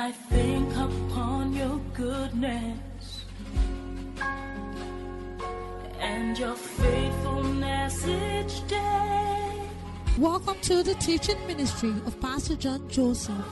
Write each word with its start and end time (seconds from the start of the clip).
I 0.00 0.12
think 0.12 0.76
upon 0.76 1.52
your 1.54 1.80
goodness 1.92 3.24
and 5.98 6.38
your 6.38 6.54
faithfulness 6.54 8.06
each 8.06 8.68
day. 8.68 9.68
Welcome 10.16 10.54
to 10.62 10.84
the 10.84 10.94
teaching 10.94 11.44
ministry 11.48 11.92
of 12.06 12.20
Pastor 12.20 12.54
John 12.54 12.88
Joseph. 12.88 13.44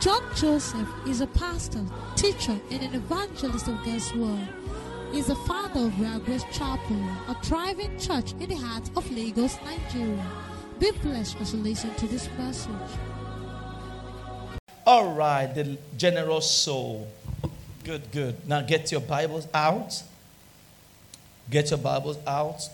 John 0.00 0.24
Joseph 0.34 0.88
is 1.06 1.20
a 1.20 1.28
pastor, 1.28 1.84
teacher, 2.16 2.58
and 2.72 2.82
an 2.82 2.94
evangelist 2.96 3.68
of 3.68 3.76
God's 3.84 4.12
Word. 4.14 4.48
He 5.12 5.20
is 5.20 5.28
the 5.28 5.36
father 5.36 5.82
of 5.86 6.00
Real 6.00 6.18
Grace 6.18 6.44
Chapel, 6.50 7.00
a 7.28 7.36
thriving 7.44 7.96
church 8.00 8.32
in 8.40 8.48
the 8.48 8.56
heart 8.56 8.90
of 8.96 9.08
Lagos, 9.12 9.56
Nigeria. 9.64 10.26
Be 10.80 10.90
blessed 10.90 11.40
as 11.40 11.54
you 11.54 11.60
listen 11.60 11.94
to 11.94 12.08
this 12.08 12.28
message. 12.36 12.72
All 14.86 15.14
right, 15.14 15.52
the 15.52 15.76
generous 15.96 16.48
soul. 16.48 17.08
Good, 17.82 18.12
good. 18.12 18.48
Now 18.48 18.60
get 18.60 18.92
your 18.92 19.00
Bibles 19.00 19.48
out. 19.52 20.00
Get 21.50 21.70
your 21.70 21.80
Bibles 21.80 22.18
out. 22.24 22.68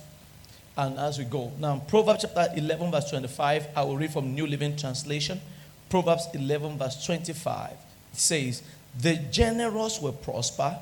And 0.77 0.99
as 0.99 1.19
we 1.19 1.25
go. 1.25 1.53
Now, 1.59 1.79
Proverbs 1.89 2.21
chapter 2.21 2.53
11, 2.55 2.91
verse 2.91 3.09
25, 3.09 3.69
I 3.75 3.83
will 3.85 3.97
read 3.97 4.13
from 4.13 4.35
New 4.35 4.47
Living 4.47 4.77
Translation. 4.77 5.41
Proverbs 5.89 6.27
11, 6.35 6.77
verse 6.77 7.03
25. 7.03 7.71
Says, 8.13 8.63
The 9.01 9.17
generous 9.31 9.99
will 9.99 10.13
prosper, 10.13 10.79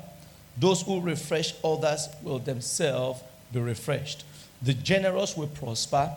those 0.57 0.81
who 0.81 0.99
refresh 0.99 1.53
others 1.63 2.09
will 2.21 2.39
themselves 2.39 3.21
be 3.53 3.61
refreshed. 3.61 4.25
The 4.61 4.73
generous 4.73 5.37
will 5.37 5.47
prosper, 5.47 6.11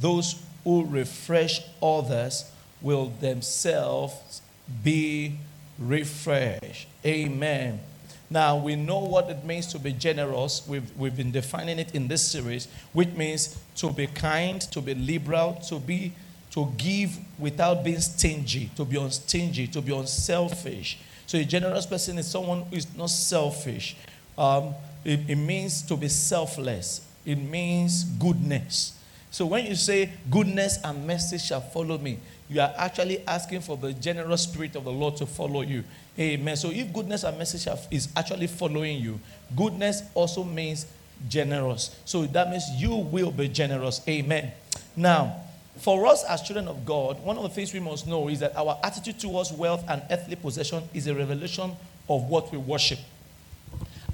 those 0.00 0.42
who 0.64 0.84
refresh 0.86 1.60
others 1.80 2.50
will 2.82 3.12
themselves 3.20 4.42
be 4.82 5.38
refreshed. 5.78 6.88
Amen. 7.04 7.80
Now, 8.28 8.56
we 8.56 8.74
know 8.74 9.00
what 9.00 9.30
it 9.30 9.44
means 9.44 9.68
to 9.68 9.78
be 9.78 9.92
generous. 9.92 10.66
We've, 10.66 10.96
we've 10.96 11.16
been 11.16 11.30
defining 11.30 11.78
it 11.78 11.94
in 11.94 12.08
this 12.08 12.28
series, 12.28 12.66
which 12.92 13.10
means 13.10 13.56
to 13.76 13.90
be 13.90 14.08
kind, 14.08 14.60
to 14.60 14.80
be 14.80 14.94
liberal, 14.94 15.54
to 15.68 15.78
be 15.78 16.12
to 16.56 16.72
give 16.78 17.18
without 17.38 17.84
being 17.84 18.00
stingy, 18.00 18.70
to 18.76 18.84
be 18.86 18.96
unstingy, 18.96 19.70
to 19.70 19.82
be 19.82 19.94
unselfish. 19.94 20.98
So 21.26 21.36
a 21.36 21.44
generous 21.44 21.84
person 21.84 22.16
is 22.16 22.26
someone 22.26 22.62
who 22.62 22.76
is 22.76 22.86
not 22.96 23.10
selfish. 23.10 23.94
Um, 24.38 24.74
it, 25.04 25.20
it 25.28 25.36
means 25.36 25.82
to 25.82 25.96
be 25.96 26.08
selfless. 26.08 27.02
It 27.26 27.36
means 27.36 28.04
goodness. 28.04 28.95
So 29.36 29.44
when 29.44 29.66
you 29.66 29.74
say 29.74 30.12
goodness 30.30 30.78
and 30.82 31.06
mercy 31.06 31.36
shall 31.36 31.60
follow 31.60 31.98
me, 31.98 32.18
you 32.48 32.58
are 32.58 32.72
actually 32.78 33.20
asking 33.26 33.60
for 33.60 33.76
the 33.76 33.92
generous 33.92 34.44
spirit 34.44 34.76
of 34.76 34.84
the 34.84 34.90
Lord 34.90 35.18
to 35.18 35.26
follow 35.26 35.60
you. 35.60 35.84
Amen. 36.18 36.56
So 36.56 36.70
if 36.70 36.90
goodness 36.90 37.22
and 37.22 37.36
mercy 37.36 37.70
is 37.90 38.08
actually 38.16 38.46
following 38.46 38.98
you, 38.98 39.20
goodness 39.54 40.04
also 40.14 40.42
means 40.42 40.86
generous. 41.28 42.00
So 42.06 42.24
that 42.24 42.48
means 42.48 42.64
you 42.78 42.96
will 42.96 43.30
be 43.30 43.46
generous. 43.48 44.00
Amen. 44.08 44.52
Now, 44.96 45.36
for 45.80 46.06
us 46.06 46.24
as 46.24 46.40
children 46.40 46.66
of 46.66 46.86
God, 46.86 47.22
one 47.22 47.36
of 47.36 47.42
the 47.42 47.50
things 47.50 47.74
we 47.74 47.80
must 47.80 48.06
know 48.06 48.28
is 48.28 48.40
that 48.40 48.56
our 48.56 48.80
attitude 48.82 49.20
towards 49.20 49.52
wealth 49.52 49.84
and 49.86 50.00
earthly 50.10 50.36
possession 50.36 50.82
is 50.94 51.08
a 51.08 51.14
revelation 51.14 51.76
of 52.08 52.22
what 52.22 52.50
we 52.50 52.56
worship. 52.56 53.00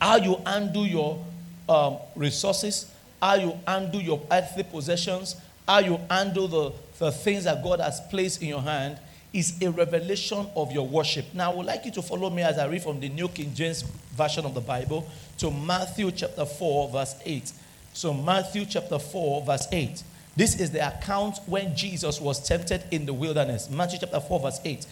How 0.01 0.17
you 0.17 0.43
handle 0.45 0.85
your 0.85 1.25
um, 1.69 1.99
resources, 2.17 2.92
how 3.23 3.35
you 3.37 3.57
handle 3.67 4.01
your 4.01 4.21
earthly 4.33 4.65
possessions, 4.65 5.37
how 5.67 5.79
you 5.79 5.99
handle 6.11 6.49
the, 6.49 6.73
the 6.99 7.13
things 7.13 7.45
that 7.45 7.63
God 7.63 7.79
has 7.79 8.01
placed 8.11 8.43
in 8.43 8.49
your 8.49 8.61
hand 8.61 8.99
is 9.33 9.63
a 9.63 9.71
revelation 9.71 10.47
of 10.57 10.73
your 10.73 10.87
worship. 10.87 11.27
Now, 11.33 11.53
I 11.53 11.55
would 11.55 11.67
like 11.67 11.85
you 11.85 11.93
to 11.93 12.03
follow 12.03 12.29
me 12.29 12.43
as 12.43 12.59
I 12.59 12.67
read 12.67 12.83
from 12.83 12.99
the 12.99 13.09
New 13.09 13.29
King 13.29 13.55
James 13.55 13.83
Version 14.15 14.45
of 14.45 14.55
the 14.55 14.61
Bible 14.61 15.09
to 15.39 15.51
Matthew 15.51 16.11
chapter 16.11 16.45
4, 16.45 16.91
verse 16.91 17.15
8. 17.25 17.53
So, 17.95 18.13
Matthew 18.13 18.67
chapter 18.67 18.99
4, 18.99 19.43
verse 19.43 19.69
8. 19.71 20.03
This 20.35 20.59
is 20.61 20.71
the 20.71 20.87
account 20.87 21.39
when 21.47 21.77
Jesus 21.77 22.21
was 22.21 22.47
tempted 22.47 22.83
in 22.91 23.07
the 23.07 23.15
wilderness. 23.15 23.71
Matthew 23.71 24.01
chapter 24.01 24.21
4, 24.21 24.41
verse 24.41 24.61
8. 24.65 24.85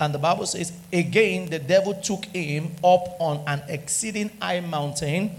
And 0.00 0.14
the 0.14 0.18
Bible 0.18 0.46
says, 0.46 0.72
Again, 0.92 1.50
the 1.50 1.58
devil 1.58 1.94
took 1.94 2.26
him 2.26 2.72
up 2.84 3.16
on 3.18 3.42
an 3.46 3.62
exceeding 3.68 4.30
high 4.40 4.60
mountain 4.60 5.30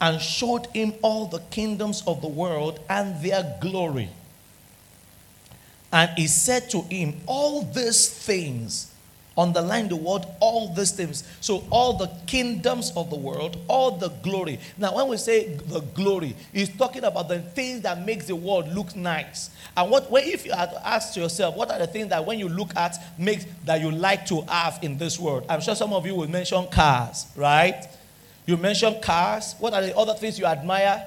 and 0.00 0.20
showed 0.20 0.66
him 0.68 0.94
all 1.02 1.26
the 1.26 1.40
kingdoms 1.50 2.02
of 2.06 2.20
the 2.20 2.28
world 2.28 2.80
and 2.88 3.20
their 3.22 3.58
glory. 3.60 4.08
And 5.92 6.10
he 6.16 6.26
said 6.26 6.70
to 6.70 6.82
him, 6.82 7.16
All 7.26 7.62
these 7.62 8.08
things 8.08 8.92
Underline 9.38 9.88
the 9.88 9.94
word 9.94 10.26
all 10.40 10.74
these 10.74 10.90
things. 10.90 11.22
So, 11.40 11.62
all 11.70 11.92
the 11.92 12.10
kingdoms 12.26 12.92
of 12.96 13.08
the 13.08 13.16
world, 13.16 13.56
all 13.68 13.92
the 13.92 14.08
glory. 14.08 14.58
Now, 14.76 14.96
when 14.96 15.06
we 15.06 15.16
say 15.16 15.54
the 15.54 15.78
glory, 15.78 16.34
he's 16.52 16.68
talking 16.76 17.04
about 17.04 17.28
the 17.28 17.38
things 17.38 17.82
that 17.82 18.04
makes 18.04 18.26
the 18.26 18.34
world 18.34 18.68
look 18.74 18.96
nice. 18.96 19.50
And 19.76 19.92
what 19.92 20.08
if 20.10 20.44
you 20.44 20.50
had 20.50 20.72
to 20.72 20.86
ask 20.86 21.16
yourself, 21.16 21.54
what 21.54 21.70
are 21.70 21.78
the 21.78 21.86
things 21.86 22.08
that 22.08 22.26
when 22.26 22.40
you 22.40 22.48
look 22.48 22.74
at 22.74 22.96
makes 23.16 23.46
that 23.64 23.80
you 23.80 23.92
like 23.92 24.26
to 24.26 24.40
have 24.42 24.80
in 24.82 24.98
this 24.98 25.20
world? 25.20 25.46
I'm 25.48 25.60
sure 25.60 25.76
some 25.76 25.92
of 25.92 26.04
you 26.04 26.16
will 26.16 26.28
mention 26.28 26.66
cars, 26.66 27.26
right? 27.36 27.86
You 28.48 28.56
mention 28.56 28.98
cars. 29.02 29.54
What 29.58 29.74
are 29.74 29.82
the 29.82 29.94
other 29.94 30.14
things 30.14 30.38
you 30.38 30.46
admire? 30.46 31.06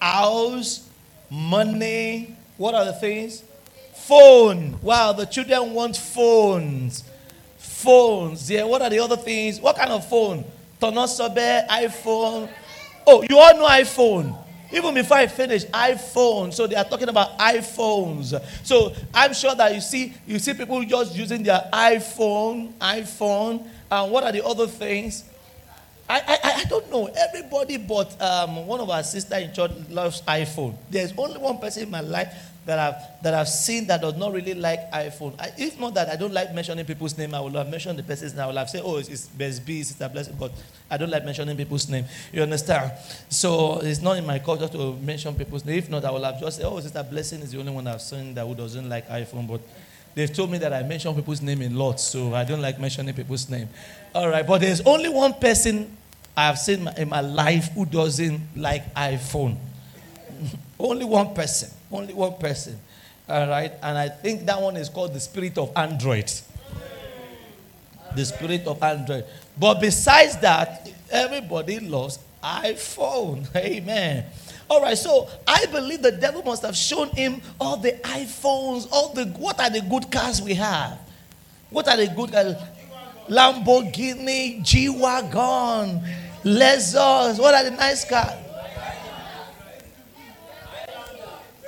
House, 0.00 0.88
money. 1.28 2.34
What 2.56 2.74
are 2.74 2.86
the 2.86 2.94
things? 2.94 3.44
Phone. 3.92 4.80
Wow, 4.80 5.12
the 5.12 5.26
children 5.26 5.74
want 5.74 5.98
phones 5.98 7.04
phones. 7.80 8.50
Yeah, 8.50 8.64
what 8.64 8.82
are 8.82 8.90
the 8.90 8.98
other 8.98 9.16
things? 9.16 9.60
What 9.60 9.76
kind 9.76 9.90
of 9.90 10.06
phone? 10.06 10.44
Tonosobe, 10.80 11.66
iPhone. 11.68 12.50
Oh, 13.06 13.24
you 13.28 13.38
all 13.38 13.56
know 13.56 13.66
iPhone. 13.66 14.36
Even 14.72 14.94
before 14.94 15.16
I 15.16 15.26
finish, 15.26 15.64
iPhone. 15.66 16.52
So 16.52 16.66
they 16.66 16.76
are 16.76 16.84
talking 16.84 17.08
about 17.08 17.38
iPhones. 17.38 18.40
So 18.64 18.94
I'm 19.12 19.34
sure 19.34 19.54
that 19.54 19.74
you 19.74 19.80
see, 19.80 20.12
you 20.26 20.38
see 20.38 20.54
people 20.54 20.82
just 20.84 21.16
using 21.16 21.42
their 21.42 21.68
iPhone, 21.72 22.72
iPhone. 22.74 23.66
And 23.90 24.12
what 24.12 24.24
are 24.24 24.32
the 24.32 24.44
other 24.44 24.66
things? 24.66 25.24
I, 26.10 26.22
I, 26.26 26.52
I 26.62 26.64
don't 26.64 26.90
know. 26.90 27.06
Everybody 27.06 27.76
but 27.76 28.20
um, 28.20 28.66
one 28.66 28.80
of 28.80 28.90
our 28.90 29.04
sisters 29.04 29.44
in 29.44 29.52
church 29.52 29.70
loves 29.88 30.22
iPhone. 30.22 30.74
There's 30.90 31.14
only 31.16 31.38
one 31.38 31.58
person 31.58 31.84
in 31.84 31.90
my 31.90 32.00
life 32.00 32.34
that 32.66 32.80
I've, 32.80 33.22
that 33.22 33.32
I've 33.32 33.48
seen 33.48 33.86
that 33.86 34.00
does 34.00 34.16
not 34.16 34.32
really 34.32 34.54
like 34.54 34.90
iPhone. 34.90 35.40
I, 35.40 35.52
if 35.56 35.78
not 35.78 35.94
that 35.94 36.08
I 36.08 36.16
don't 36.16 36.32
like 36.32 36.52
mentioning 36.52 36.84
people's 36.84 37.16
name, 37.16 37.32
I 37.32 37.40
will 37.40 37.50
have 37.50 37.68
mentioned 37.68 37.96
the 37.96 38.02
person's 38.02 38.34
name. 38.34 38.42
I 38.42 38.46
will 38.48 38.56
have 38.56 38.68
said, 38.68 38.82
oh, 38.84 38.96
it's, 38.96 39.08
it's 39.08 39.28
Best 39.28 39.64
B, 39.64 39.84
Sister 39.84 40.08
Blessing, 40.08 40.34
but 40.38 40.50
I 40.90 40.96
don't 40.96 41.10
like 41.10 41.24
mentioning 41.24 41.56
people's 41.56 41.88
name. 41.88 42.04
You 42.32 42.42
understand? 42.42 42.90
So 43.28 43.78
it's 43.78 44.02
not 44.02 44.18
in 44.18 44.26
my 44.26 44.40
culture 44.40 44.66
to 44.66 44.94
mention 44.94 45.32
people's 45.36 45.64
name. 45.64 45.78
If 45.78 45.88
not, 45.90 46.04
I 46.04 46.10
will 46.10 46.24
have 46.24 46.40
just 46.40 46.56
said, 46.56 46.66
oh, 46.66 46.80
Sister 46.80 47.04
Blessing 47.08 47.40
is 47.40 47.52
the 47.52 47.60
only 47.60 47.72
one 47.72 47.86
I've 47.86 48.02
seen 48.02 48.34
that 48.34 48.44
who 48.44 48.56
doesn't 48.56 48.88
like 48.88 49.08
iPhone. 49.08 49.46
But 49.46 49.60
they've 50.16 50.32
told 50.32 50.50
me 50.50 50.58
that 50.58 50.72
I 50.72 50.82
mention 50.82 51.14
people's 51.14 51.40
name 51.40 51.62
in 51.62 51.76
lots, 51.76 52.02
so 52.02 52.34
I 52.34 52.42
don't 52.42 52.60
like 52.60 52.80
mentioning 52.80 53.14
people's 53.14 53.48
name. 53.48 53.68
All 54.12 54.28
right, 54.28 54.44
but 54.44 54.60
there's 54.60 54.80
only 54.80 55.08
one 55.08 55.34
person 55.34 55.96
I've 56.36 56.58
seen 56.58 56.88
in 56.96 57.08
my 57.08 57.20
life 57.20 57.72
who 57.72 57.84
doesn't 57.84 58.40
like 58.56 58.94
iPhone. 58.94 59.56
only 60.78 61.04
one 61.04 61.34
person. 61.34 61.70
Only 61.90 62.14
one 62.14 62.34
person. 62.34 62.78
All 63.28 63.48
right. 63.48 63.72
And 63.82 63.98
I 63.98 64.08
think 64.08 64.46
that 64.46 64.60
one 64.60 64.76
is 64.76 64.88
called 64.88 65.14
the 65.14 65.20
spirit 65.20 65.58
of 65.58 65.72
Android. 65.76 66.30
The 68.14 68.24
spirit 68.24 68.66
of 68.66 68.82
Android. 68.82 69.24
But 69.58 69.80
besides 69.80 70.36
that, 70.38 70.90
everybody 71.10 71.80
loves 71.80 72.18
iPhone. 72.42 73.54
Amen. 73.56 74.24
All 74.68 74.80
right, 74.80 74.96
so 74.96 75.28
I 75.48 75.66
believe 75.66 76.00
the 76.00 76.12
devil 76.12 76.44
must 76.44 76.62
have 76.62 76.76
shown 76.76 77.08
him 77.08 77.42
all 77.60 77.76
the 77.76 77.92
iPhones, 78.04 78.86
all 78.92 79.12
the 79.12 79.24
what 79.24 79.58
are 79.58 79.68
the 79.68 79.80
good 79.80 80.12
cars 80.12 80.40
we 80.40 80.54
have? 80.54 80.96
What 81.70 81.88
are 81.88 81.96
the 81.96 82.06
good 82.06 82.30
cars? 82.30 82.54
Lamborghini, 83.30 84.62
G 84.62 84.88
Wagon, 84.88 86.02
Lexus. 86.44 87.38
What 87.38 87.54
are 87.54 87.64
the 87.64 87.70
nice 87.70 88.04
cars? 88.04 88.34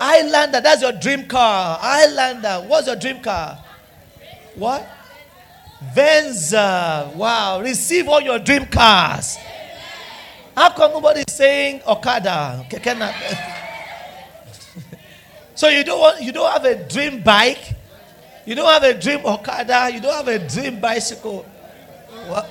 Highlander, 0.01 0.61
that's 0.61 0.83
your 0.83 0.91
dream 0.91 1.29
car. 1.29 1.79
Highlander, 1.81 2.67
what's 2.67 2.89
your 2.89 2.97
dream 2.97 3.23
car? 3.23 3.63
What? 4.57 4.85
Venza. 5.95 7.13
Wow. 7.15 7.61
Receive 7.61 8.09
all 8.09 8.21
your 8.21 8.41
dream 8.41 8.67
cars. 8.67 9.37
How 10.57 10.71
come 10.71 10.93
nobody 10.93 11.21
is 11.21 11.33
saying 11.33 11.83
Okada? 11.87 12.67
so 15.55 15.69
you 15.69 15.85
don't 15.85 16.01
want 16.01 16.21
you 16.21 16.33
don't 16.33 16.51
have 16.51 16.65
a 16.65 16.89
dream 16.89 17.23
bike? 17.23 17.75
You 18.45 18.57
don't 18.57 18.69
have 18.69 18.83
a 18.83 19.01
dream 19.01 19.25
Okada? 19.25 19.91
You 19.95 20.01
don't 20.01 20.15
have 20.15 20.29
a 20.29 20.49
dream 20.49 20.81
bicycle? 20.81 21.47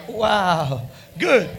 Wow. 0.08 0.90
Good. 1.18 1.50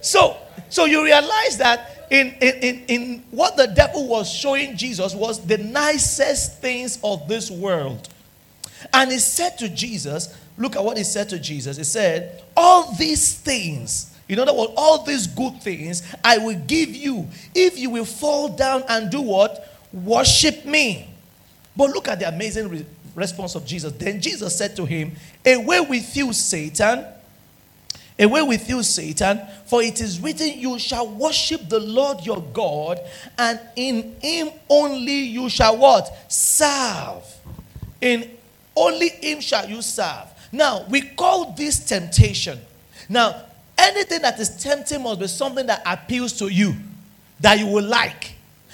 So 0.00 0.36
so 0.68 0.84
you 0.84 1.04
realize 1.04 1.58
that 1.58 2.06
in, 2.10 2.34
in, 2.40 2.84
in, 2.86 3.24
what 3.30 3.56
the 3.56 3.66
devil 3.66 4.06
was 4.06 4.30
showing 4.30 4.76
Jesus 4.76 5.14
was 5.14 5.44
the 5.44 5.58
nicest 5.58 6.60
things 6.60 6.98
of 7.02 7.26
this 7.28 7.50
world. 7.50 8.08
And 8.92 9.10
he 9.10 9.18
said 9.18 9.58
to 9.58 9.68
Jesus, 9.68 10.36
look 10.56 10.76
at 10.76 10.84
what 10.84 10.96
he 10.96 11.04
said 11.04 11.28
to 11.30 11.38
Jesus. 11.38 11.76
He 11.76 11.84
said, 11.84 12.44
All 12.56 12.92
these 12.94 13.34
things, 13.34 14.16
in 14.28 14.38
other 14.38 14.54
words, 14.54 14.72
all 14.76 15.02
these 15.02 15.26
good 15.26 15.60
things 15.62 16.02
I 16.22 16.38
will 16.38 16.58
give 16.66 16.90
you 16.94 17.26
if 17.54 17.78
you 17.78 17.90
will 17.90 18.04
fall 18.04 18.48
down 18.48 18.84
and 18.88 19.10
do 19.10 19.20
what? 19.20 19.72
Worship 19.92 20.64
me. 20.64 21.08
But 21.76 21.90
look 21.90 22.08
at 22.08 22.20
the 22.20 22.28
amazing 22.28 22.68
re- 22.68 22.86
response 23.14 23.54
of 23.54 23.66
Jesus. 23.66 23.92
Then 23.92 24.20
Jesus 24.20 24.56
said 24.56 24.76
to 24.76 24.84
him, 24.84 25.12
Away 25.44 25.80
with 25.80 26.16
you, 26.16 26.32
Satan. 26.32 27.04
Away 28.18 28.42
with 28.42 28.68
you, 28.68 28.82
Satan, 28.82 29.40
for 29.66 29.82
it 29.82 30.00
is 30.00 30.20
written, 30.20 30.58
You 30.58 30.78
shall 30.78 31.06
worship 31.06 31.68
the 31.68 31.80
Lord 31.80 32.24
your 32.24 32.40
God, 32.40 32.98
and 33.36 33.60
in 33.76 34.16
him 34.20 34.50
only 34.70 35.24
you 35.24 35.50
shall 35.50 35.76
what? 35.76 36.08
Serve. 36.28 37.24
In 38.00 38.30
only 38.74 39.10
him 39.10 39.40
shall 39.40 39.68
you 39.68 39.82
serve. 39.82 40.28
Now, 40.50 40.86
we 40.88 41.02
call 41.02 41.52
this 41.52 41.78
temptation. 41.80 42.58
Now, 43.08 43.42
anything 43.76 44.22
that 44.22 44.40
is 44.40 44.62
tempting 44.62 45.02
must 45.02 45.20
be 45.20 45.26
something 45.26 45.66
that 45.66 45.82
appeals 45.84 46.32
to 46.34 46.48
you, 46.48 46.74
that 47.40 47.58
you 47.58 47.66
will 47.66 47.84
like. 47.84 48.32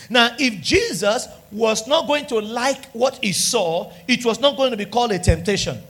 Now, 0.09 0.37
if 0.39 0.61
Jesus 0.63 1.27
was 1.51 1.87
not 1.89 2.07
going 2.07 2.27
to 2.27 2.39
like 2.39 2.87
what 2.93 3.19
he 3.23 3.33
saw, 3.33 3.93
it 4.07 4.25
was 4.25 4.41
not 4.41 4.57
going 4.57 4.71
to 4.71 4.77
be 4.77 4.87
called 4.87 5.13
a 5.13 5.19
temptation. 5.19 5.81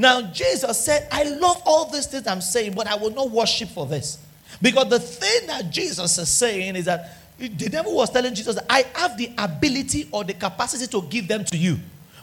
Now, 0.00 0.22
Jesus 0.22 0.78
said, 0.78 1.08
I 1.10 1.24
love 1.24 1.60
all 1.66 1.90
these 1.90 2.06
things 2.06 2.28
I'm 2.28 2.40
saying, 2.40 2.74
but 2.74 2.86
I 2.86 2.94
will 2.94 3.10
not 3.10 3.32
worship 3.32 3.68
for 3.70 3.84
this. 3.84 4.18
Because 4.62 4.88
the 4.88 5.00
thing 5.00 5.48
that 5.48 5.70
Jesus 5.70 6.16
is 6.16 6.28
saying 6.28 6.76
is 6.76 6.84
that 6.84 7.16
the 7.36 7.68
devil 7.68 7.96
was 7.96 8.08
telling 8.08 8.32
Jesus, 8.32 8.56
I 8.70 8.84
have 8.94 9.18
the 9.18 9.30
ability 9.36 10.08
or 10.12 10.22
the 10.22 10.34
capacity 10.34 10.86
to 10.86 11.02
give 11.08 11.26
them 11.26 11.44
to 11.46 11.56
you. 11.56 11.78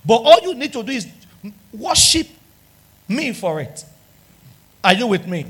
But 0.05 0.15
all 0.15 0.39
you 0.41 0.55
need 0.55 0.71
to 0.71 0.83
do 0.83 0.91
is 0.93 1.05
worship 1.73 2.27
me 3.09 3.33
for 3.33 3.59
it. 3.59 3.83
Are 4.81 4.93
you 4.93 5.07
with 5.07 5.27
me? 5.27 5.45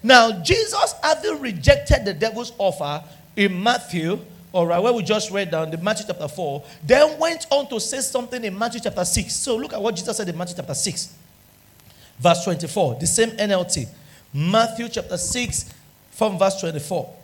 Now, 0.00 0.42
Jesus, 0.42 0.94
having 1.02 1.40
rejected 1.40 2.04
the 2.04 2.14
devil's 2.14 2.52
offer 2.56 3.02
in 3.34 3.60
Matthew, 3.60 4.20
all 4.52 4.66
right, 4.68 4.78
where 4.78 4.92
we 4.92 5.02
just 5.02 5.32
read 5.32 5.50
down 5.50 5.72
the 5.72 5.78
Matthew 5.78 6.06
chapter 6.06 6.28
4, 6.28 6.62
then 6.84 7.18
went 7.18 7.48
on 7.50 7.68
to 7.68 7.80
say 7.80 8.00
something 8.00 8.44
in 8.44 8.56
Matthew 8.56 8.80
chapter 8.80 9.04
6. 9.04 9.34
So 9.34 9.56
look 9.56 9.72
at 9.72 9.82
what 9.82 9.96
Jesus 9.96 10.16
said 10.16 10.28
in 10.28 10.38
Matthew 10.38 10.54
chapter 10.54 10.74
6. 10.74 11.23
Verse 12.18 12.44
24, 12.44 12.96
the 13.00 13.06
same 13.06 13.30
NLT. 13.30 13.88
Matthew 14.32 14.88
chapter 14.88 15.16
6 15.16 15.72
from 16.10 16.38
verse 16.38 16.60
24. 16.60 17.14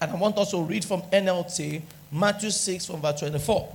And 0.00 0.10
I 0.10 0.14
want 0.14 0.36
also 0.36 0.60
read 0.60 0.84
from 0.84 1.02
NLT, 1.02 1.82
Matthew 2.12 2.50
6 2.50 2.86
from 2.86 3.00
verse 3.00 3.20
24. 3.20 3.74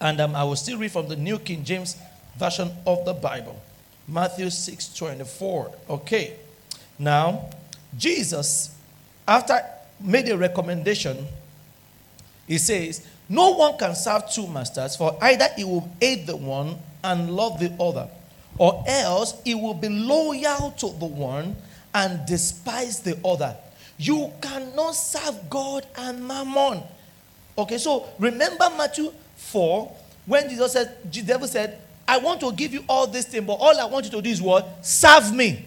And 0.00 0.20
um, 0.20 0.34
I 0.34 0.44
will 0.44 0.56
still 0.56 0.78
read 0.78 0.92
from 0.92 1.08
the 1.08 1.16
New 1.16 1.38
King 1.38 1.64
James 1.64 1.96
Version 2.36 2.70
of 2.86 3.04
the 3.04 3.12
Bible. 3.12 3.60
Matthew 4.06 4.48
6 4.50 4.94
24. 4.94 5.72
Okay. 5.90 6.36
Now, 6.98 7.50
Jesus, 7.96 8.74
after 9.26 9.60
made 10.00 10.28
a 10.28 10.36
recommendation, 10.36 11.26
he 12.46 12.58
says, 12.58 13.06
No 13.28 13.50
one 13.54 13.76
can 13.76 13.94
serve 13.94 14.30
two 14.30 14.46
masters, 14.46 14.96
for 14.96 15.16
either 15.22 15.48
he 15.56 15.64
will 15.64 15.90
hate 16.00 16.26
the 16.26 16.36
one 16.36 16.78
and 17.04 17.30
love 17.30 17.60
the 17.60 17.72
other, 17.80 18.08
or 18.58 18.84
else 18.86 19.40
he 19.44 19.54
will 19.54 19.74
be 19.74 19.88
loyal 19.88 20.72
to 20.72 20.86
the 20.98 21.06
one 21.06 21.56
and 21.94 22.26
despise 22.26 23.00
the 23.00 23.18
other. 23.24 23.56
You 23.98 24.32
cannot 24.40 24.92
serve 24.92 25.48
God 25.48 25.86
and 25.96 26.26
mammon. 26.26 26.82
Okay, 27.56 27.78
so 27.78 28.06
remember 28.18 28.68
Matthew 28.76 29.12
4 29.36 29.96
when 30.26 30.48
Jesus 30.48 30.72
said, 30.72 31.10
the 31.10 31.22
devil 31.22 31.48
said, 31.48 31.80
I 32.06 32.18
want 32.18 32.40
to 32.40 32.52
give 32.52 32.72
you 32.72 32.84
all 32.88 33.06
this 33.06 33.26
thing, 33.26 33.44
but 33.44 33.54
all 33.54 33.78
I 33.78 33.84
want 33.84 34.04
you 34.04 34.10
to 34.12 34.22
do 34.22 34.30
is 34.30 34.40
what? 34.40 34.84
Serve 34.84 35.34
me. 35.34 35.64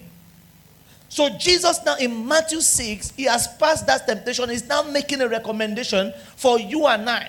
So 1.08 1.28
Jesus 1.38 1.78
now 1.84 1.96
in 1.96 2.26
Matthew 2.26 2.60
6, 2.60 3.10
he 3.10 3.24
has 3.24 3.46
passed 3.58 3.86
that 3.86 4.06
temptation. 4.06 4.48
He's 4.48 4.66
now 4.66 4.82
making 4.82 5.20
a 5.20 5.28
recommendation 5.28 6.12
for 6.36 6.58
you 6.58 6.86
and 6.86 7.08
I. 7.08 7.28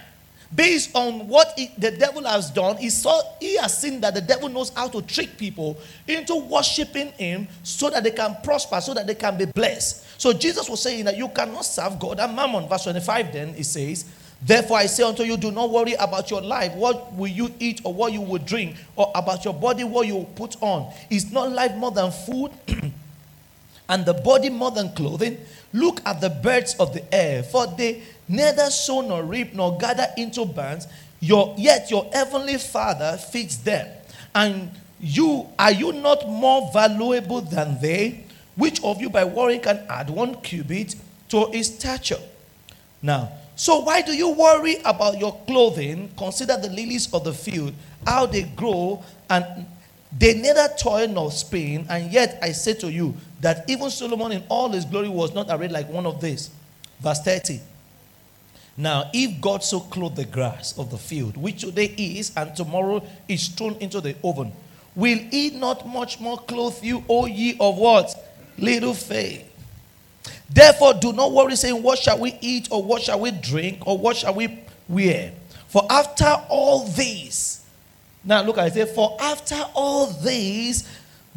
Based 0.56 0.92
on 0.96 1.28
what 1.28 1.54
he- 1.58 1.72
the 1.78 1.92
devil 1.92 2.24
has 2.26 2.50
done, 2.52 2.78
he 2.78 2.90
saw 2.90 3.22
he 3.40 3.58
has 3.58 3.78
seen 3.78 4.02
that 4.02 4.14
the 4.14 4.22
devil 4.22 4.50
knows 4.50 4.72
how 4.76 4.88
to 4.88 5.02
trick 5.02 5.38
people 5.38 5.78
into 6.08 6.36
worshiping 6.36 7.12
him 7.14 7.48
so 7.64 7.90
that 7.90 8.04
they 8.04 8.12
can 8.12 8.38
prosper, 8.44 8.80
so 8.82 8.94
that 8.94 9.08
they 9.08 9.16
can 9.16 9.38
be 9.38 9.46
blessed. 9.46 10.04
So 10.18 10.34
Jesus 10.34 10.70
was 10.70 10.82
saying 10.82 11.06
that 11.06 11.18
you 11.18 11.28
cannot 11.30 11.66
serve 11.66 11.98
God 12.00 12.20
and 12.20 12.36
mammon. 12.36 12.68
Verse 12.68 12.84
25 12.84 13.34
then 13.34 13.54
he 13.54 13.64
says, 13.64 14.06
Therefore 14.46 14.78
I 14.78 14.88
say 14.88 15.04
unto 15.04 15.24
you, 15.24 15.38
do 15.38 15.52
not 15.52 15.70
worry 15.70 15.94
about 15.94 16.30
your 16.30 16.42
life, 16.42 16.74
what 16.74 17.14
will 17.14 17.28
you 17.28 17.50
eat 17.60 17.80
or 17.86 17.94
what 17.94 18.12
you 18.12 18.22
will 18.22 18.40
drink, 18.40 18.76
or 18.96 19.12
about 19.16 19.46
your 19.46 19.54
body, 19.54 19.84
what 19.86 20.06
you 20.06 20.16
will 20.16 20.26
put 20.26 20.62
on. 20.62 20.94
Is 21.10 21.32
not 21.32 21.52
life 21.52 21.74
more 21.76 21.92
than 21.92 22.12
food? 22.12 22.52
and 23.90 24.06
the 24.06 24.14
body 24.14 24.50
more 24.50 24.72
than 24.72 24.94
clothing. 24.94 25.38
Look 25.72 26.02
at 26.06 26.22
the 26.22 26.30
birds 26.30 26.76
of 26.76 26.94
the 26.94 27.04
air, 27.14 27.44
for 27.44 27.68
they 27.68 28.04
neither 28.28 28.70
sow 28.70 29.02
nor 29.02 29.24
reap 29.24 29.54
nor 29.54 29.78
gather 29.78 30.08
into 30.18 30.46
barns, 30.46 30.88
your, 31.20 31.56
yet 31.58 31.90
your 31.90 32.10
heavenly 32.14 32.58
Father 32.58 33.18
feeds 33.18 33.58
them. 33.58 33.88
And 34.36 34.72
you 35.00 35.48
are 35.60 35.72
you 35.72 35.92
not 35.92 36.28
more 36.30 36.70
valuable 36.74 37.42
than 37.42 37.80
they? 37.82 38.24
Which 38.56 38.82
of 38.84 39.02
you 39.02 39.10
by 39.10 39.26
worrying 39.26 39.62
can 39.62 39.84
add 39.90 40.10
one 40.10 40.36
cubit 40.42 40.96
to 41.30 41.50
his 41.52 41.76
stature? 41.76 42.20
Now, 43.02 43.32
so 43.56 43.80
why 43.80 44.02
do 44.02 44.14
you 44.14 44.30
worry 44.30 44.78
about 44.86 45.20
your 45.20 45.38
clothing? 45.46 46.10
Consider 46.18 46.58
the 46.58 46.70
lilies 46.70 47.14
of 47.14 47.24
the 47.24 47.34
field, 47.34 47.74
how 48.06 48.26
they 48.26 48.44
grow, 48.44 49.04
and 49.30 49.66
they 50.18 50.36
neither 50.36 50.70
toil 50.80 51.08
nor 51.08 51.32
spin. 51.32 51.86
And 51.90 52.12
yet 52.12 52.40
I 52.42 52.52
say 52.52 52.74
to 52.76 52.92
you 52.92 53.14
that 53.42 53.70
even 53.70 53.90
Solomon 53.90 54.32
in 54.32 54.44
all 54.50 54.70
his 54.70 54.86
glory 54.86 55.10
was 55.10 55.34
not 55.34 55.48
arrayed 55.50 55.72
like 55.72 55.90
one 55.90 56.06
of 56.06 56.22
these. 56.22 56.50
Verse 57.02 57.20
30. 57.22 57.60
Now, 58.76 59.10
if 59.14 59.40
God 59.40 59.64
so 59.64 59.80
clothed 59.80 60.16
the 60.16 60.26
grass 60.26 60.78
of 60.78 60.90
the 60.90 60.98
field, 60.98 61.38
which 61.38 61.62
today 61.62 61.94
is 61.98 62.32
and 62.36 62.56
tomorrow 62.56 63.04
is 63.28 63.48
thrown 63.50 63.76
into 63.76 64.02
the 64.02 64.16
oven, 64.24 64.52
will 64.96 65.20
he 65.20 65.52
not 65.52 65.88
much 65.88 66.20
more 66.20 66.38
clothe 66.40 66.84
you, 66.84 67.04
O 67.08 67.26
ye 67.26 67.56
of 67.60 67.78
what? 67.78 68.16
Little 68.58 68.94
faith. 68.94 69.50
Therefore, 70.50 70.94
do 70.96 71.14
not 71.14 71.32
worry, 71.32 71.56
saying, 71.56 71.82
What 71.82 72.00
shall 72.00 72.20
we 72.20 72.38
eat, 72.42 72.68
or 72.72 72.84
what 72.84 73.02
shall 73.02 73.20
we 73.20 73.32
drink, 73.32 73.86
or 73.86 73.98
what 73.98 74.18
shall 74.18 74.34
we 74.34 74.60
wear? 74.88 75.34
For 75.68 75.86
after 75.90 76.26
all 76.50 76.86
these, 76.86 77.64
now 78.24 78.44
look, 78.44 78.58
I 78.58 78.70
say, 78.70 78.86
For 78.86 79.18
after 79.20 79.60
all 79.74 80.08
these 80.08 80.88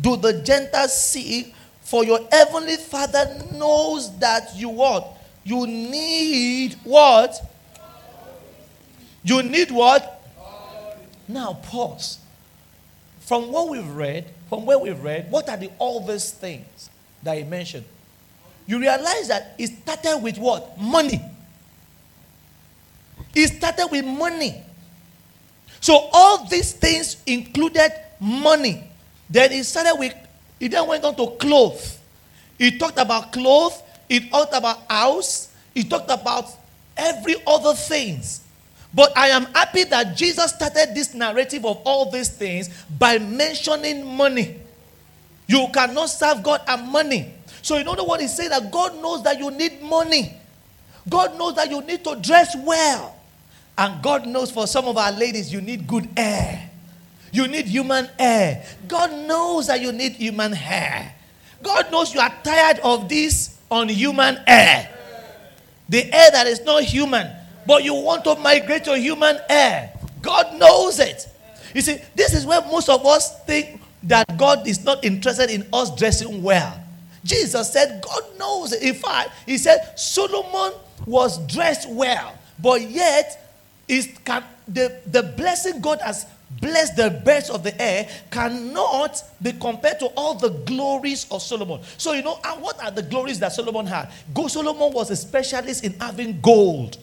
do 0.00 0.16
the 0.16 0.42
Gentiles 0.42 0.98
seek, 0.98 1.54
for 1.80 2.04
your 2.04 2.20
heavenly 2.30 2.76
Father 2.76 3.42
knows 3.54 4.16
that 4.18 4.54
you 4.56 4.68
what? 4.68 5.15
You 5.46 5.64
need 5.64 6.74
what? 6.82 7.40
You 9.22 9.44
need 9.44 9.70
what? 9.70 10.20
Now 11.28 11.60
pause. 11.62 12.18
From 13.20 13.52
what 13.52 13.68
we've 13.68 13.88
read, 13.88 14.26
from 14.48 14.66
where 14.66 14.76
we've 14.76 15.00
read, 15.00 15.30
what 15.30 15.48
are 15.48 15.56
the 15.56 15.70
these 16.00 16.32
things 16.32 16.90
that 17.22 17.38
he 17.38 17.44
mentioned? 17.44 17.84
You 18.66 18.80
realize 18.80 19.28
that 19.28 19.54
it 19.56 19.68
started 19.68 20.18
with 20.18 20.36
what? 20.36 20.76
Money. 20.80 21.20
It 23.32 23.46
started 23.46 23.86
with 23.92 24.04
money. 24.04 24.60
So 25.80 26.08
all 26.12 26.44
these 26.46 26.72
things 26.72 27.22
included 27.24 27.92
money. 28.18 28.82
Then 29.30 29.52
it 29.52 29.62
started 29.62 29.94
with, 29.96 30.12
it 30.58 30.70
then 30.72 30.88
went 30.88 31.04
on 31.04 31.14
to 31.14 31.36
clothes. 31.36 32.00
He 32.58 32.76
talked 32.76 32.98
about 32.98 33.32
clothes. 33.32 33.80
It 34.08 34.30
talked 34.30 34.54
about 34.54 34.90
house. 34.90 35.52
It 35.74 35.90
talked 35.90 36.10
about 36.10 36.46
every 36.96 37.36
other 37.46 37.74
things. 37.74 38.42
But 38.94 39.16
I 39.16 39.28
am 39.28 39.44
happy 39.46 39.84
that 39.84 40.16
Jesus 40.16 40.52
started 40.52 40.94
this 40.94 41.12
narrative 41.12 41.66
of 41.66 41.82
all 41.84 42.10
these 42.10 42.30
things 42.30 42.70
by 42.98 43.18
mentioning 43.18 44.06
money. 44.06 44.56
You 45.46 45.66
cannot 45.72 46.06
serve 46.06 46.42
God 46.42 46.62
and 46.66 46.88
money. 46.88 47.34
So, 47.62 47.76
you 47.76 47.84
know 47.84 47.94
what 48.04 48.20
he 48.20 48.28
said? 48.28 48.52
That 48.52 48.70
God 48.70 49.00
knows 49.02 49.22
that 49.24 49.38
you 49.38 49.50
need 49.50 49.82
money. 49.82 50.34
God 51.08 51.36
knows 51.38 51.54
that 51.56 51.70
you 51.70 51.82
need 51.82 52.02
to 52.04 52.16
dress 52.16 52.56
well. 52.56 53.16
And 53.76 54.02
God 54.02 54.26
knows 54.26 54.50
for 54.50 54.66
some 54.66 54.86
of 54.86 54.96
our 54.96 55.12
ladies, 55.12 55.52
you 55.52 55.60
need 55.60 55.86
good 55.86 56.08
hair. 56.16 56.70
You 57.32 57.46
need 57.48 57.66
human 57.66 58.06
hair. 58.18 58.64
God 58.88 59.12
knows 59.26 59.66
that 59.66 59.80
you 59.80 59.92
need 59.92 60.12
human 60.12 60.52
hair. 60.52 61.14
God 61.62 61.90
knows 61.92 62.14
you 62.14 62.20
are 62.20 62.32
tired 62.42 62.78
of 62.80 63.08
this 63.08 63.55
unhuman 63.70 64.38
air. 64.46 64.90
The 65.88 66.12
air 66.12 66.30
that 66.32 66.46
is 66.46 66.60
not 66.62 66.82
human, 66.82 67.30
but 67.66 67.84
you 67.84 67.94
want 67.94 68.24
to 68.24 68.34
migrate 68.36 68.84
to 68.84 68.98
human 68.98 69.38
air. 69.48 69.92
God 70.22 70.58
knows 70.58 70.98
it. 70.98 71.28
You 71.74 71.80
see, 71.80 71.98
this 72.14 72.34
is 72.34 72.46
where 72.46 72.60
most 72.62 72.88
of 72.88 73.04
us 73.04 73.44
think 73.44 73.80
that 74.04 74.36
God 74.36 74.66
is 74.66 74.84
not 74.84 75.04
interested 75.04 75.50
in 75.50 75.66
us 75.72 75.94
dressing 75.94 76.42
well. 76.42 76.80
Jesus 77.24 77.72
said, 77.72 78.02
God 78.02 78.22
knows 78.38 78.72
it. 78.72 78.82
In 78.82 78.94
fact, 78.94 79.30
he 79.46 79.58
said 79.58 79.98
Solomon 79.98 80.78
was 81.06 81.44
dressed 81.46 81.88
well, 81.90 82.34
but 82.60 82.80
yet 82.82 83.42
is 83.88 84.08
can, 84.24 84.44
the, 84.66 85.00
the 85.06 85.22
blessing 85.22 85.80
God 85.80 86.00
has 86.00 86.26
bless 86.60 86.90
the 86.94 87.10
birds 87.24 87.50
of 87.50 87.62
the 87.62 87.80
air 87.80 88.08
cannot 88.30 89.22
be 89.42 89.52
compared 89.52 89.98
to 90.00 90.06
all 90.16 90.34
the 90.34 90.50
glories 90.50 91.26
of 91.30 91.42
Solomon. 91.42 91.80
So, 91.98 92.12
you 92.12 92.22
know, 92.22 92.38
and 92.44 92.62
what 92.62 92.82
are 92.82 92.90
the 92.90 93.02
glories 93.02 93.38
that 93.40 93.52
Solomon 93.52 93.86
had? 93.86 94.10
Go 94.32 94.48
Solomon 94.48 94.92
was 94.92 95.10
a 95.10 95.16
specialist 95.16 95.84
in 95.84 95.92
having 95.94 96.40
gold. 96.40 96.98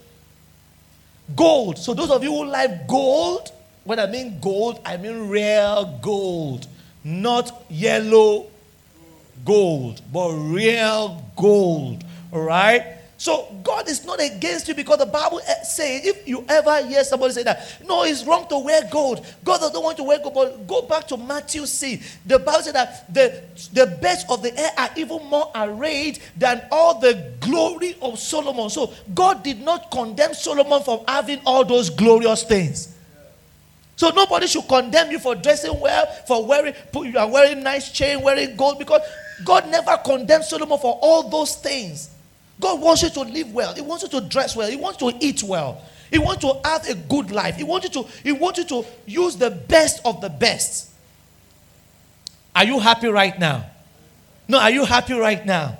Gold. 1.35 1.77
So, 1.77 1.93
those 1.93 2.09
of 2.09 2.23
you 2.23 2.31
who 2.31 2.45
like 2.45 2.87
gold, 2.87 3.51
when 3.83 3.99
I 3.99 4.07
mean 4.07 4.39
gold, 4.39 4.79
I 4.85 4.97
mean 4.97 5.29
real 5.29 5.99
gold, 6.01 6.67
not 7.03 7.65
yellow 7.69 8.47
gold, 9.45 10.01
but 10.11 10.31
real 10.31 11.23
gold. 11.35 12.03
All 12.31 12.41
right? 12.41 12.97
So 13.23 13.47
God 13.63 13.87
is 13.87 14.03
not 14.03 14.21
against 14.21 14.67
you 14.67 14.75
because 14.75 14.97
the 14.97 15.05
Bible 15.05 15.39
eh, 15.47 15.63
says 15.63 16.05
if 16.05 16.27
you 16.27 16.43
ever 16.49 16.85
hear 16.85 17.05
somebody 17.05 17.31
say 17.31 17.43
that, 17.43 17.77
no, 17.87 18.03
it's 18.03 18.25
wrong 18.25 18.45
to 18.49 18.59
wear 18.59 18.81
gold. 18.91 19.25
God 19.45 19.59
doesn't 19.59 19.81
want 19.81 19.95
to 19.95 20.03
wear 20.03 20.19
gold. 20.19 20.33
But 20.33 20.67
go 20.67 20.81
back 20.81 21.07
to 21.07 21.15
Matthew 21.15 21.65
C. 21.65 22.01
The 22.25 22.37
Bible 22.37 22.63
said 22.63 22.75
that 22.75 23.13
the, 23.13 23.41
the 23.71 23.97
birds 24.01 24.25
of 24.29 24.43
the 24.43 24.53
air 24.59 24.71
are 24.77 24.89
even 24.97 25.23
more 25.29 25.49
arrayed 25.55 26.19
than 26.35 26.63
all 26.69 26.99
the 26.99 27.31
glory 27.39 27.95
of 28.01 28.19
Solomon. 28.19 28.69
So 28.69 28.91
God 29.15 29.41
did 29.41 29.61
not 29.61 29.89
condemn 29.89 30.33
Solomon 30.33 30.83
from 30.83 30.99
having 31.07 31.39
all 31.45 31.63
those 31.63 31.89
glorious 31.89 32.43
things. 32.43 32.93
So 33.95 34.09
nobody 34.09 34.47
should 34.47 34.67
condemn 34.67 35.11
you 35.11 35.19
for 35.19 35.33
dressing 35.33 35.79
well, 35.79 36.07
for 36.27 36.45
wearing 36.45 36.73
you 36.93 37.17
are 37.17 37.31
wearing 37.31 37.63
nice 37.63 37.89
chain, 37.89 38.21
wearing 38.21 38.57
gold, 38.57 38.79
because 38.79 38.99
God 39.45 39.69
never 39.69 39.95
condemned 40.03 40.43
Solomon 40.43 40.77
for 40.77 40.99
all 41.01 41.29
those 41.29 41.55
things. 41.55 42.09
God 42.59 42.81
wants 42.81 43.03
you 43.03 43.09
to 43.09 43.21
live 43.21 43.53
well. 43.53 43.73
He 43.73 43.81
wants 43.81 44.03
you 44.03 44.09
to 44.09 44.21
dress 44.21 44.55
well. 44.55 44.69
He 44.69 44.75
wants 44.75 45.01
you 45.01 45.11
to 45.11 45.17
eat 45.25 45.43
well. 45.43 45.81
He 46.11 46.19
wants 46.19 46.41
to 46.41 46.59
have 46.63 46.87
a 46.87 46.93
good 46.93 47.31
life. 47.31 47.55
He 47.55 47.63
wants 47.63 47.87
you 47.87 48.03
to, 48.03 48.09
he 48.23 48.31
wants 48.31 48.59
you 48.59 48.65
to 48.65 48.85
use 49.05 49.35
the 49.35 49.49
best 49.49 50.01
of 50.05 50.21
the 50.21 50.29
best. 50.29 50.91
Are 52.55 52.63
you 52.63 52.79
happy 52.79 53.07
right 53.07 53.37
now? 53.39 53.65
No, 54.47 54.59
are 54.59 54.69
you 54.69 54.85
happy 54.85 55.13
right 55.13 55.43
now? 55.43 55.77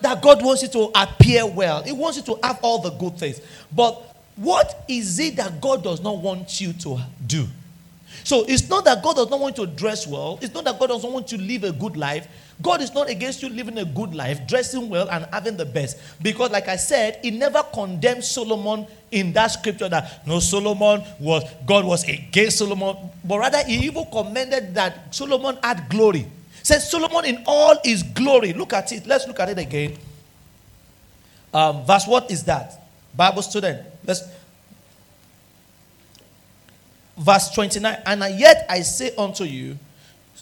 That 0.00 0.22
God 0.22 0.44
wants 0.44 0.62
you 0.62 0.68
to 0.68 0.90
appear 0.94 1.46
well. 1.46 1.82
He 1.82 1.92
wants 1.92 2.18
you 2.18 2.22
to 2.34 2.38
have 2.46 2.60
all 2.62 2.78
the 2.78 2.90
good 2.90 3.18
things. 3.18 3.40
But 3.72 4.00
what 4.36 4.84
is 4.88 5.18
it 5.18 5.36
that 5.36 5.60
God 5.60 5.82
does 5.82 6.00
not 6.00 6.18
want 6.18 6.60
you 6.60 6.72
to 6.74 7.00
do? 7.26 7.46
So 8.22 8.44
it's 8.46 8.68
not 8.68 8.84
that 8.84 9.02
God 9.02 9.16
does 9.16 9.30
not 9.30 9.40
want 9.40 9.58
you 9.58 9.66
to 9.66 9.72
dress 9.72 10.06
well. 10.06 10.38
It's 10.40 10.54
not 10.54 10.64
that 10.64 10.78
God 10.78 10.88
doesn't 10.88 11.10
want 11.10 11.32
you 11.32 11.38
to 11.38 11.44
live 11.44 11.64
a 11.64 11.72
good 11.72 11.96
life. 11.96 12.28
God 12.62 12.80
is 12.80 12.94
not 12.94 13.10
against 13.10 13.42
you 13.42 13.48
living 13.48 13.78
a 13.78 13.84
good 13.84 14.14
life, 14.14 14.46
dressing 14.46 14.88
well, 14.88 15.08
and 15.10 15.26
having 15.32 15.56
the 15.56 15.66
best. 15.66 15.98
Because, 16.22 16.50
like 16.50 16.68
I 16.68 16.76
said, 16.76 17.18
He 17.22 17.30
never 17.30 17.62
condemned 17.74 18.24
Solomon 18.24 18.86
in 19.10 19.32
that 19.32 19.48
scripture 19.48 19.88
that 19.88 20.26
no 20.26 20.38
Solomon 20.38 21.02
was 21.18 21.44
God 21.66 21.84
was 21.84 22.08
against 22.08 22.58
Solomon, 22.58 22.96
but 23.24 23.38
rather 23.38 23.62
He 23.64 23.86
even 23.86 24.06
commended 24.10 24.74
that 24.74 25.14
Solomon 25.14 25.58
had 25.62 25.88
glory. 25.88 26.26
Says 26.64 26.90
Solomon 26.90 27.26
in 27.26 27.42
all 27.46 27.76
his 27.84 28.02
glory. 28.02 28.54
Look 28.54 28.72
at 28.72 28.90
it. 28.90 29.06
Let's 29.06 29.28
look 29.28 29.38
at 29.38 29.50
it 29.50 29.58
again. 29.58 29.98
Um, 31.52 31.84
verse 31.84 32.06
what 32.06 32.30
is 32.30 32.42
that? 32.44 32.88
Bible 33.14 33.42
student. 33.42 33.86
Let's 34.02 34.22
verse 37.18 37.50
29. 37.50 38.02
And 38.06 38.40
yet 38.40 38.64
I 38.70 38.80
say 38.80 39.14
unto 39.16 39.44
you 39.44 39.78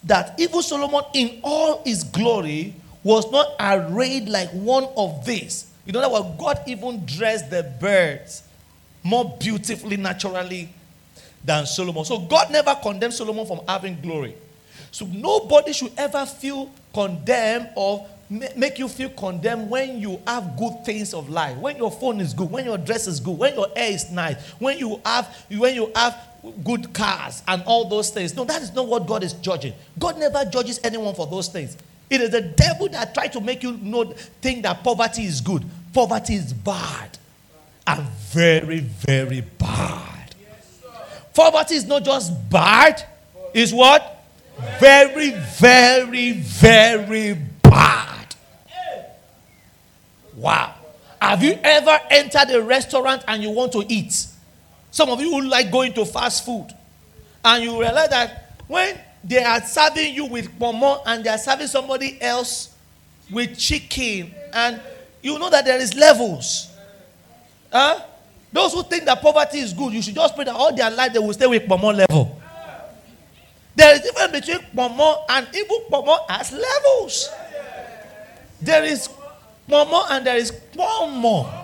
that 0.04 0.38
even 0.38 0.62
Solomon 0.62 1.02
in 1.14 1.40
all 1.42 1.82
his 1.84 2.04
glory 2.04 2.74
was 3.04 3.30
not 3.30 3.54
arrayed 3.58 4.28
like 4.28 4.50
one 4.50 4.88
of 4.96 5.24
these. 5.24 5.66
You 5.86 5.92
know 5.92 6.00
that 6.00 6.38
God 6.38 6.60
even 6.66 7.04
dressed 7.04 7.50
the 7.50 7.62
birds 7.80 8.42
more 9.02 9.36
beautifully, 9.40 9.96
naturally 9.96 10.68
than 11.44 11.66
Solomon. 11.66 12.04
So 12.04 12.18
God 12.20 12.50
never 12.50 12.74
condemned 12.80 13.14
Solomon 13.14 13.46
from 13.46 13.60
having 13.66 14.00
glory. 14.00 14.34
So 14.92 15.06
nobody 15.06 15.72
should 15.72 15.92
ever 15.96 16.24
feel 16.26 16.70
condemned 16.94 17.70
or 17.74 18.06
make 18.56 18.78
you 18.78 18.88
feel 18.88 19.10
condemned 19.10 19.68
when 19.70 20.00
you 20.00 20.20
have 20.26 20.56
good 20.56 20.84
things 20.84 21.12
of 21.12 21.28
life. 21.28 21.56
When 21.58 21.76
your 21.76 21.90
phone 21.90 22.20
is 22.20 22.32
good, 22.32 22.50
when 22.50 22.64
your 22.64 22.78
dress 22.78 23.06
is 23.06 23.20
good, 23.20 23.38
when 23.38 23.54
your 23.54 23.68
hair 23.76 23.92
is 23.92 24.10
nice, 24.10 24.36
when 24.58 24.78
you 24.78 25.00
have 25.04 25.44
when 25.50 25.74
you 25.74 25.90
have 25.94 26.18
good 26.64 26.92
cars 26.92 27.42
and 27.46 27.62
all 27.66 27.88
those 27.88 28.10
things. 28.10 28.34
No, 28.34 28.44
that 28.44 28.62
is 28.62 28.72
not 28.74 28.86
what 28.86 29.06
God 29.06 29.22
is 29.22 29.34
judging. 29.34 29.74
God 29.98 30.18
never 30.18 30.44
judges 30.44 30.80
anyone 30.82 31.14
for 31.14 31.26
those 31.26 31.48
things. 31.48 31.76
It 32.10 32.20
is 32.20 32.30
the 32.30 32.42
devil 32.42 32.88
that 32.88 33.14
tries 33.14 33.30
to 33.30 33.40
make 33.40 33.62
you 33.62 33.72
know 33.72 34.04
think 34.40 34.62
that 34.62 34.82
poverty 34.82 35.24
is 35.24 35.40
good. 35.40 35.64
Poverty 35.92 36.34
is 36.34 36.52
bad. 36.52 37.18
And 37.86 38.02
very, 38.02 38.80
very 38.80 39.40
bad. 39.40 40.34
Poverty 41.34 41.74
is 41.74 41.86
not 41.86 42.04
just 42.04 42.50
bad, 42.50 43.02
it's 43.54 43.72
what? 43.72 44.24
Very, 44.78 45.30
very, 45.30 46.32
very 46.32 47.34
bad. 47.62 48.21
Wow. 50.42 50.74
Have 51.20 51.44
you 51.44 51.56
ever 51.62 52.00
entered 52.10 52.50
a 52.50 52.60
restaurant 52.60 53.22
and 53.28 53.44
you 53.44 53.50
want 53.50 53.70
to 53.72 53.84
eat? 53.88 54.26
Some 54.90 55.08
of 55.08 55.20
you 55.20 55.48
like 55.48 55.70
going 55.70 55.92
to 55.92 56.04
fast 56.04 56.44
food, 56.44 56.66
and 57.44 57.62
you 57.62 57.80
realize 57.80 58.08
that 58.08 58.56
when 58.66 58.98
they 59.22 59.42
are 59.42 59.60
serving 59.60 60.14
you 60.14 60.26
with 60.26 60.58
pomo 60.58 61.00
and 61.06 61.22
they 61.22 61.30
are 61.30 61.38
serving 61.38 61.68
somebody 61.68 62.20
else 62.20 62.74
with 63.30 63.56
chicken, 63.56 64.34
and 64.52 64.80
you 65.22 65.38
know 65.38 65.48
that 65.48 65.64
there 65.64 65.78
is 65.78 65.94
levels. 65.94 66.74
Huh? 67.70 68.00
Those 68.52 68.74
who 68.74 68.82
think 68.82 69.04
that 69.04 69.22
poverty 69.22 69.60
is 69.60 69.72
good, 69.72 69.92
you 69.92 70.02
should 70.02 70.16
just 70.16 70.34
pray 70.34 70.44
that 70.44 70.54
all 70.54 70.74
their 70.74 70.90
life 70.90 71.12
they 71.12 71.20
will 71.20 71.32
stay 71.32 71.46
with 71.46 71.68
pomo 71.68 71.92
level. 71.92 72.42
There 73.76 73.94
is 73.94 74.00
difference 74.00 74.32
between 74.32 74.58
pomo 74.74 75.24
and 75.28 75.46
even 75.54 75.82
pomo 75.88 76.18
as 76.28 76.50
levels. 76.50 77.30
There 78.60 78.82
is 78.84 79.08
pomo 79.68 80.02
and 80.10 80.26
there 80.26 80.36
is 80.36 80.52
one 80.74 81.12
more. 81.16 81.62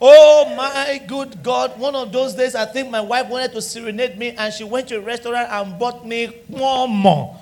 Oh 0.00 0.54
my 0.56 1.00
good 1.06 1.42
God. 1.42 1.78
One 1.78 1.94
of 1.94 2.12
those 2.12 2.34
days, 2.34 2.54
I 2.54 2.66
think 2.66 2.90
my 2.90 3.00
wife 3.00 3.28
wanted 3.28 3.52
to 3.52 3.62
serenade 3.62 4.18
me 4.18 4.32
and 4.36 4.52
she 4.52 4.64
went 4.64 4.88
to 4.88 4.96
a 4.98 5.00
restaurant 5.00 5.48
and 5.50 5.78
bought 5.78 6.06
me 6.06 6.26
one 6.48 6.90
more. 6.90 7.40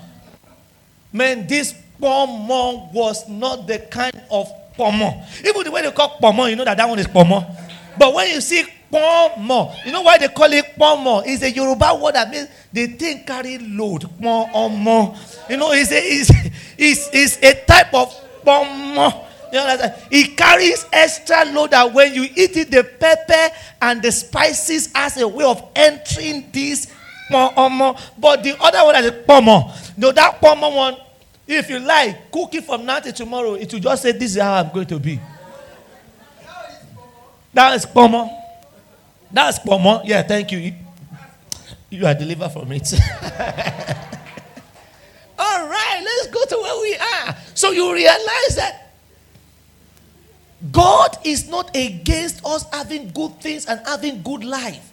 Man, 1.11 1.45
this 1.45 1.75
pomo 1.99 2.89
was 2.93 3.27
not 3.27 3.67
the 3.67 3.79
kind 3.79 4.21
of 4.31 4.47
pomo. 4.75 5.23
Even 5.45 5.63
the 5.63 5.71
way 5.71 5.81
they 5.81 5.91
call 5.91 6.17
pomo, 6.21 6.45
you 6.45 6.55
know 6.55 6.65
that 6.65 6.77
that 6.77 6.87
one 6.87 6.99
is 6.99 7.07
pomo. 7.07 7.45
But 7.97 8.13
when 8.13 8.29
you 8.29 8.41
see 8.41 8.63
pomo, 8.89 9.73
you 9.85 9.91
know 9.91 10.01
why 10.01 10.17
they 10.17 10.27
call 10.29 10.51
it 10.53 10.77
pomo? 10.77 11.19
It's 11.25 11.43
a 11.43 11.51
Yoruba 11.51 11.95
word 12.01 12.15
that 12.15 12.29
means 12.29 12.47
the 12.71 12.87
thing 12.87 13.23
carry 13.25 13.57
load. 13.57 14.05
Pomo. 14.21 15.15
You 15.49 15.57
know, 15.57 15.71
it's 15.73 15.91
a, 15.91 15.99
it's, 15.99 16.31
it's, 16.77 17.09
it's 17.11 17.37
a 17.43 17.65
type 17.65 17.93
of 17.93 18.22
pomo. 18.43 19.27
You 19.51 19.59
understand? 19.59 19.93
It 20.09 20.35
carries 20.35 20.85
extra 20.91 21.45
load 21.45 21.71
that 21.71 21.93
when 21.93 22.13
you 22.13 22.23
eat 22.23 22.57
it, 22.57 22.71
the 22.71 22.83
pepper 22.83 23.55
and 23.81 24.01
the 24.01 24.11
spices 24.11 24.89
as 24.95 25.17
a 25.17 25.27
way 25.27 25.45
of 25.45 25.63
entering 25.75 26.49
this 26.51 26.91
pomo. 27.29 27.95
But 28.17 28.43
the 28.43 28.57
other 28.61 28.83
one 28.83 28.95
is 28.95 29.11
pomo. 29.27 29.71
No, 29.97 30.11
that 30.11 30.41
pomo 30.41 30.75
one, 30.75 30.97
if 31.47 31.69
you 31.69 31.79
like, 31.79 32.31
cook 32.31 32.55
it 32.55 32.63
from 32.63 32.85
now 32.85 32.99
to 32.99 33.11
tomorrow, 33.11 33.53
it 33.53 33.71
will 33.71 33.79
just 33.79 34.01
say, 34.01 34.11
This 34.11 34.35
is 34.35 34.41
how 34.41 34.53
I'm 34.55 34.73
going 34.73 34.87
to 34.87 34.99
be. 34.99 35.19
That 37.53 37.75
is 37.75 37.85
pomo. 37.85 38.29
That's 39.31 39.59
pomo. 39.59 40.01
Yeah, 40.03 40.23
thank 40.23 40.51
you. 40.51 40.73
You 41.91 42.07
are 42.07 42.15
delivered 42.15 42.49
from 42.49 42.71
it. 42.71 42.91
All 45.53 45.67
right, 45.67 46.01
let's 46.03 46.27
go 46.27 46.43
to 46.45 46.55
where 46.61 46.81
we 46.81 46.95
are. 46.95 47.35
So 47.53 47.71
you 47.71 47.93
realize 47.93 48.55
that 48.55 48.95
God 50.71 51.17
is 51.23 51.47
not 51.47 51.75
against 51.75 52.43
us 52.45 52.65
having 52.71 53.09
good 53.09 53.39
things 53.39 53.67
and 53.67 53.79
having 53.85 54.23
good 54.23 54.43
life. 54.43 54.91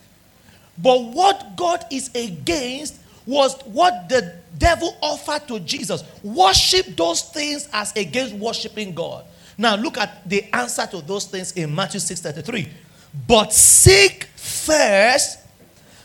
But 0.76 1.02
what 1.02 1.56
God 1.56 1.84
is 1.90 2.10
against 2.14 3.00
was 3.26 3.60
what 3.62 4.08
the 4.08 4.34
devil 4.58 4.96
offered 5.00 5.46
to 5.48 5.60
Jesus. 5.60 6.04
Worship 6.22 6.86
those 6.96 7.22
things 7.22 7.68
as 7.72 7.92
against 7.96 8.34
worshiping 8.34 8.94
God. 8.94 9.24
Now 9.56 9.76
look 9.76 9.96
at 9.98 10.28
the 10.28 10.44
answer 10.52 10.86
to 10.86 11.00
those 11.00 11.26
things 11.26 11.52
in 11.52 11.74
Matthew 11.74 12.00
6:33. 12.00 12.68
But 13.26 13.52
seek 13.52 14.24
first 14.36 15.38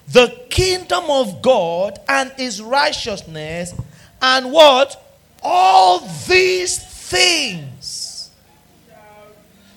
the 0.07 0.27
kingdom 0.49 1.05
of 1.09 1.41
God 1.41 1.99
and 2.07 2.31
his 2.37 2.61
righteousness, 2.61 3.73
and 4.25 4.51
what? 4.51 5.01
All 5.43 5.99
these 6.27 6.79
things 6.79 8.31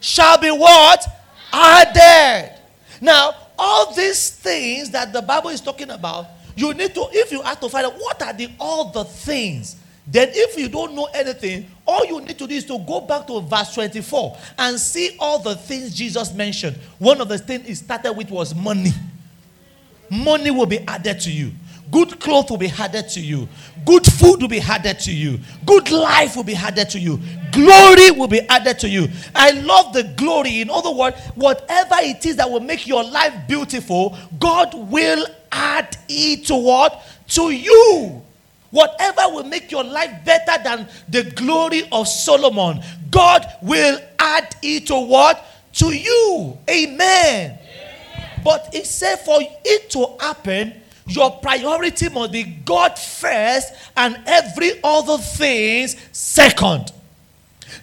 shall 0.00 0.38
be 0.38 0.50
what? 0.50 1.06
Added. 1.52 2.58
Now, 3.00 3.34
all 3.58 3.92
these 3.92 4.30
things 4.30 4.90
that 4.90 5.12
the 5.12 5.20
Bible 5.20 5.50
is 5.50 5.60
talking 5.60 5.90
about, 5.90 6.26
you 6.56 6.72
need 6.72 6.94
to, 6.94 7.08
if 7.12 7.30
you 7.30 7.42
have 7.42 7.60
to 7.60 7.68
find 7.68 7.86
out 7.86 7.94
what 7.98 8.22
are 8.22 8.32
the 8.32 8.48
all 8.58 8.90
the 8.90 9.04
things, 9.04 9.76
then 10.06 10.30
if 10.32 10.58
you 10.58 10.70
don't 10.70 10.94
know 10.94 11.08
anything, 11.12 11.70
all 11.86 12.06
you 12.06 12.18
need 12.22 12.38
to 12.38 12.46
do 12.46 12.54
is 12.54 12.64
to 12.64 12.78
go 12.78 13.02
back 13.02 13.26
to 13.26 13.40
verse 13.42 13.74
24 13.74 14.38
and 14.58 14.80
see 14.80 15.14
all 15.18 15.38
the 15.40 15.54
things 15.56 15.94
Jesus 15.94 16.32
mentioned. 16.32 16.78
One 16.98 17.20
of 17.20 17.28
the 17.28 17.38
things 17.38 17.66
he 17.66 17.74
started 17.74 18.12
with 18.14 18.30
was 18.30 18.54
money. 18.54 18.92
money 20.10 20.50
will 20.50 20.66
be 20.66 20.78
added 20.88 21.20
to 21.20 21.30
you. 21.30 21.52
Good 21.90 22.20
clothes 22.20 22.50
will 22.50 22.58
be 22.58 22.68
added 22.78 23.08
to 23.10 23.20
you. 23.20 23.48
Good 23.84 24.04
food 24.04 24.40
will 24.42 24.48
be 24.48 24.60
added 24.60 24.98
to 25.00 25.12
you. 25.12 25.38
Good 25.64 25.90
life 25.90 26.36
will 26.36 26.44
be 26.44 26.54
added 26.54 26.90
to 26.90 26.98
you. 26.98 27.18
Glory 27.52 28.10
will 28.10 28.28
be 28.28 28.40
added 28.40 28.78
to 28.80 28.88
you. 28.88 29.08
I 29.34 29.52
love 29.52 29.92
the 29.94 30.04
glory. 30.16 30.60
In 30.60 30.70
other 30.70 30.90
words, 30.90 31.18
whatever 31.34 31.96
it 31.98 32.24
is 32.26 32.36
that 32.36 32.50
will 32.50 32.60
make 32.60 32.86
your 32.86 33.04
life 33.04 33.34
beautiful, 33.48 34.16
God 34.38 34.74
will 34.74 35.26
add 35.50 35.96
it 36.08 36.46
to 36.46 36.56
what? 36.56 37.02
To 37.28 37.50
you. 37.50 38.22
Whatever 38.70 39.22
will 39.32 39.44
make 39.44 39.70
your 39.70 39.84
life 39.84 40.24
better 40.24 40.62
than 40.62 40.88
the 41.08 41.24
glory 41.30 41.88
of 41.90 42.06
Solomon, 42.06 42.82
God 43.10 43.46
will 43.62 43.98
add 44.18 44.54
it 44.62 44.86
to 44.88 44.98
what? 45.00 45.42
To 45.74 45.90
you. 45.94 46.58
Amen. 46.68 46.98
Amen. 47.00 47.58
But 48.44 48.68
it 48.74 48.86
said 48.86 49.16
for 49.16 49.38
it 49.40 49.90
to 49.90 50.16
happen, 50.20 50.74
your 51.08 51.30
priority 51.38 52.08
must 52.08 52.32
be 52.32 52.44
God 52.44 52.98
first 52.98 53.72
and 53.96 54.18
every 54.26 54.72
other 54.82 55.18
things 55.18 55.96
second. 56.12 56.92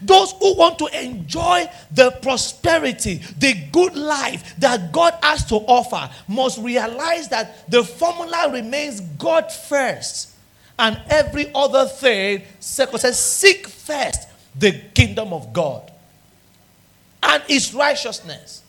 Those 0.02 0.34
who 0.34 0.56
want 0.56 0.80
to 0.80 1.04
enjoy 1.04 1.70
the 1.92 2.12
prosperity, 2.22 3.22
the 3.38 3.54
good 3.72 3.96
life 3.96 4.56
that 4.60 4.92
God 4.92 5.16
has 5.24 5.46
to 5.46 5.56
offer, 5.56 6.10
must 6.28 6.60
realize 6.60 7.30
that 7.30 7.70
the 7.70 7.84
formula 7.84 8.50
remains 8.52 9.00
God 9.00 9.52
first 9.52 10.32
and 10.78 11.00
every 11.10 11.52
other 11.56 11.86
thing 11.86 12.44
second. 12.60 13.00
Says, 13.00 13.20
seek 13.20 13.68
first 13.68 14.28
the 14.58 14.74
kingdom 14.94 15.34
of 15.34 15.54
God 15.54 15.92
and 17.24 17.42
his 17.44 17.74
righteousness. 17.74 18.64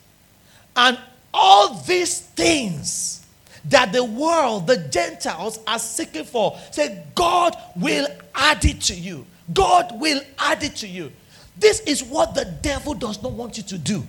And 0.75 0.99
all 1.33 1.75
these 1.75 2.21
things 2.21 3.25
that 3.69 3.93
the 3.93 4.05
world, 4.05 4.67
the 4.67 4.77
Gentiles 4.77 5.61
are 5.67 5.79
seeking 5.79 6.25
for, 6.25 6.59
say, 6.71 7.03
God 7.15 7.57
will 7.75 8.07
add 8.35 8.65
it 8.65 8.81
to 8.83 8.95
you. 8.95 9.27
God 9.53 10.01
will 10.01 10.21
add 10.39 10.63
it 10.63 10.77
to 10.77 10.89
you. 10.89 11.13
This 11.59 11.81
is 11.81 12.03
what 12.03 12.35
the 12.35 12.45
devil 12.63 12.95
does 12.95 13.23
not 13.23 13.33
want 13.33 13.57
you 13.57 13.63
to 13.65 13.79
do. 13.79 14.05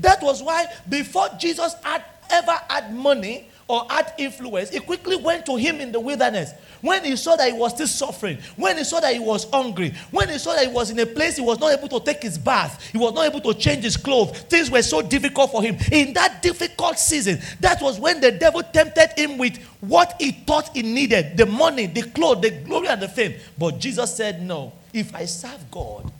That 0.00 0.22
was 0.22 0.42
why 0.42 0.66
before 0.88 1.28
Jesus 1.38 1.74
had 1.82 2.04
ever 2.30 2.58
had 2.68 2.94
money 2.94 3.48
or 3.66 3.86
had 3.88 4.12
influence, 4.18 4.70
he 4.70 4.80
quickly 4.80 5.16
went 5.16 5.46
to 5.46 5.56
him 5.56 5.80
in 5.80 5.90
the 5.90 6.00
wilderness. 6.00 6.52
When 6.82 7.02
he 7.02 7.16
saw 7.16 7.34
that 7.36 7.50
he 7.50 7.58
was 7.58 7.72
still 7.72 7.86
suffering, 7.86 8.38
when 8.56 8.76
he 8.76 8.84
saw 8.84 9.00
that 9.00 9.14
he 9.14 9.18
was 9.18 9.48
hungry, 9.50 9.94
when 10.10 10.28
he 10.28 10.38
saw 10.38 10.54
that 10.54 10.66
he 10.66 10.72
was 10.72 10.90
in 10.90 10.98
a 10.98 11.06
place 11.06 11.36
he 11.36 11.42
was 11.42 11.58
not 11.58 11.72
able 11.72 11.88
to 11.88 12.04
take 12.04 12.22
his 12.22 12.36
bath, 12.36 12.90
he 12.92 12.98
was 12.98 13.14
not 13.14 13.24
able 13.26 13.40
to 13.40 13.58
change 13.58 13.84
his 13.84 13.96
clothes, 13.96 14.38
things 14.42 14.70
were 14.70 14.82
so 14.82 15.00
difficult 15.00 15.50
for 15.50 15.62
him. 15.62 15.76
In 15.90 16.12
that 16.12 16.42
difficult 16.42 16.98
season, 16.98 17.38
that 17.60 17.80
was 17.80 17.98
when 17.98 18.20
the 18.20 18.32
devil 18.32 18.62
tempted 18.62 19.18
him 19.18 19.38
with 19.38 19.56
what 19.80 20.14
he 20.20 20.32
thought 20.32 20.68
he 20.76 20.82
needed 20.82 21.36
the 21.38 21.46
money, 21.46 21.86
the 21.86 22.02
clothes, 22.02 22.42
the 22.42 22.50
glory, 22.50 22.88
and 22.88 23.00
the 23.00 23.08
fame. 23.08 23.34
But 23.56 23.78
Jesus 23.78 24.14
said, 24.14 24.42
No, 24.42 24.72
if 24.92 25.14
I 25.14 25.24
serve 25.24 25.70
God, 25.70 26.12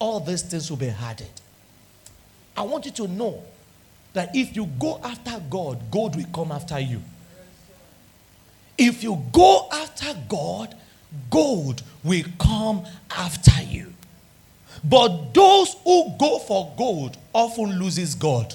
all 0.00 0.18
these 0.18 0.42
things 0.42 0.68
will 0.68 0.78
be 0.78 0.88
added. 0.88 1.30
I 2.56 2.62
want 2.62 2.86
you 2.86 2.90
to 2.92 3.06
know 3.06 3.44
that 4.12 4.34
if 4.34 4.56
you 4.56 4.66
go 4.78 5.00
after 5.02 5.40
God, 5.50 5.90
God 5.90 6.16
will 6.16 6.26
come 6.32 6.52
after 6.52 6.78
you. 6.78 7.00
If 8.76 9.02
you 9.02 9.22
go 9.32 9.68
after 9.72 10.14
God, 10.28 10.74
gold 11.30 11.82
will 12.04 12.24
come 12.38 12.84
after 13.10 13.62
you. 13.62 13.92
But 14.84 15.34
those 15.34 15.74
who 15.84 16.12
go 16.18 16.38
for 16.38 16.72
gold 16.76 17.18
often 17.32 17.78
loses 17.78 18.14
God. 18.14 18.54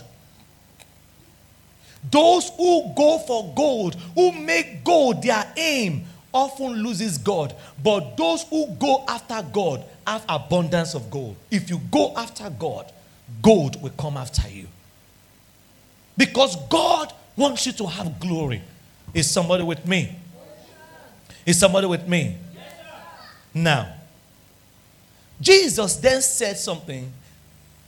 Those 2.09 2.49
who 2.57 2.93
go 2.95 3.19
for 3.19 3.53
gold, 3.55 3.95
who 4.15 4.31
make 4.31 4.83
gold 4.83 5.23
their 5.23 5.45
aim, 5.57 6.05
often 6.33 6.73
loses 6.83 7.17
God. 7.17 7.55
But 7.81 8.17
those 8.17 8.43
who 8.43 8.67
go 8.75 9.03
after 9.07 9.41
God 9.51 9.83
have 10.05 10.25
abundance 10.27 10.95
of 10.95 11.09
gold. 11.09 11.35
If 11.51 11.69
you 11.69 11.79
go 11.91 12.13
after 12.15 12.49
God, 12.49 12.91
gold 13.41 13.81
will 13.81 13.91
come 13.91 14.17
after 14.17 14.47
you. 14.49 14.67
Because 16.17 16.55
God 16.67 17.13
wants 17.35 17.65
you 17.65 17.71
to 17.73 17.87
have 17.87 18.19
glory. 18.19 18.61
Is 19.13 19.29
somebody 19.29 19.63
with 19.63 19.85
me? 19.87 20.15
Is 21.45 21.59
somebody 21.59 21.87
with 21.87 22.07
me? 22.07 22.37
Now, 23.53 23.93
Jesus 25.39 25.95
then 25.97 26.21
said 26.21 26.57
something. 26.57 27.11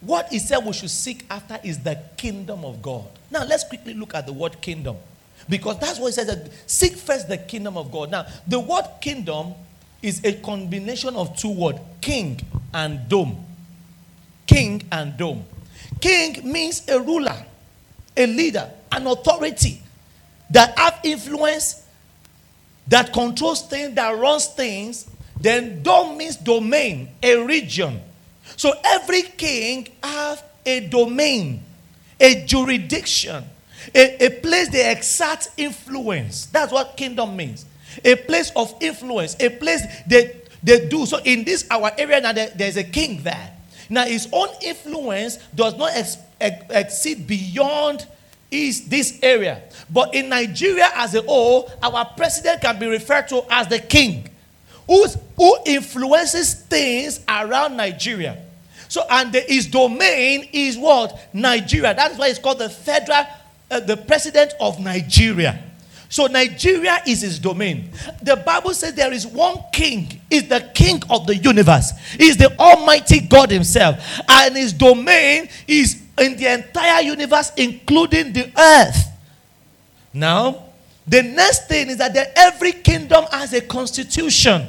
What 0.01 0.27
he 0.29 0.39
said 0.39 0.59
we 0.59 0.73
should 0.73 0.89
seek 0.89 1.25
after 1.29 1.59
is 1.63 1.79
the 1.79 1.99
kingdom 2.17 2.63
of 2.65 2.81
God. 2.81 3.05
Now, 3.31 3.43
let's 3.45 3.63
quickly 3.63 3.93
look 3.93 4.13
at 4.13 4.27
the 4.27 4.33
word 4.33 4.61
kingdom. 4.61 4.97
Because 5.49 5.79
that's 5.79 5.99
what 5.99 6.07
he 6.07 6.11
says 6.13 6.49
seek 6.65 6.95
first 6.95 7.27
the 7.27 7.37
kingdom 7.37 7.77
of 7.77 7.91
God. 7.91 8.11
Now, 8.11 8.25
the 8.47 8.59
word 8.59 8.85
kingdom 9.01 9.53
is 10.01 10.23
a 10.23 10.33
combination 10.33 11.15
of 11.15 11.35
two 11.35 11.51
words 11.51 11.79
king 12.01 12.39
and 12.73 13.07
dome. 13.09 13.43
King 14.45 14.83
and 14.91 15.17
dome. 15.17 15.43
King 15.99 16.51
means 16.51 16.87
a 16.87 16.99
ruler, 16.99 17.35
a 18.17 18.27
leader, 18.27 18.69
an 18.91 19.07
authority 19.07 19.81
that 20.49 20.77
have 20.77 20.99
influence, 21.03 21.85
that 22.87 23.11
controls 23.11 23.63
things, 23.67 23.95
that 23.95 24.17
runs 24.17 24.47
things. 24.47 25.09
Then 25.39 25.83
dome 25.83 26.17
means 26.17 26.37
domain, 26.37 27.09
a 27.21 27.35
region. 27.37 28.01
So 28.55 28.73
every 28.83 29.23
king 29.23 29.89
have 30.03 30.43
a 30.65 30.81
domain, 30.87 31.63
a 32.19 32.45
jurisdiction, 32.45 33.43
a, 33.93 34.25
a 34.25 34.29
place 34.41 34.69
they 34.69 34.91
exert 34.91 35.47
influence. 35.57 36.45
That's 36.47 36.71
what 36.71 36.95
kingdom 36.95 37.35
means. 37.35 37.65
A 38.03 38.15
place 38.15 38.51
of 38.55 38.73
influence, 38.81 39.35
a 39.39 39.49
place 39.49 39.81
they, 40.07 40.41
they 40.63 40.87
do. 40.87 41.05
So 41.05 41.19
in 41.23 41.43
this 41.43 41.67
our 41.69 41.91
area 41.97 42.21
now, 42.21 42.33
there, 42.33 42.49
there's 42.55 42.77
a 42.77 42.83
king 42.83 43.21
there. 43.23 43.51
Now 43.89 44.05
his 44.05 44.27
own 44.31 44.49
influence 44.61 45.37
does 45.53 45.77
not 45.77 45.95
exceed 46.39 47.27
beyond 47.27 48.05
is 48.51 48.87
this 48.87 49.19
area. 49.21 49.61
But 49.89 50.13
in 50.15 50.29
Nigeria 50.29 50.89
as 50.95 51.15
a 51.15 51.21
whole, 51.21 51.71
our 51.81 52.05
president 52.17 52.61
can 52.61 52.79
be 52.79 52.87
referred 52.87 53.27
to 53.29 53.43
as 53.49 53.67
the 53.67 53.79
king, 53.79 54.29
who's, 54.87 55.17
who 55.35 55.57
influences 55.65 56.53
things 56.53 57.21
around 57.27 57.75
Nigeria. 57.77 58.41
So, 58.87 59.03
and 59.09 59.33
the, 59.33 59.41
his 59.41 59.67
domain 59.67 60.47
is 60.53 60.77
what? 60.77 61.19
Nigeria. 61.33 61.93
That's 61.93 62.17
why 62.17 62.27
it's 62.27 62.39
called 62.39 62.59
the 62.59 62.69
federal, 62.69 63.25
uh, 63.71 63.79
the 63.81 63.97
president 63.97 64.53
of 64.59 64.79
Nigeria. 64.79 65.61
So 66.07 66.27
Nigeria 66.27 67.01
is 67.05 67.21
his 67.21 67.39
domain. 67.39 67.89
The 68.21 68.37
Bible 68.37 68.73
says 68.73 68.93
there 68.93 69.11
is 69.11 69.25
one 69.25 69.57
king, 69.73 70.21
is 70.29 70.47
the 70.47 70.71
king 70.73 71.01
of 71.09 71.25
the 71.27 71.35
universe. 71.35 71.91
Is 72.19 72.37
the 72.37 72.57
almighty 72.57 73.21
God 73.21 73.49
himself. 73.51 74.21
And 74.29 74.55
his 74.55 74.71
domain 74.71 75.49
is 75.67 76.04
in 76.17 76.37
the 76.37 76.53
entire 76.53 77.01
universe, 77.01 77.51
including 77.57 78.33
the 78.33 78.51
earth. 78.57 79.07
Now, 80.13 80.63
the 81.07 81.21
next 81.21 81.67
thing 81.67 81.89
is 81.89 81.97
that 81.97 82.15
every 82.35 82.71
kingdom 82.71 83.25
has 83.31 83.53
a 83.53 83.61
constitution. 83.61 84.67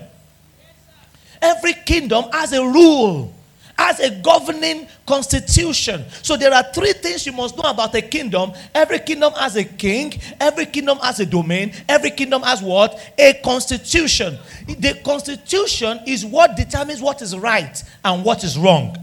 Every 1.40 1.74
kingdom 1.74 2.24
has 2.32 2.52
a 2.52 2.62
rule, 2.62 3.32
has 3.78 4.00
a 4.00 4.10
governing 4.20 4.88
constitution. 5.06 6.04
So 6.22 6.36
there 6.36 6.52
are 6.52 6.64
three 6.74 6.92
things 6.94 7.26
you 7.26 7.32
must 7.32 7.56
know 7.56 7.70
about 7.70 7.94
a 7.94 8.02
kingdom. 8.02 8.52
Every 8.74 8.98
kingdom 8.98 9.32
has 9.34 9.56
a 9.56 9.64
king, 9.64 10.14
every 10.40 10.66
kingdom 10.66 10.98
has 10.98 11.20
a 11.20 11.26
domain, 11.26 11.72
every 11.88 12.10
kingdom 12.10 12.42
has 12.42 12.62
what? 12.62 12.98
A 13.18 13.34
constitution. 13.44 14.38
The 14.66 15.00
constitution 15.04 16.00
is 16.06 16.24
what 16.24 16.56
determines 16.56 17.00
what 17.00 17.22
is 17.22 17.36
right 17.36 17.82
and 18.04 18.24
what 18.24 18.44
is 18.44 18.58
wrong. 18.58 18.96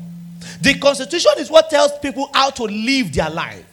The 0.64 0.76
constitution 0.76 1.34
is 1.40 1.52
what 1.52 1.70
tells 1.70 1.92
people 2.00 2.30
how 2.34 2.50
to 2.52 2.64
live 2.64 3.12
their 3.14 3.30
life. 3.30 3.66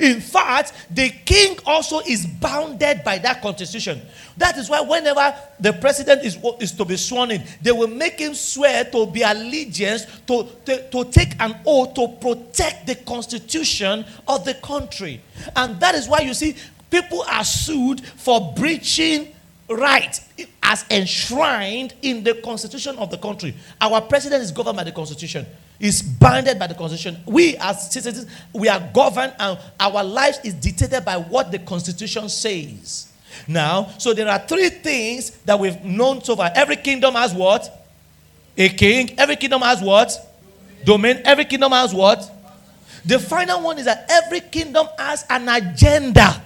In 0.00 0.20
fact, 0.20 0.72
the 0.88 1.08
king 1.24 1.58
also 1.66 1.98
is 2.00 2.26
bounded 2.26 3.02
by 3.02 3.18
that 3.18 3.42
constitution. 3.42 4.00
That 4.36 4.56
is 4.56 4.70
why 4.70 4.80
whenever 4.80 5.34
the 5.58 5.72
president 5.72 6.24
is, 6.24 6.38
is 6.60 6.70
to 6.72 6.84
be 6.84 6.96
sworn 6.96 7.32
in, 7.32 7.42
they 7.60 7.72
will 7.72 7.88
make 7.88 8.20
him 8.20 8.34
swear 8.34 8.84
to 8.84 9.06
be 9.06 9.22
allegiance, 9.22 10.06
to, 10.28 10.46
to, 10.66 10.88
to 10.90 11.04
take 11.10 11.32
an 11.40 11.56
oath 11.66 11.94
to 11.94 12.06
protect 12.20 12.86
the 12.86 12.94
constitution 12.94 14.04
of 14.28 14.44
the 14.44 14.54
country. 14.54 15.20
And 15.56 15.80
that 15.80 15.96
is 15.96 16.06
why 16.06 16.20
you 16.20 16.34
see 16.34 16.54
people 16.88 17.24
are 17.28 17.44
sued 17.44 18.00
for 18.00 18.52
breaching 18.54 19.34
right 19.68 20.20
as 20.62 20.84
enshrined 20.88 21.94
in 22.02 22.22
the 22.22 22.34
constitution 22.34 22.96
of 22.98 23.10
the 23.10 23.18
country. 23.18 23.56
Our 23.80 24.02
president 24.02 24.44
is 24.44 24.52
governed 24.52 24.76
by 24.76 24.84
the 24.84 24.92
constitution. 24.92 25.44
Is 25.80 26.02
bounded 26.02 26.58
by 26.58 26.66
the 26.66 26.74
constitution. 26.74 27.22
We 27.24 27.56
as 27.56 27.92
citizens, 27.92 28.26
we 28.52 28.68
are 28.68 28.80
governed 28.92 29.32
and 29.38 29.56
our 29.78 30.02
life 30.02 30.38
is 30.42 30.54
dictated 30.54 31.04
by 31.04 31.16
what 31.18 31.52
the 31.52 31.60
constitution 31.60 32.28
says. 32.28 33.12
Now, 33.46 33.90
so 33.98 34.12
there 34.12 34.28
are 34.28 34.40
three 34.40 34.70
things 34.70 35.30
that 35.44 35.58
we've 35.58 35.84
known 35.84 36.22
so 36.24 36.34
far. 36.34 36.50
Every 36.52 36.76
kingdom 36.76 37.14
has 37.14 37.32
what? 37.32 37.86
A 38.56 38.68
king. 38.70 39.14
Every 39.18 39.36
kingdom 39.36 39.62
has 39.62 39.80
what? 39.80 40.12
Domain. 40.84 41.22
Every 41.24 41.44
kingdom 41.44 41.70
has 41.70 41.94
what? 41.94 42.28
The 43.04 43.20
final 43.20 43.62
one 43.62 43.78
is 43.78 43.84
that 43.84 44.06
every 44.10 44.40
kingdom 44.40 44.88
has 44.98 45.24
an 45.30 45.48
agenda. 45.48 46.42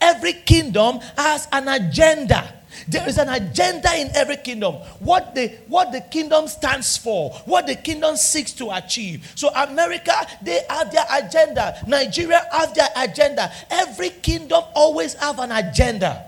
Every 0.00 0.32
kingdom 0.32 1.00
has 1.16 1.46
an 1.52 1.68
agenda. 1.68 2.54
There 2.88 3.06
is 3.08 3.18
an 3.18 3.28
agenda 3.28 3.94
in 3.96 4.10
every 4.14 4.36
kingdom. 4.36 4.74
What 5.00 5.34
the 5.34 5.48
what 5.68 5.92
the 5.92 6.00
kingdom 6.00 6.48
stands 6.48 6.96
for, 6.96 7.30
what 7.44 7.66
the 7.66 7.74
kingdom 7.74 8.16
seeks 8.16 8.52
to 8.52 8.70
achieve. 8.70 9.30
So 9.34 9.48
America, 9.54 10.12
they 10.42 10.60
have 10.68 10.90
their 10.90 11.04
agenda. 11.12 11.76
Nigeria 11.86 12.42
have 12.52 12.74
their 12.74 12.88
agenda. 12.96 13.52
Every 13.70 14.10
kingdom 14.10 14.64
always 14.74 15.14
have 15.14 15.38
an 15.38 15.52
agenda. 15.52 16.24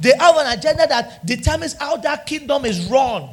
They 0.00 0.12
have 0.18 0.36
an 0.36 0.58
agenda 0.58 0.86
that 0.88 1.24
determines 1.26 1.74
how 1.74 1.96
that 1.98 2.26
kingdom 2.26 2.64
is 2.64 2.86
run. 2.86 3.28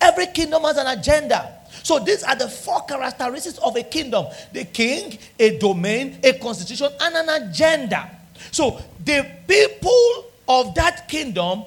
Every 0.00 0.26
kingdom 0.26 0.62
has 0.62 0.76
an 0.76 0.86
agenda. 0.98 1.58
So 1.82 1.98
these 1.98 2.22
are 2.22 2.36
the 2.36 2.48
four 2.48 2.84
characteristics 2.84 3.58
of 3.58 3.76
a 3.76 3.82
kingdom 3.82 4.26
the 4.52 4.64
king, 4.64 5.18
a 5.38 5.58
domain, 5.58 6.18
a 6.22 6.32
constitution, 6.34 6.88
and 7.00 7.16
an 7.16 7.42
agenda. 7.42 8.10
So 8.50 8.80
the 9.04 9.28
people 9.46 10.26
of 10.48 10.74
that 10.74 11.08
kingdom 11.08 11.64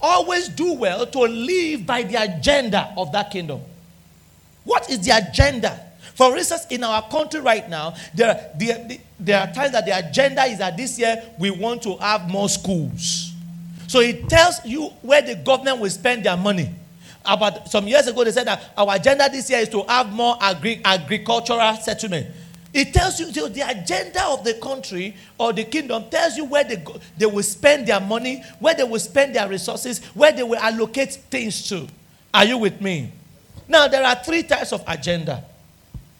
always 0.00 0.48
do 0.48 0.74
well 0.74 1.06
to 1.06 1.20
live 1.20 1.86
by 1.86 2.02
the 2.02 2.22
agenda 2.22 2.92
of 2.96 3.12
that 3.12 3.30
kingdom. 3.30 3.60
What 4.64 4.90
is 4.90 5.00
the 5.00 5.16
agenda? 5.16 5.84
For 6.14 6.36
instance, 6.36 6.66
in 6.70 6.84
our 6.84 7.08
country 7.08 7.40
right 7.40 7.68
now, 7.68 7.94
there, 8.14 8.50
there, 8.58 8.88
there 9.18 9.40
are 9.40 9.52
times 9.52 9.72
that 9.72 9.86
the 9.86 9.96
agenda 9.96 10.42
is 10.44 10.58
that 10.58 10.76
this 10.76 10.98
year 10.98 11.22
we 11.38 11.50
want 11.50 11.82
to 11.82 11.96
have 11.96 12.28
more 12.28 12.48
schools. 12.48 13.32
So 13.86 14.00
it 14.00 14.28
tells 14.28 14.64
you 14.64 14.88
where 15.02 15.22
the 15.22 15.36
government 15.36 15.80
will 15.80 15.90
spend 15.90 16.24
their 16.24 16.36
money. 16.36 16.70
About 17.28 17.68
some 17.70 17.86
years 17.86 18.06
ago, 18.06 18.24
they 18.24 18.32
said 18.32 18.46
that 18.46 18.72
our 18.76 18.96
agenda 18.96 19.28
this 19.30 19.50
year 19.50 19.58
is 19.58 19.68
to 19.68 19.82
have 19.82 20.10
more 20.12 20.36
agri- 20.40 20.80
agricultural 20.84 21.76
settlement. 21.76 22.26
It 22.72 22.92
tells 22.94 23.18
you 23.20 23.30
the 23.30 23.68
agenda 23.68 24.24
of 24.26 24.44
the 24.44 24.54
country 24.54 25.16
or 25.38 25.52
the 25.52 25.64
kingdom 25.64 26.04
tells 26.10 26.36
you 26.36 26.44
where 26.44 26.64
they, 26.64 26.76
go, 26.76 26.98
they 27.16 27.26
will 27.26 27.42
spend 27.42 27.86
their 27.86 28.00
money, 28.00 28.42
where 28.60 28.74
they 28.74 28.84
will 28.84 28.98
spend 28.98 29.34
their 29.34 29.48
resources, 29.48 30.04
where 30.14 30.32
they 30.32 30.42
will 30.42 30.58
allocate 30.58 31.12
things 31.30 31.68
to. 31.68 31.86
Are 32.32 32.44
you 32.44 32.58
with 32.58 32.80
me? 32.80 33.12
Now, 33.68 33.88
there 33.88 34.04
are 34.04 34.16
three 34.16 34.42
types 34.42 34.72
of 34.72 34.82
agenda 34.86 35.44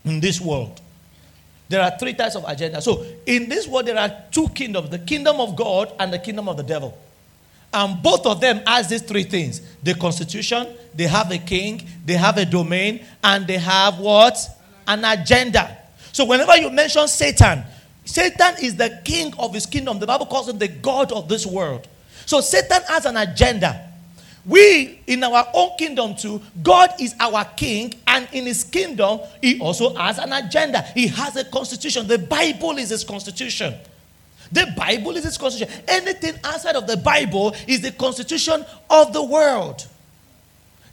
in 0.05 0.21
this 0.21 0.41
world. 0.41 0.81
There 1.69 1.83
are 1.83 1.93
three 1.99 2.15
types 2.15 2.35
of 2.35 2.45
agenda. 2.47 2.81
So, 2.81 3.05
in 3.27 3.49
this 3.49 3.67
world, 3.69 3.87
there 3.87 3.99
are 3.99 4.11
two 4.31 4.49
kingdoms 4.49 4.89
the 4.91 4.99
kingdom 4.99 5.41
of 5.41 5.55
God 5.55 5.93
and 5.99 6.13
the 6.13 6.19
kingdom 6.19 6.49
of 6.49 6.57
the 6.57 6.63
devil. 6.63 6.97
And 7.73 8.03
both 8.03 8.25
of 8.27 8.41
them 8.41 8.63
has 8.67 8.89
these 8.89 9.03
three 9.03 9.25
things 9.25 9.61
the 9.83 9.95
constitution, 9.95 10.67
they 10.95 11.07
have 11.07 11.31
a 11.31 11.39
king, 11.39 11.87
they 12.05 12.15
have 12.15 12.39
a 12.39 12.45
domain, 12.45 13.05
and 13.23 13.47
they 13.47 13.59
have 13.59 13.99
what? 13.99 14.37
An 14.87 15.05
agenda. 15.05 15.77
So 16.13 16.25
whenever 16.25 16.57
you 16.57 16.71
mention 16.71 17.07
Satan, 17.07 17.63
Satan 18.05 18.55
is 18.63 18.75
the 18.77 19.01
king 19.05 19.35
of 19.39 19.53
his 19.53 19.67
kingdom. 19.67 19.99
The 19.99 20.07
Bible 20.07 20.27
calls 20.27 20.49
him 20.49 20.59
the 20.59 20.69
God 20.69 21.13
of 21.13 21.29
this 21.29 21.47
world. 21.47 21.87
So 22.25 22.41
Satan 22.41 22.83
has 22.89 23.05
an 23.05 23.17
agenda. 23.17 23.85
We, 24.47 25.01
in 25.07 25.23
our 25.23 25.47
own 25.53 25.77
kingdom 25.77 26.15
too, 26.17 26.41
God 26.63 26.95
is 26.99 27.15
our 27.21 27.45
king, 27.45 27.95
and 28.07 28.27
in 28.33 28.47
his 28.47 28.65
kingdom, 28.65 29.21
he 29.43 29.61
also 29.61 29.95
has 29.95 30.19
an 30.19 30.33
agenda. 30.33 30.83
He 30.95 31.07
has 31.09 31.37
a 31.37 31.45
constitution. 31.45 32.07
The 32.07 32.19
Bible 32.19 32.79
is 32.79 32.89
his 32.89 33.05
constitution. 33.05 33.75
The 34.53 34.73
Bible 34.77 35.17
is 35.17 35.25
its 35.27 35.39
constitution. 35.39 35.83
Anything 35.87 36.35
outside 36.45 36.77
of 36.77 36.87
the 36.87 36.97
Bible 36.97 37.55
is 37.67 37.81
the 37.83 37.93
constitution 37.93 38.65
of 38.89 39.13
the 39.13 39.23
world. 39.23 39.87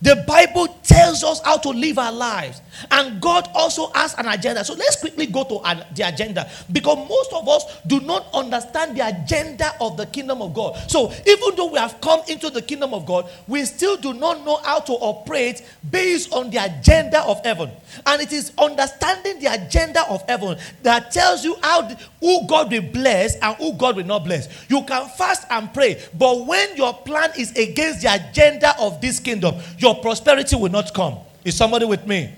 The 0.05 0.23
Bible 0.27 0.67
tells 0.83 1.23
us 1.23 1.41
how 1.43 1.57
to 1.57 1.69
live 1.69 1.97
our 1.97 2.11
lives. 2.11 2.61
And 2.91 3.19
God 3.19 3.49
also 3.55 3.91
has 3.93 4.13
an 4.19 4.27
agenda. 4.27 4.63
So 4.63 4.75
let's 4.75 4.97
quickly 4.97 5.25
go 5.25 5.43
to 5.45 5.85
the 5.95 6.07
agenda 6.07 6.47
because 6.71 7.09
most 7.09 7.33
of 7.33 7.49
us 7.49 7.81
do 7.87 7.99
not 8.01 8.27
understand 8.31 8.95
the 8.95 9.07
agenda 9.07 9.73
of 9.81 9.97
the 9.97 10.05
kingdom 10.05 10.43
of 10.43 10.53
God. 10.53 10.77
So 10.91 11.11
even 11.25 11.55
though 11.55 11.71
we 11.71 11.79
have 11.79 11.99
come 12.01 12.21
into 12.27 12.51
the 12.51 12.61
kingdom 12.61 12.93
of 12.93 13.07
God, 13.07 13.27
we 13.47 13.65
still 13.65 13.97
do 13.97 14.13
not 14.13 14.45
know 14.45 14.57
how 14.57 14.79
to 14.81 14.93
operate 14.93 15.63
based 15.89 16.31
on 16.31 16.51
the 16.51 16.57
agenda 16.57 17.23
of 17.23 17.43
heaven. 17.43 17.71
And 18.05 18.21
it 18.21 18.31
is 18.31 18.51
understanding 18.59 19.39
the 19.39 19.53
agenda 19.53 20.07
of 20.07 20.21
heaven 20.29 20.59
that 20.83 21.11
tells 21.11 21.43
you 21.43 21.57
how 21.63 21.89
who 22.19 22.45
God 22.47 22.71
will 22.71 22.81
bless 22.83 23.37
and 23.37 23.55
who 23.57 23.73
God 23.73 23.95
will 23.95 24.05
not 24.05 24.23
bless. 24.23 24.69
You 24.69 24.83
can 24.83 25.07
fast 25.09 25.47
and 25.49 25.73
pray, 25.73 25.99
but 26.13 26.45
when 26.45 26.75
your 26.77 26.93
plan 26.93 27.31
is 27.39 27.51
against 27.57 28.01
the 28.01 28.13
agenda 28.13 28.79
of 28.79 29.01
this 29.01 29.19
kingdom, 29.19 29.55
your 29.79 29.94
prosperity 30.01 30.55
will 30.55 30.71
not 30.71 30.93
come. 30.93 31.17
Is 31.43 31.55
somebody 31.55 31.85
with 31.85 32.05
me? 32.07 32.33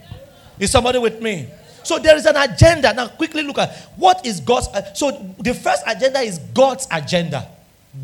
Is 0.60 0.72
somebody 0.72 1.00
with 1.00 1.22
me? 1.22 1.48
So 1.84 2.00
there 2.00 2.18
is 2.18 2.26
an 2.26 2.36
agenda. 2.36 2.94
Now, 2.94 3.08
quickly 3.08 3.44
look 3.44 3.58
at 3.58 3.74
what 3.96 4.26
is 4.26 4.42
God's. 4.42 4.68
Uh, 4.68 4.94
so 4.94 5.34
the 5.40 5.54
first 5.54 5.84
agenda 5.88 6.20
is 6.20 6.38
God's 6.38 6.88
agenda. 6.92 7.48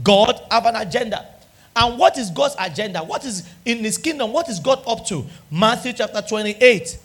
God 0.03 0.39
have 0.49 0.65
an 0.65 0.77
agenda. 0.77 1.27
And 1.75 1.97
what 1.97 2.17
is 2.17 2.29
God's 2.29 2.55
agenda? 2.59 2.99
What 2.99 3.25
is 3.25 3.49
in 3.65 3.79
His 3.79 3.97
kingdom? 3.97 4.31
What 4.31 4.47
is 4.47 4.59
God 4.59 4.81
up 4.87 5.05
to? 5.07 5.25
Matthew 5.51 5.93
chapter 5.93 6.21
28, 6.21 6.97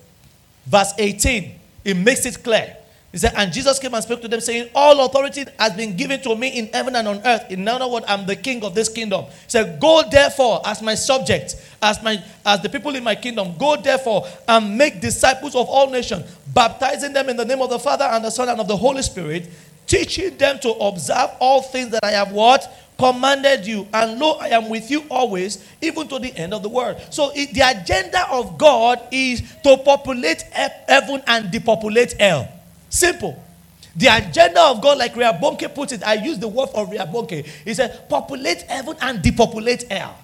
verse 0.67 0.93
18. 0.99 1.59
It 1.85 1.97
makes 1.97 2.27
it 2.27 2.43
clear. 2.45 2.77
He 3.11 3.17
said, 3.17 3.33
and 3.37 3.51
Jesus 3.51 3.79
came 3.79 3.95
and 3.95 4.03
spoke 4.03 4.21
to 4.21 4.29
them, 4.29 4.41
saying, 4.41 4.69
All 4.75 5.05
authority 5.07 5.47
has 5.59 5.73
been 5.73 5.97
given 5.97 6.21
to 6.23 6.37
me 6.37 6.59
in 6.59 6.67
heaven 6.67 6.95
and 6.95 7.09
on 7.09 7.23
earth. 7.25 7.51
In 7.51 7.67
other 7.67 7.89
words, 7.89 8.05
I'm 8.07 8.27
the 8.27 8.37
king 8.37 8.63
of 8.63 8.75
this 8.75 8.91
kingdom. 8.91 9.25
He 9.25 9.31
said, 9.49 9.81
Go 9.81 10.03
therefore 10.11 10.61
as 10.67 10.83
my 10.83 10.95
subject, 10.95 11.55
as 11.81 12.03
my 12.03 12.23
as 12.45 12.61
the 12.61 12.69
people 12.69 12.95
in 12.95 13.03
my 13.03 13.15
kingdom, 13.15 13.55
go 13.59 13.77
therefore 13.77 14.27
and 14.47 14.77
make 14.77 15.01
disciples 15.01 15.55
of 15.55 15.69
all 15.69 15.89
nations, 15.89 16.31
baptizing 16.53 17.15
them 17.15 17.31
in 17.31 17.37
the 17.39 17.47
name 17.47 17.63
of 17.63 17.71
the 17.71 17.79
Father 17.79 18.05
and 18.05 18.23
the 18.23 18.31
Son 18.31 18.47
and 18.51 18.61
of 18.61 18.69
the 18.69 18.77
Holy 18.77 19.01
Spirit, 19.01 19.49
teaching 19.87 20.37
them 20.37 20.59
to 20.59 20.71
observe 20.73 21.31
all 21.41 21.63
things 21.63 21.91
that 21.91 22.05
I 22.05 22.11
have 22.11 22.33
what? 22.33 22.71
Commanded 22.99 23.67
you. 23.67 23.89
And 23.95 24.19
lo, 24.19 24.37
I 24.39 24.49
am 24.49 24.69
with 24.69 24.91
you 24.91 25.05
always, 25.09 25.65
even 25.81 26.09
to 26.09 26.19
the 26.19 26.37
end 26.37 26.53
of 26.53 26.63
the 26.63 26.69
world. 26.69 27.01
So 27.09 27.31
the 27.31 27.63
agenda 27.65 28.29
of 28.31 28.59
God 28.59 29.01
is 29.11 29.41
to 29.63 29.79
populate 29.79 30.43
heaven 30.43 31.23
and 31.27 31.51
depopulate 31.51 32.13
hell. 32.21 32.53
Simple. 32.89 33.45
The 33.97 34.07
agenda 34.07 34.61
of 34.63 34.81
God, 34.81 34.99
like 34.99 35.17
Reinhard 35.17 35.43
Bonnke 35.43 35.75
put 35.75 35.93
it, 35.93 36.07
I 36.07 36.15
use 36.15 36.39
the 36.39 36.49
word 36.49 36.69
for 36.69 36.87
Reinhard 36.87 37.31
He 37.65 37.75
said, 37.75 38.09
populate 38.09 38.63
heaven 38.63 38.97
and 39.01 39.21
depopulate 39.21 39.91
hell. 39.91 40.17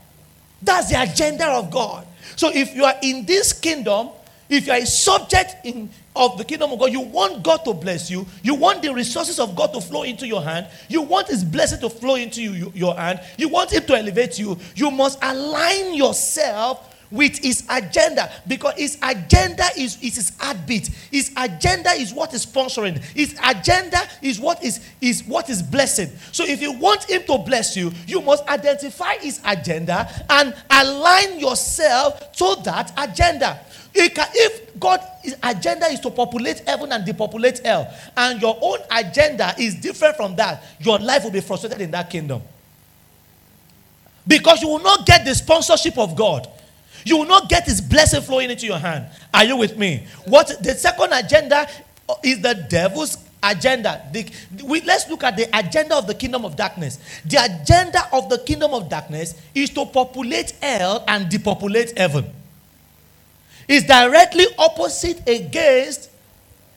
That's 0.62 0.90
the 0.90 1.02
agenda 1.02 1.46
of 1.46 1.70
God. 1.70 2.06
So 2.36 2.50
if 2.52 2.74
you 2.74 2.84
are 2.84 2.94
in 3.02 3.26
this 3.26 3.52
kingdom, 3.52 4.10
if 4.48 4.66
you 4.66 4.72
are 4.72 4.78
a 4.78 4.86
subject 4.86 5.56
in, 5.64 5.90
of 6.14 6.38
the 6.38 6.44
kingdom 6.44 6.72
of 6.72 6.78
God, 6.78 6.92
you 6.92 7.00
want 7.00 7.42
God 7.42 7.64
to 7.64 7.74
bless 7.74 8.10
you, 8.10 8.26
you 8.42 8.54
want 8.54 8.82
the 8.82 8.94
resources 8.94 9.40
of 9.40 9.56
God 9.56 9.72
to 9.72 9.80
flow 9.80 10.04
into 10.04 10.26
your 10.26 10.42
hand, 10.42 10.68
you 10.88 11.02
want 11.02 11.28
His 11.28 11.42
blessing 11.42 11.80
to 11.80 11.90
flow 11.90 12.14
into 12.14 12.42
you, 12.42 12.70
your 12.74 12.94
hand, 12.94 13.20
you 13.36 13.48
want 13.48 13.72
Him 13.72 13.84
to 13.86 13.96
elevate 13.96 14.38
you, 14.38 14.56
you 14.76 14.90
must 14.90 15.18
align 15.22 15.94
yourself 15.94 16.93
with 17.14 17.38
his 17.38 17.64
agenda 17.70 18.30
because 18.46 18.74
his 18.74 18.98
agenda 19.00 19.64
is, 19.78 19.96
is 20.02 20.16
his 20.16 20.32
heartbeat. 20.38 20.88
His 21.10 21.32
agenda 21.36 21.90
is 21.90 22.12
what 22.12 22.34
is 22.34 22.44
sponsoring. 22.44 22.98
His 23.14 23.38
agenda 23.42 23.98
is 24.20 24.40
what 24.40 24.62
is, 24.64 24.80
is 25.00 25.22
what 25.24 25.48
is 25.48 25.62
blessing. 25.62 26.08
So 26.32 26.44
if 26.44 26.60
you 26.60 26.72
want 26.72 27.04
him 27.04 27.22
to 27.22 27.38
bless 27.38 27.76
you, 27.76 27.92
you 28.06 28.20
must 28.20 28.46
identify 28.48 29.14
his 29.18 29.40
agenda 29.46 30.08
and 30.28 30.54
align 30.68 31.38
yourself 31.38 32.32
to 32.32 32.56
that 32.64 32.92
agenda. 32.98 33.60
If 33.94 34.80
God's 34.80 35.04
agenda 35.40 35.86
is 35.86 36.00
to 36.00 36.10
populate 36.10 36.60
heaven 36.66 36.90
and 36.90 37.04
depopulate 37.04 37.60
hell, 37.64 37.94
and 38.16 38.42
your 38.42 38.58
own 38.60 38.78
agenda 38.90 39.54
is 39.56 39.76
different 39.76 40.16
from 40.16 40.34
that, 40.34 40.64
your 40.80 40.98
life 40.98 41.22
will 41.22 41.30
be 41.30 41.40
frustrated 41.40 41.80
in 41.80 41.92
that 41.92 42.10
kingdom. 42.10 42.42
Because 44.26 44.62
you 44.62 44.68
will 44.68 44.82
not 44.82 45.06
get 45.06 45.24
the 45.24 45.34
sponsorship 45.34 45.96
of 45.96 46.16
God. 46.16 46.48
You 47.04 47.18
will 47.18 47.26
not 47.26 47.48
get 47.48 47.64
his 47.64 47.80
blessing 47.80 48.22
flowing 48.22 48.50
into 48.50 48.66
your 48.66 48.78
hand. 48.78 49.06
Are 49.32 49.44
you 49.44 49.56
with 49.56 49.76
me? 49.76 50.06
What 50.26 50.62
the 50.62 50.74
second 50.74 51.12
agenda 51.12 51.68
is 52.22 52.40
the 52.40 52.54
devil's 52.54 53.18
agenda. 53.42 54.02
The, 54.12 54.26
we, 54.64 54.80
let's 54.82 55.08
look 55.08 55.22
at 55.22 55.36
the 55.36 55.46
agenda 55.56 55.96
of 55.96 56.06
the 56.06 56.14
kingdom 56.14 56.44
of 56.44 56.56
darkness. 56.56 56.98
The 57.26 57.36
agenda 57.44 58.08
of 58.12 58.28
the 58.28 58.38
kingdom 58.38 58.72
of 58.72 58.88
darkness 58.88 59.40
is 59.54 59.70
to 59.70 59.84
populate 59.86 60.52
hell 60.62 61.04
and 61.06 61.28
depopulate 61.28 61.96
heaven. 61.96 62.26
It's 63.68 63.86
directly 63.86 64.46
opposite 64.58 65.26
against 65.28 66.10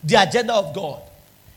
the 0.04 0.22
agenda 0.22 0.54
of 0.54 0.74
God. 0.74 1.02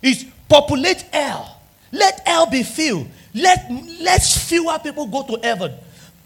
It's 0.03 0.25
populate 0.49 1.03
hell. 1.13 1.61
Let 1.93 2.27
hell 2.27 2.47
be 2.47 2.63
filled. 2.63 3.09
Let, 3.35 3.71
let 4.01 4.23
fewer 4.23 4.79
people 4.79 5.07
go 5.07 5.23
to 5.25 5.41
heaven 5.43 5.75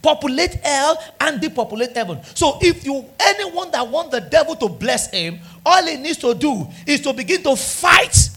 populate 0.05 0.55
hell 0.57 1.03
and 1.19 1.41
depopulate 1.41 1.97
heaven. 1.97 2.23
So 2.35 2.59
if 2.61 2.85
you 2.85 3.07
anyone 3.19 3.71
that 3.71 3.89
want 3.89 4.11
the 4.11 4.21
devil 4.21 4.55
to 4.57 4.69
bless 4.69 5.11
him, 5.11 5.41
all 5.65 5.85
he 5.85 5.97
needs 5.97 6.19
to 6.19 6.35
do 6.35 6.69
is 6.87 7.01
to 7.01 7.15
begin 7.15 7.43
to 7.45 7.57
fight 7.57 8.29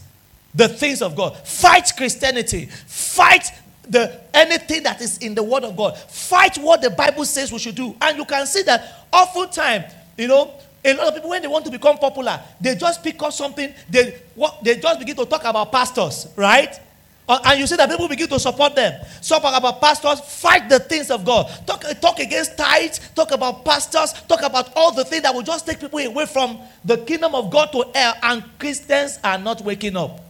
the 0.54 0.66
things 0.66 1.02
of 1.02 1.14
God. 1.14 1.36
Fight 1.46 1.92
Christianity. 1.94 2.66
Fight 2.66 3.52
the 3.86 4.18
anything 4.32 4.82
that 4.84 5.02
is 5.02 5.18
in 5.18 5.34
the 5.34 5.42
word 5.42 5.64
of 5.64 5.76
God. 5.76 5.98
Fight 5.98 6.56
what 6.56 6.80
the 6.80 6.90
Bible 6.90 7.26
says 7.26 7.52
we 7.52 7.58
should 7.58 7.74
do. 7.74 7.94
And 8.00 8.16
you 8.16 8.24
can 8.24 8.46
see 8.46 8.62
that 8.62 9.06
oftentimes, 9.12 9.92
you 10.16 10.28
know, 10.28 10.54
a 10.82 10.94
lot 10.94 11.08
of 11.08 11.14
people 11.14 11.30
when 11.30 11.42
they 11.42 11.48
want 11.48 11.66
to 11.66 11.70
become 11.70 11.98
popular, 11.98 12.40
they 12.60 12.76
just 12.76 13.02
pick 13.02 13.22
up 13.22 13.32
something, 13.32 13.74
they 13.90 14.20
what 14.34 14.64
they 14.64 14.76
just 14.76 14.98
begin 14.98 15.16
to 15.16 15.26
talk 15.26 15.44
about 15.44 15.70
pastors, 15.70 16.28
right? 16.34 16.80
Uh, 17.28 17.38
and 17.44 17.60
you 17.60 17.66
see 17.66 17.76
that 17.76 17.90
people 17.90 18.08
begin 18.08 18.26
to 18.26 18.38
support 18.38 18.74
them. 18.74 18.98
Talk 19.20 19.42
about 19.56 19.80
pastors, 19.80 20.20
fight 20.20 20.68
the 20.68 20.78
things 20.78 21.10
of 21.10 21.24
God. 21.24 21.46
Talk, 21.66 21.84
talk 22.00 22.18
against 22.20 22.56
tithes, 22.56 23.00
talk 23.14 23.32
about 23.32 23.64
pastors, 23.64 24.14
talk 24.26 24.42
about 24.42 24.72
all 24.74 24.92
the 24.92 25.04
things 25.04 25.22
that 25.22 25.34
will 25.34 25.42
just 25.42 25.66
take 25.66 25.78
people 25.78 25.98
away 25.98 26.24
from 26.24 26.58
the 26.84 26.96
kingdom 26.96 27.34
of 27.34 27.50
God 27.50 27.70
to 27.72 27.84
hell. 27.94 28.14
And 28.22 28.42
Christians 28.58 29.18
are 29.22 29.36
not 29.36 29.60
waking 29.60 29.96
up. 29.96 30.20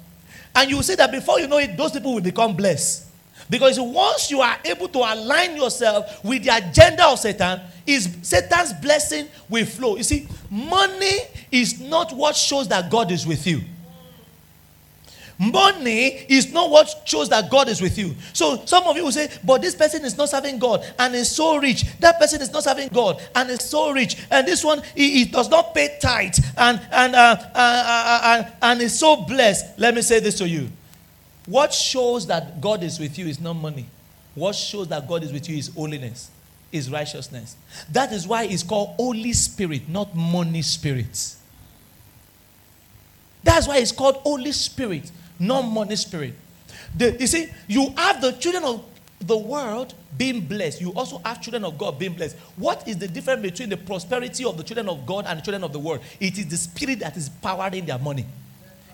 And 0.56 0.70
you 0.70 0.82
see 0.82 0.96
that 0.96 1.12
before 1.12 1.38
you 1.38 1.46
know 1.46 1.58
it, 1.58 1.76
those 1.76 1.92
people 1.92 2.14
will 2.14 2.20
become 2.20 2.56
blessed. 2.56 3.06
Because 3.48 3.78
once 3.78 4.30
you 4.30 4.40
are 4.40 4.58
able 4.64 4.88
to 4.88 4.98
align 4.98 5.56
yourself 5.56 6.24
with 6.24 6.44
the 6.44 6.56
agenda 6.56 7.06
of 7.06 7.18
Satan, 7.18 7.60
is 7.86 8.16
Satan's 8.22 8.72
blessing 8.74 9.28
will 9.48 9.64
flow. 9.64 9.96
You 9.96 10.02
see, 10.02 10.28
money 10.50 11.18
is 11.50 11.80
not 11.80 12.12
what 12.12 12.36
shows 12.36 12.68
that 12.68 12.90
God 12.90 13.10
is 13.10 13.26
with 13.26 13.46
you. 13.46 13.62
Money 15.38 16.26
is 16.28 16.52
not 16.52 16.68
what 16.68 16.92
shows 17.04 17.28
that 17.28 17.48
God 17.48 17.68
is 17.68 17.80
with 17.80 17.96
you. 17.96 18.16
So 18.32 18.64
some 18.64 18.84
of 18.84 18.96
you 18.96 19.04
will 19.04 19.12
say, 19.12 19.30
but 19.44 19.62
this 19.62 19.74
person 19.74 20.04
is 20.04 20.16
not 20.16 20.28
serving 20.28 20.58
God 20.58 20.84
and 20.98 21.14
is 21.14 21.30
so 21.30 21.58
rich. 21.58 21.84
That 22.00 22.18
person 22.18 22.42
is 22.42 22.52
not 22.52 22.64
serving 22.64 22.88
God 22.88 23.22
and 23.36 23.48
is 23.48 23.60
so 23.60 23.92
rich. 23.92 24.16
And 24.32 24.48
this 24.48 24.64
one, 24.64 24.82
he, 24.96 25.18
he 25.18 25.24
does 25.26 25.48
not 25.48 25.74
pay 25.74 25.96
tithes 26.02 26.40
and, 26.56 26.80
and, 26.90 27.14
uh, 27.14 27.36
uh, 27.40 27.44
uh, 27.54 28.20
uh, 28.24 28.50
and 28.62 28.82
is 28.82 28.98
so 28.98 29.16
blessed. 29.16 29.78
Let 29.78 29.94
me 29.94 30.02
say 30.02 30.18
this 30.18 30.38
to 30.38 30.48
you. 30.48 30.68
What 31.46 31.72
shows 31.72 32.26
that 32.26 32.60
God 32.60 32.82
is 32.82 32.98
with 32.98 33.16
you 33.16 33.26
is 33.26 33.40
not 33.40 33.54
money. 33.54 33.86
What 34.34 34.54
shows 34.54 34.88
that 34.88 35.08
God 35.08 35.22
is 35.22 35.32
with 35.32 35.48
you 35.48 35.56
is 35.56 35.68
holiness, 35.68 36.30
is 36.72 36.90
righteousness. 36.90 37.56
That 37.92 38.12
is 38.12 38.26
why 38.26 38.44
it's 38.44 38.64
called 38.64 38.90
Holy 38.96 39.32
Spirit, 39.32 39.88
not 39.88 40.14
money 40.16 40.62
spirits. 40.62 41.38
That's 43.42 43.66
why 43.66 43.78
it's 43.78 43.92
called 43.92 44.16
Holy 44.16 44.52
Spirit, 44.52 45.10
not 45.38 45.62
money 45.62 45.96
spirit. 45.96 46.34
The, 46.96 47.16
you 47.18 47.26
see, 47.26 47.48
you 47.66 47.90
have 47.96 48.20
the 48.20 48.32
children 48.32 48.64
of 48.64 48.84
the 49.20 49.36
world 49.36 49.94
being 50.16 50.40
blessed. 50.40 50.80
You 50.80 50.92
also 50.92 51.18
have 51.24 51.40
children 51.40 51.64
of 51.64 51.76
God 51.76 51.98
being 51.98 52.14
blessed. 52.14 52.36
What 52.56 52.86
is 52.86 52.98
the 52.98 53.08
difference 53.08 53.42
between 53.42 53.68
the 53.68 53.76
prosperity 53.76 54.44
of 54.44 54.56
the 54.56 54.62
children 54.62 54.88
of 54.88 55.06
God 55.06 55.26
and 55.26 55.38
the 55.38 55.42
children 55.42 55.64
of 55.64 55.72
the 55.72 55.78
world? 55.78 56.00
It 56.20 56.38
is 56.38 56.46
the 56.46 56.56
spirit 56.56 57.00
that 57.00 57.16
is 57.16 57.28
powering 57.28 57.86
their 57.86 57.98
money. 57.98 58.26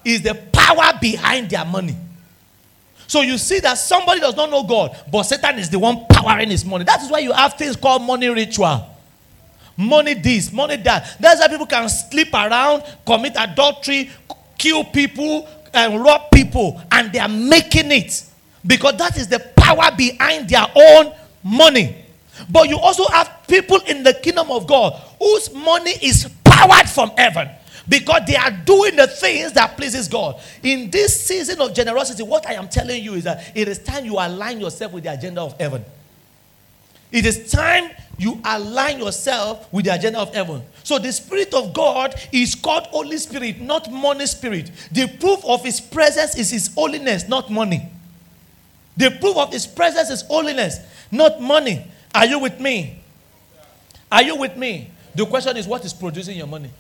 It 0.04 0.11
is 0.11 0.22
the 0.22 0.35
power 0.52 0.98
behind 1.00 1.50
their 1.50 1.64
money. 1.64 1.96
So 3.07 3.20
you 3.20 3.37
see 3.38 3.61
that 3.61 3.74
somebody 3.74 4.20
does 4.20 4.35
not 4.35 4.50
know 4.50 4.62
God, 4.62 4.96
but 5.11 5.24
Satan 5.24 5.59
is 5.59 5.68
the 5.68 5.78
one 5.78 6.07
powering 6.07 6.50
his 6.50 6.64
money. 6.64 6.85
That 6.85 7.02
is 7.02 7.11
why 7.11 7.18
you 7.18 7.33
have 7.33 7.54
things 7.54 7.76
called 7.76 8.02
money 8.02 8.28
ritual. 8.28 8.87
Money 9.76 10.14
this, 10.14 10.52
money 10.52 10.76
that. 10.76 11.16
That's 11.20 11.40
why 11.40 11.48
people 11.48 11.66
can 11.66 11.88
sleep 11.88 12.33
around, 12.33 12.83
commit 13.04 13.35
adultery, 13.37 14.11
kill 14.57 14.85
people, 14.85 15.48
and 15.75 16.03
rob 16.03 16.31
people, 16.33 16.81
and 16.91 17.13
they 17.13 17.19
are 17.19 17.29
making 17.29 17.93
it 17.93 18.25
because 18.67 18.97
that 18.97 19.17
is 19.17 19.29
the 19.29 19.41
power 19.57 19.91
behind 19.97 20.49
their 20.49 20.67
own 20.75 21.13
money. 21.43 21.97
But 22.51 22.69
you 22.69 22.79
also 22.79 23.07
have 23.09 23.31
people 23.47 23.79
in 23.87 24.03
the 24.03 24.15
kingdom 24.15 24.51
of 24.51 24.67
God 24.67 24.95
whose 25.19 25.53
money 25.53 25.93
is 26.03 26.29
powered 26.43 26.89
from 26.89 27.11
heaven 27.17 27.49
because 27.89 28.23
they 28.27 28.37
are 28.37 28.51
doing 28.51 28.97
the 28.97 29.07
things 29.07 29.53
that 29.53 29.77
pleases 29.77 30.09
God. 30.09 30.41
In 30.63 30.91
this 30.91 31.27
season 31.27 31.61
of 31.61 31.75
generosity, 31.75 32.23
what 32.23 32.47
I 32.47 32.55
am 32.55 32.69
telling 32.69 33.03
you 33.03 33.15
is 33.15 33.25
that 33.25 33.53
it 33.55 33.69
is 33.69 33.79
time 33.79 34.05
you 34.05 34.15
align 34.15 34.61
yourself 34.61 34.93
with 34.93 35.05
the 35.05 35.13
agenda 35.13 35.43
of 35.43 35.59
heaven. 35.61 35.85
It 37.13 37.27
is 37.27 37.51
time 37.53 37.91
you 38.18 38.40
align 38.44 38.98
yourself 38.98 39.72
with 39.72 39.87
the 39.87 39.94
agenda 39.94 40.18
of 40.18 40.35
heaven. 40.35 40.62
So 40.83 40.98
the 40.98 41.12
Spirit 41.12 41.53
of 41.55 41.72
God 41.72 42.14
is 42.33 42.55
called 42.55 42.87
Holy 42.88 43.16
Spirit, 43.18 43.61
not 43.61 43.90
money 43.90 44.27
spirit. 44.27 44.70
The 44.92 45.09
proof 45.20 45.44
of 45.44 45.64
His 45.64 45.81
presence 45.81 46.37
is 46.37 46.50
His 46.50 46.72
holiness, 46.74 47.29
not 47.29 47.50
money. 47.50 47.88
The 48.96 49.11
proof 49.11 49.37
of 49.37 49.53
His 49.53 49.66
presence 49.66 50.11
is 50.11 50.22
holiness, 50.22 50.79
not 51.11 51.40
money. 51.40 51.87
Are 52.14 52.27
you 52.27 52.38
with 52.38 52.61
me? 52.61 53.00
Are 54.11 54.22
you 54.22 54.37
with 54.37 54.57
me? 54.57 54.90
The 55.14 55.27
question 55.27 55.57
is, 55.57 55.66
what 55.66 55.85
is 55.85 55.92
producing 55.92 56.37
your 56.37 56.46
money? 56.46 56.70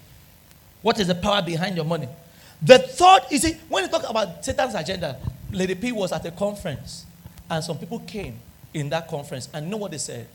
What 0.82 1.00
is 1.00 1.06
the 1.06 1.14
power 1.14 1.42
behind 1.42 1.76
your 1.76 1.84
money? 1.84 2.08
The 2.62 2.78
thought, 2.78 3.32
is 3.32 3.56
when 3.68 3.84
you 3.84 3.90
talk 3.90 4.08
about 4.08 4.44
Satan's 4.44 4.74
agenda, 4.74 5.18
Lady 5.50 5.74
P 5.74 5.92
was 5.92 6.12
at 6.12 6.24
a 6.26 6.30
conference, 6.30 7.06
and 7.50 7.62
some 7.62 7.78
people 7.78 8.00
came 8.00 8.38
in 8.72 8.88
that 8.90 9.08
conference, 9.08 9.48
and 9.52 9.70
know 9.70 9.76
what 9.76 9.90
they 9.90 9.98
said? 9.98 10.26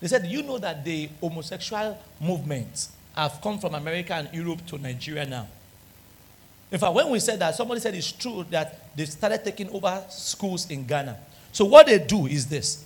They 0.00 0.08
said, 0.08 0.26
You 0.26 0.42
know 0.42 0.58
that 0.58 0.84
the 0.84 1.08
homosexual 1.20 1.98
movement 2.20 2.88
have 3.14 3.40
come 3.42 3.58
from 3.58 3.74
America 3.74 4.14
and 4.14 4.28
Europe 4.32 4.64
to 4.66 4.78
Nigeria 4.78 5.26
now. 5.26 5.46
In 6.72 6.78
fact, 6.78 6.94
when 6.94 7.10
we 7.10 7.18
said 7.18 7.38
that, 7.40 7.54
somebody 7.54 7.80
said 7.80 7.94
it's 7.94 8.12
true 8.12 8.44
that 8.50 8.96
they 8.96 9.04
started 9.04 9.44
taking 9.44 9.68
over 9.70 10.02
schools 10.08 10.70
in 10.70 10.86
Ghana. 10.86 11.18
So 11.52 11.64
what 11.64 11.86
they 11.86 11.98
do 11.98 12.26
is 12.26 12.46
this: 12.46 12.84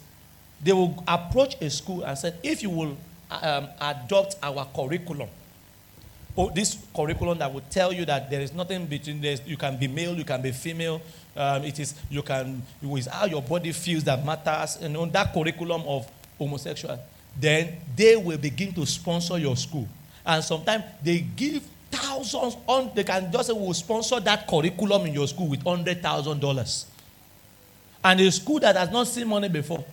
they 0.62 0.72
will 0.72 1.02
approach 1.06 1.60
a 1.60 1.68
school 1.68 2.02
and 2.02 2.16
say, 2.16 2.32
"If 2.42 2.62
you 2.62 2.70
will 2.70 2.96
um, 3.30 3.68
adopt 3.80 4.36
our 4.42 4.66
curriculum, 4.74 5.28
oh, 6.36 6.50
this 6.50 6.78
curriculum 6.96 7.38
that 7.38 7.52
will 7.52 7.62
tell 7.70 7.92
you 7.92 8.06
that 8.06 8.30
there 8.30 8.40
is 8.40 8.54
nothing 8.54 8.86
between 8.86 9.20
this, 9.20 9.42
you 9.46 9.58
can 9.58 9.76
be 9.76 9.86
male, 9.86 10.14
you 10.14 10.24
can 10.24 10.40
be 10.40 10.50
female. 10.52 11.02
Um, 11.36 11.64
it 11.64 11.78
is 11.78 11.94
you 12.08 12.22
can 12.22 12.62
it 12.80 12.86
is 12.86 13.06
how 13.06 13.26
your 13.26 13.42
body 13.42 13.72
feels 13.72 14.04
that 14.04 14.24
matters. 14.24 14.78
You 14.80 14.88
know 14.88 15.04
that 15.06 15.34
curriculum 15.34 15.82
of 15.86 16.08
homosexual. 16.38 16.98
Then 17.38 17.76
they 17.96 18.16
will 18.16 18.38
begin 18.38 18.72
to 18.74 18.86
sponsor 18.86 19.38
your 19.38 19.56
school, 19.56 19.88
and 20.24 20.42
sometimes 20.42 20.84
they 21.02 21.20
give 21.20 21.62
thousands 21.90 22.56
on. 22.66 22.90
They 22.94 23.04
can 23.04 23.30
just 23.32 23.48
say, 23.48 23.52
"We'll 23.52 23.74
sponsor 23.74 24.20
that 24.20 24.46
curriculum 24.46 25.06
in 25.06 25.14
your 25.14 25.26
school 25.28 25.48
with 25.48 25.62
hundred 25.62 26.02
thousand 26.02 26.40
dollars." 26.40 26.86
And 28.02 28.20
a 28.20 28.30
school 28.30 28.60
that 28.60 28.76
has 28.76 28.90
not 28.90 29.06
seen 29.06 29.26
money 29.26 29.48
before, 29.48 29.84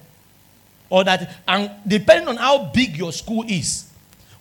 or 0.89 1.03
that, 1.05 1.37
and 1.47 1.71
depending 1.87 2.27
on 2.27 2.35
how 2.35 2.65
big 2.65 2.97
your 2.97 3.13
school 3.13 3.45
is, 3.47 3.85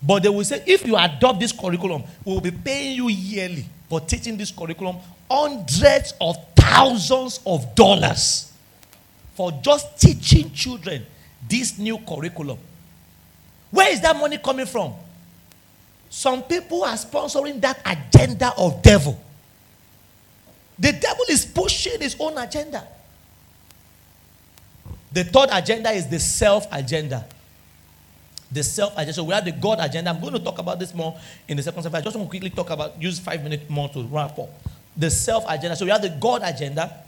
but 0.03 0.23
they 0.23 0.29
will 0.29 0.43
say, 0.43 0.63
if 0.65 0.85
you 0.85 0.97
adopt 0.97 1.39
this 1.39 1.51
curriculum, 1.51 2.03
we 2.25 2.33
will 2.33 2.41
be 2.41 2.51
paying 2.51 2.97
you 2.97 3.07
yearly 3.09 3.65
for 3.87 4.01
teaching 4.01 4.35
this 4.35 4.51
curriculum 4.51 4.97
hundreds 5.29 6.13
of 6.19 6.35
thousands 6.55 7.39
of 7.45 7.73
dollars 7.75 8.51
for 9.35 9.51
just 9.61 9.99
teaching 9.99 10.51
children 10.51 11.05
this 11.47 11.77
new 11.77 11.97
curriculum. 11.99 12.57
Where 13.71 13.91
is 13.91 14.01
that 14.01 14.15
money 14.15 14.37
coming 14.37 14.65
from? 14.65 14.93
Some 16.09 16.43
people 16.43 16.83
are 16.83 16.95
sponsoring 16.95 17.61
that 17.61 17.79
agenda 17.85 18.53
of 18.57 18.81
devil. 18.81 19.17
The 20.77 20.91
devil 20.91 21.25
is 21.29 21.45
pushing 21.45 22.01
his 22.01 22.15
own 22.19 22.37
agenda. 22.37 22.85
The 25.11 25.23
third 25.23 25.49
agenda 25.51 25.91
is 25.91 26.07
the 26.07 26.19
self 26.19 26.67
agenda. 26.71 27.25
The 28.51 28.63
self 28.63 28.93
agenda. 28.93 29.13
So 29.13 29.23
we 29.23 29.33
have 29.33 29.45
the 29.45 29.51
God 29.51 29.79
agenda. 29.79 30.09
I'm 30.09 30.19
going 30.19 30.33
to 30.33 30.39
talk 30.39 30.59
about 30.59 30.79
this 30.79 30.93
more 30.93 31.17
in 31.47 31.55
the 31.57 31.63
second 31.63 31.83
service. 31.83 31.99
I 31.99 32.01
just 32.01 32.15
want 32.15 32.27
to 32.27 32.29
quickly 32.29 32.49
talk 32.49 32.69
about, 32.69 33.01
use 33.01 33.19
five 33.19 33.43
minutes 33.43 33.69
more 33.69 33.87
to 33.89 34.03
wrap 34.03 34.37
up. 34.39 34.49
The 34.97 35.09
self 35.09 35.45
agenda. 35.47 35.75
So 35.75 35.85
we 35.85 35.91
have 35.91 36.01
the 36.01 36.09
God 36.09 36.41
agenda, 36.43 37.03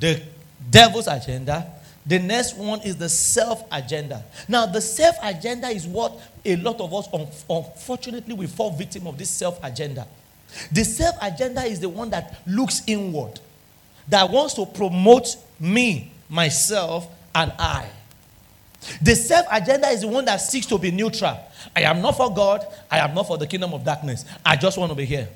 the 0.00 0.22
devil's 0.70 1.06
agenda. 1.06 1.66
The 2.06 2.18
next 2.18 2.56
one 2.56 2.80
is 2.82 2.96
the 2.96 3.08
self 3.08 3.64
agenda. 3.72 4.24
Now, 4.46 4.66
the 4.66 4.80
self 4.80 5.16
agenda 5.22 5.68
is 5.68 5.86
what 5.86 6.18
a 6.44 6.56
lot 6.56 6.80
of 6.80 6.92
us, 6.92 7.08
unfortunately, 7.48 8.34
we 8.34 8.46
fall 8.46 8.70
victim 8.70 9.06
of 9.06 9.16
this 9.16 9.30
self 9.30 9.62
agenda. 9.64 10.06
The 10.70 10.84
self 10.84 11.16
agenda 11.22 11.62
is 11.62 11.80
the 11.80 11.88
one 11.88 12.10
that 12.10 12.40
looks 12.46 12.82
inward, 12.86 13.40
that 14.08 14.28
wants 14.30 14.54
to 14.54 14.66
promote 14.66 15.36
me, 15.58 16.12
myself, 16.28 17.08
and 17.34 17.52
I. 17.58 17.88
The 19.00 19.16
self 19.16 19.46
agenda 19.50 19.88
is 19.88 20.02
the 20.02 20.08
one 20.08 20.26
that 20.26 20.36
seeks 20.38 20.66
to 20.66 20.78
be 20.78 20.90
neutral. 20.90 21.38
I 21.74 21.82
am 21.82 22.02
not 22.02 22.18
for 22.18 22.32
God, 22.32 22.66
I 22.90 22.98
am 22.98 23.14
not 23.14 23.26
for 23.26 23.38
the 23.38 23.46
kingdom 23.46 23.72
of 23.72 23.82
darkness. 23.82 24.26
I 24.44 24.56
just 24.56 24.76
want 24.76 24.90
to 24.90 24.96
be 24.96 25.06
here. 25.06 25.28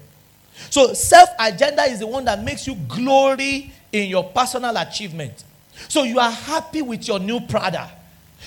So, 0.69 0.93
self 0.93 1.31
agenda 1.39 1.85
is 1.85 2.01
the 2.01 2.07
one 2.07 2.27
that 2.27 2.43
makes 2.45 2.67
you 2.67 2.75
glory 2.75 3.73
in 3.91 4.09
your 4.11 4.25
personal 4.25 4.77
achievement. 4.77 5.45
So, 5.89 6.03
you 6.03 6.19
are 6.19 6.31
happy 6.31 6.83
with 6.83 7.07
your 7.07 7.19
new 7.19 7.41
Prada, 7.41 7.91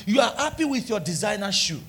you 0.05 0.19
are 0.19 0.33
happy 0.35 0.65
with 0.65 0.89
your 0.89 0.99
designer 0.99 1.51
shoe, 1.51 1.79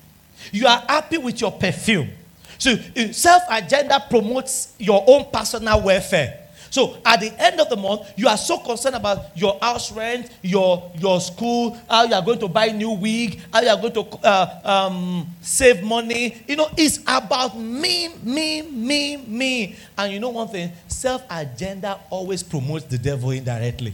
you 0.51 0.67
are 0.67 0.83
happy 0.87 1.17
with 1.17 1.41
your 1.41 1.51
perfume. 1.51 2.09
So, 2.57 2.75
self 3.11 3.43
agenda 3.49 4.03
promotes 4.09 4.73
your 4.79 5.03
own 5.07 5.25
personal 5.31 5.81
welfare. 5.81 6.39
So 6.73 6.97
at 7.05 7.19
the 7.19 7.31
end 7.39 7.61
of 7.61 7.69
the 7.69 7.75
month, 7.75 8.13
you 8.17 8.27
are 8.27 8.35
so 8.35 8.57
concerned 8.57 8.95
about 8.95 9.37
your 9.37 9.59
house 9.61 9.91
rent, 9.91 10.31
your, 10.41 10.91
your 10.97 11.21
school, 11.21 11.77
how 11.87 12.05
you 12.05 12.15
are 12.15 12.21
going 12.23 12.39
to 12.39 12.47
buy 12.47 12.69
new 12.69 12.93
wig, 12.93 13.39
how 13.53 13.61
you 13.61 13.69
are 13.69 13.79
going 13.79 13.93
to 13.93 14.01
uh, 14.25 14.59
um, 14.65 15.27
save 15.39 15.83
money. 15.83 16.41
You 16.47 16.55
know, 16.55 16.69
it's 16.75 16.97
about 17.05 17.55
me, 17.55 18.09
me, 18.23 18.63
me, 18.63 19.17
me. 19.17 19.75
And 19.95 20.13
you 20.13 20.19
know 20.19 20.29
one 20.29 20.47
thing? 20.47 20.71
Self 20.87 21.23
agenda 21.29 21.99
always 22.09 22.41
promotes 22.41 22.85
the 22.85 22.97
devil 22.97 23.29
indirectly. 23.29 23.93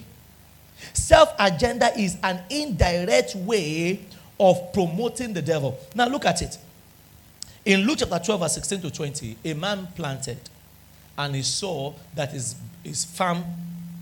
Self 0.93 1.33
agenda 1.39 1.91
is 1.97 2.17
an 2.23 2.41
indirect 2.49 3.35
way 3.35 3.99
of 4.39 4.73
promoting 4.73 5.33
the 5.33 5.41
devil. 5.41 5.77
Now 5.95 6.07
look 6.07 6.25
at 6.25 6.41
it. 6.41 6.57
In 7.65 7.81
Luke 7.81 7.97
chapter 7.99 8.19
12, 8.19 8.41
verse 8.41 8.53
16 8.53 8.81
to 8.81 8.91
20, 8.91 9.37
a 9.45 9.53
man 9.53 9.87
planted 9.95 10.39
and 11.17 11.35
he 11.35 11.41
saw 11.41 11.93
that 12.15 12.31
his, 12.31 12.55
his 12.83 13.03
farm 13.03 13.43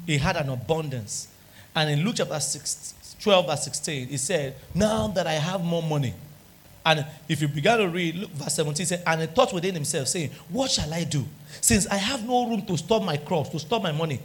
he 0.05 0.17
had 0.17 0.37
an 0.37 0.49
abundance. 0.49 1.27
And 1.75 1.89
in 1.89 2.05
Luke 2.05 2.15
chapter 2.17 2.39
6, 2.39 3.17
12, 3.19 3.45
verse 3.45 3.63
16, 3.65 4.07
he 4.07 4.17
said, 4.17 4.55
Now 4.73 5.07
that 5.09 5.27
I 5.27 5.33
have 5.33 5.63
more 5.63 5.83
money. 5.83 6.13
And 6.85 7.05
if 7.27 7.41
you 7.41 7.49
begin 7.49 7.79
to 7.79 7.89
read, 7.89 8.15
look, 8.15 8.31
verse 8.31 8.55
17 8.55 8.85
said, 8.85 9.03
And 9.05 9.21
he 9.21 9.27
thought 9.27 9.51
within 9.53 9.73
himself, 9.75 10.07
saying, 10.07 10.31
What 10.49 10.71
shall 10.71 10.91
I 10.93 11.03
do? 11.03 11.25
Since 11.59 11.87
I 11.87 11.97
have 11.97 12.25
no 12.25 12.47
room 12.49 12.61
to 12.67 12.77
store 12.77 13.01
my 13.01 13.17
crops, 13.17 13.49
to 13.49 13.59
store 13.59 13.81
my 13.81 13.91
money. 13.91 14.21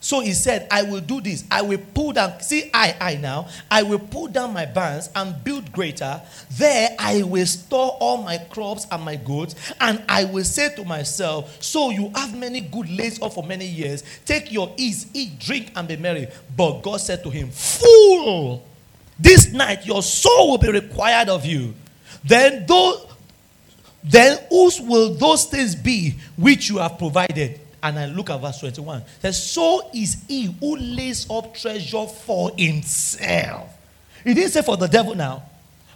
So 0.00 0.20
he 0.20 0.32
said, 0.32 0.66
I 0.70 0.82
will 0.82 1.00
do 1.00 1.20
this. 1.20 1.44
I 1.50 1.62
will 1.62 1.80
pull 1.94 2.12
down, 2.12 2.40
see, 2.40 2.70
I, 2.72 2.96
I 3.00 3.16
now, 3.16 3.48
I 3.70 3.82
will 3.82 3.98
pull 3.98 4.28
down 4.28 4.52
my 4.52 4.66
barns 4.66 5.10
and 5.14 5.42
build 5.42 5.72
greater. 5.72 6.20
There 6.52 6.90
I 6.98 7.22
will 7.22 7.46
store 7.46 7.96
all 8.00 8.22
my 8.22 8.38
crops 8.38 8.86
and 8.90 9.02
my 9.02 9.16
goods. 9.16 9.54
And 9.80 10.02
I 10.08 10.24
will 10.24 10.44
say 10.44 10.74
to 10.76 10.84
myself, 10.84 11.62
So 11.62 11.90
you 11.90 12.10
have 12.14 12.36
many 12.36 12.60
good 12.60 12.88
lays 12.90 13.20
up 13.20 13.32
for 13.34 13.42
many 13.42 13.66
years. 13.66 14.02
Take 14.24 14.52
your 14.52 14.72
ease, 14.76 15.06
eat, 15.14 15.38
drink, 15.38 15.72
and 15.74 15.88
be 15.88 15.96
merry. 15.96 16.28
But 16.56 16.82
God 16.82 17.00
said 17.00 17.22
to 17.24 17.30
him, 17.30 17.50
Fool, 17.50 18.64
this 19.18 19.52
night 19.52 19.86
your 19.86 20.02
soul 20.02 20.50
will 20.50 20.58
be 20.58 20.70
required 20.70 21.28
of 21.28 21.44
you. 21.46 21.74
Then, 22.22 22.66
though, 22.66 23.08
then 24.04 24.38
whose 24.50 24.80
will 24.80 25.14
those 25.14 25.46
things 25.46 25.74
be 25.74 26.14
which 26.36 26.68
you 26.68 26.78
have 26.78 26.98
provided? 26.98 27.60
And 27.82 27.98
I 27.98 28.06
look 28.06 28.30
at 28.30 28.40
verse 28.40 28.58
21. 28.60 29.00
It 29.00 29.04
says, 29.20 29.50
So 29.52 29.90
is 29.94 30.16
he 30.26 30.44
who 30.44 30.76
lays 30.76 31.28
up 31.30 31.54
treasure 31.54 32.06
for 32.06 32.50
himself. 32.56 33.70
He 34.24 34.34
didn't 34.34 34.52
say 34.52 34.62
for 34.62 34.76
the 34.76 34.88
devil 34.88 35.14
now. 35.14 35.44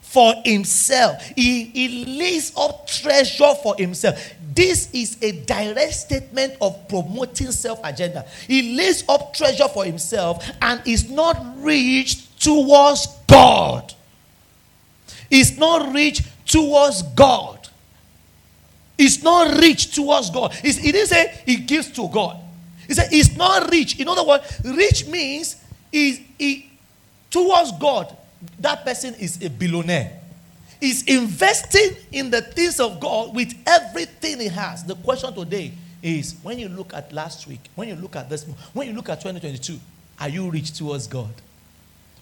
For 0.02 0.34
himself. 0.44 1.22
He, 1.36 1.64
he 1.64 2.04
lays 2.18 2.52
up 2.56 2.86
treasure 2.86 3.54
for 3.62 3.74
himself. 3.76 4.34
This 4.54 4.90
is 4.92 5.16
a 5.22 5.32
direct 5.32 5.94
statement 5.94 6.54
of 6.60 6.88
promoting 6.88 7.52
self 7.52 7.80
agenda. 7.84 8.26
He 8.46 8.76
lays 8.76 9.04
up 9.08 9.32
treasure 9.34 9.68
for 9.68 9.84
himself 9.84 10.44
and 10.60 10.82
is 10.86 11.08
not 11.08 11.36
reached 11.58 12.40
towards 12.42 13.06
God. 13.28 13.94
Is 15.30 15.56
not 15.58 15.94
reached 15.94 16.22
towards 16.46 17.02
God. 17.02 17.59
It's 19.02 19.22
not 19.22 19.58
rich 19.58 19.94
towards 19.94 20.28
God. 20.28 20.54
It's, 20.62 20.76
he 20.76 20.92
didn't 20.92 21.08
say 21.08 21.42
he 21.46 21.56
gives 21.56 21.90
to 21.92 22.06
God. 22.08 22.36
He 22.86 22.92
said 22.92 23.08
it's 23.10 23.34
not 23.34 23.70
rich. 23.70 23.98
In 23.98 24.06
other 24.06 24.22
words, 24.22 24.60
rich 24.62 25.06
means 25.06 25.56
is 25.90 26.20
towards 27.30 27.72
God. 27.72 28.14
That 28.58 28.84
person 28.84 29.14
is 29.14 29.42
a 29.42 29.48
billionaire. 29.48 30.20
Is 30.82 31.02
investing 31.04 31.96
in 32.12 32.30
the 32.30 32.42
things 32.42 32.78
of 32.78 33.00
God 33.00 33.34
with 33.34 33.54
everything 33.66 34.38
he 34.38 34.48
has. 34.48 34.84
The 34.84 34.96
question 34.96 35.34
today 35.34 35.72
is 36.02 36.36
when 36.42 36.58
you 36.58 36.68
look 36.68 36.92
at 36.92 37.10
last 37.10 37.46
week, 37.46 37.60
when 37.74 37.88
you 37.88 37.96
look 37.96 38.16
at 38.16 38.28
this, 38.28 38.44
when 38.74 38.86
you 38.86 38.92
look 38.92 39.08
at 39.08 39.22
2022, 39.22 39.80
are 40.20 40.28
you 40.28 40.50
rich 40.50 40.76
towards 40.76 41.06
God? 41.06 41.32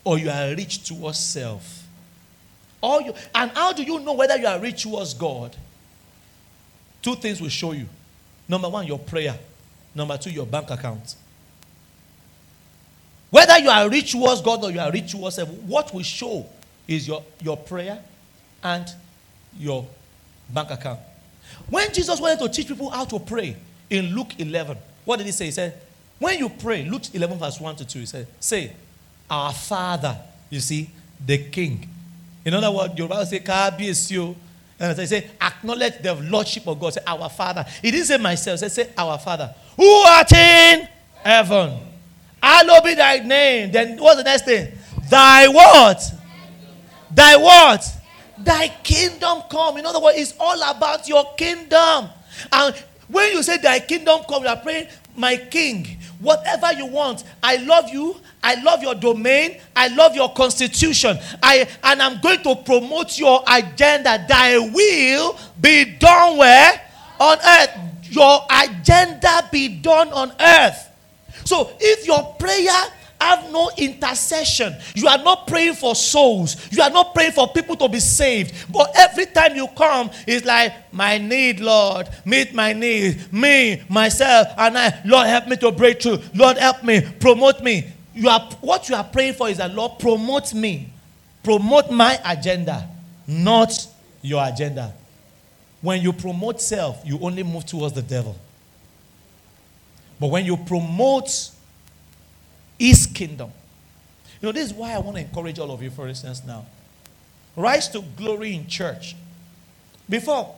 Or 0.05 0.17
you 0.17 0.31
are 0.31 0.55
rich 0.55 0.85
towards 0.85 1.19
self? 1.19 1.89
Or 2.81 3.03
you, 3.03 3.15
and 3.35 3.51
how 3.51 3.73
do 3.73 3.83
you 3.83 3.99
know 3.99 4.13
whether 4.13 4.37
you 4.37 4.47
are 4.47 4.61
rich 4.61 4.85
towards 4.85 5.15
God? 5.15 5.57
Two 7.09 7.15
things 7.15 7.41
will 7.41 7.49
show 7.49 7.73
you. 7.73 7.87
Number 8.47 8.69
one, 8.69 8.87
your 8.87 8.99
prayer. 8.99 9.35
Number 9.95 10.19
two, 10.19 10.29
your 10.29 10.45
bank 10.45 10.69
account. 10.69 11.15
Whether 13.31 13.57
you 13.61 13.71
are 13.71 13.89
rich 13.89 14.13
towards 14.13 14.43
God 14.43 14.63
or 14.63 14.71
you 14.71 14.79
are 14.79 14.93
rich 14.93 15.13
towards 15.13 15.37
self, 15.37 15.49
what 15.49 15.95
will 15.95 16.03
show 16.03 16.45
is 16.87 17.09
your, 17.09 17.25
your 17.41 17.57
prayer 17.57 17.99
and 18.63 18.87
your 19.59 19.87
bank 20.51 20.71
account. 20.71 21.01
When 21.71 21.91
Jesus 21.95 22.21
wanted 22.21 22.41
to 22.41 22.49
teach 22.51 22.69
people 22.69 22.91
how 22.91 23.07
to 23.07 23.19
pray 23.19 23.57
in 23.89 24.15
Luke 24.15 24.39
11, 24.39 24.77
what 25.07 25.17
did 25.17 25.25
he 25.25 25.33
say? 25.33 25.47
He 25.47 25.53
said, 25.53 25.81
When 26.19 26.39
you 26.39 26.51
pray, 26.51 26.85
Luke 26.85 27.05
11, 27.15 27.39
verse 27.39 27.59
1 27.59 27.77
to 27.77 27.87
2, 27.87 28.01
he 28.01 28.05
said, 28.05 28.27
Say, 28.39 28.71
Our 29.31 29.55
Father, 29.55 30.15
you 30.51 30.61
see, 30.61 30.91
the 31.25 31.39
King. 31.39 31.89
In 32.45 32.53
other 32.53 32.71
words, 32.71 32.99
your 32.99 33.09
Bible 33.09 33.25
say, 33.25 33.39
And 34.81 34.97
they 34.97 35.07
say, 35.07 35.31
acknowledge 35.41 36.01
the 36.01 36.15
lordship 36.15 36.67
of 36.69 36.79
God. 36.79 36.95
Say, 36.95 37.01
our 37.07 37.29
Father. 37.29 37.65
He 37.83 37.91
didn't 37.91 38.07
say 38.07 38.17
myself. 38.17 38.61
Say, 38.61 38.69
say, 38.69 38.91
our 38.97 39.19
Father. 39.19 39.53
Who 39.77 39.85
art 39.85 40.33
in 40.33 40.89
heaven. 41.25 41.79
Hallowed 42.43 42.85
be 42.85 42.95
thy 42.95 43.19
name. 43.19 43.73
Then 43.73 43.99
what's 43.99 44.19
the 44.19 44.25
next 44.25 44.45
thing? 44.45 44.73
Thy 45.11 45.49
what? 45.49 46.03
Thy 47.11 47.37
what? 47.37 47.85
Thy 48.39 48.69
kingdom 48.85 49.43
come. 49.51 49.79
In 49.79 49.87
other 49.87 50.01
words, 50.01 50.19
it's 50.19 50.35
all 50.39 50.63
about 50.71 51.09
your 51.09 51.25
kingdom. 51.35 52.09
And 52.53 52.75
when 53.09 53.33
you 53.33 53.43
say 53.43 53.59
thy 53.59 53.81
kingdom 53.81 54.21
come, 54.29 54.45
you 54.45 54.49
are 54.49 54.57
praying, 54.57 54.89
my 55.17 55.37
king, 55.37 55.99
whatever 56.21 56.73
you 56.73 56.87
want. 56.87 57.25
I 57.43 57.57
love 57.57 57.89
you. 57.91 58.17
I 58.49 58.55
love 58.63 58.83
your 58.83 58.95
domain. 58.95 59.61
I 59.77 59.89
love 59.89 60.17
your 60.17 60.33
constitution. 60.33 61.19
I 61.43 61.69
and 61.85 62.01
I'm 62.01 62.19
going 62.23 62.43
to 62.45 62.57
promote 62.57 63.19
your 63.19 63.43
agenda. 63.47 64.25
Thy 64.27 64.57
will 64.57 65.37
be 65.61 65.85
done 65.99 66.39
where? 66.39 66.81
On 67.21 67.37
earth. 67.37 67.79
Your 68.05 68.41
agenda 68.51 69.47
be 69.53 69.69
done 69.69 70.09
on 70.15 70.33
earth. 70.41 70.89
So 71.45 71.73
if 71.79 72.07
your 72.07 72.37
prayer 72.39 72.73
have 73.21 73.51
no 73.53 73.71
intercession. 73.77 74.75
You 74.95 75.09
are 75.09 75.19
not 75.19 75.47
praying 75.47 75.75
for 75.75 75.95
souls. 75.95 76.57
You 76.71 76.83
are 76.83 76.91
not 76.91 77.13
praying 77.15 77.33
for 77.33 77.49
people 77.49 77.77
to 77.77 77.89
be 77.89 77.99
saved. 78.01 78.73
But 78.73 78.93
every 78.97 79.27
time 79.27 79.57
you 79.57 79.67
come, 79.77 80.11
it's 80.25 80.47
like, 80.47 80.73
my 80.93 81.19
need, 81.19 81.59
Lord, 81.59 82.09
meet 82.25 82.55
my 82.55 82.73
need. 82.73 83.33
Me, 83.33 83.83
myself, 83.89 84.49
and 84.57 84.79
I. 84.79 85.03
Lord, 85.05 85.27
help 85.27 85.49
me 85.49 85.57
to 85.57 85.73
break 85.73 86.01
through. 86.01 86.21
Lord, 86.33 86.59
help 86.59 86.85
me, 86.85 87.01
promote 87.19 87.61
me. 87.61 87.93
You 88.19 88.29
are 88.29 88.41
what 88.61 88.89
you 88.89 88.97
are 88.97 89.05
praying 89.05 89.35
for 89.35 89.49
is 89.49 89.59
that 89.59 89.73
Lord, 89.73 90.01
promote 90.01 90.53
me. 90.53 90.93
Promote 91.45 91.91
my 91.93 92.19
agenda, 92.25 92.89
not 93.29 93.87
your 94.23 94.45
agenda. 94.45 94.93
When 95.81 96.03
you 96.03 96.13
promote 96.13 96.61
self, 96.61 97.01
you 97.05 97.21
only 97.21 97.45
move 97.45 97.65
towards 97.65 97.95
the 97.95 98.03
devil. 98.03 98.37
But 100.19 100.31
when 100.31 100.45
you 100.45 100.57
promote 100.57 101.31
his 102.77 103.07
kingdom. 103.07 103.53
You 104.41 104.49
know, 104.49 104.53
this 104.53 104.67
is 104.67 104.75
why 104.75 104.95
I 104.95 104.99
want 104.99 105.17
to 105.17 105.23
encourage 105.23 105.61
all 105.61 105.71
of 105.71 105.81
you, 105.81 105.91
for 105.91 106.09
instance, 106.09 106.43
now. 106.45 106.67
Rise 107.55 107.89
to 107.91 108.01
glory 108.17 108.55
in 108.55 108.67
church. 108.67 109.15
Before, 110.09 110.57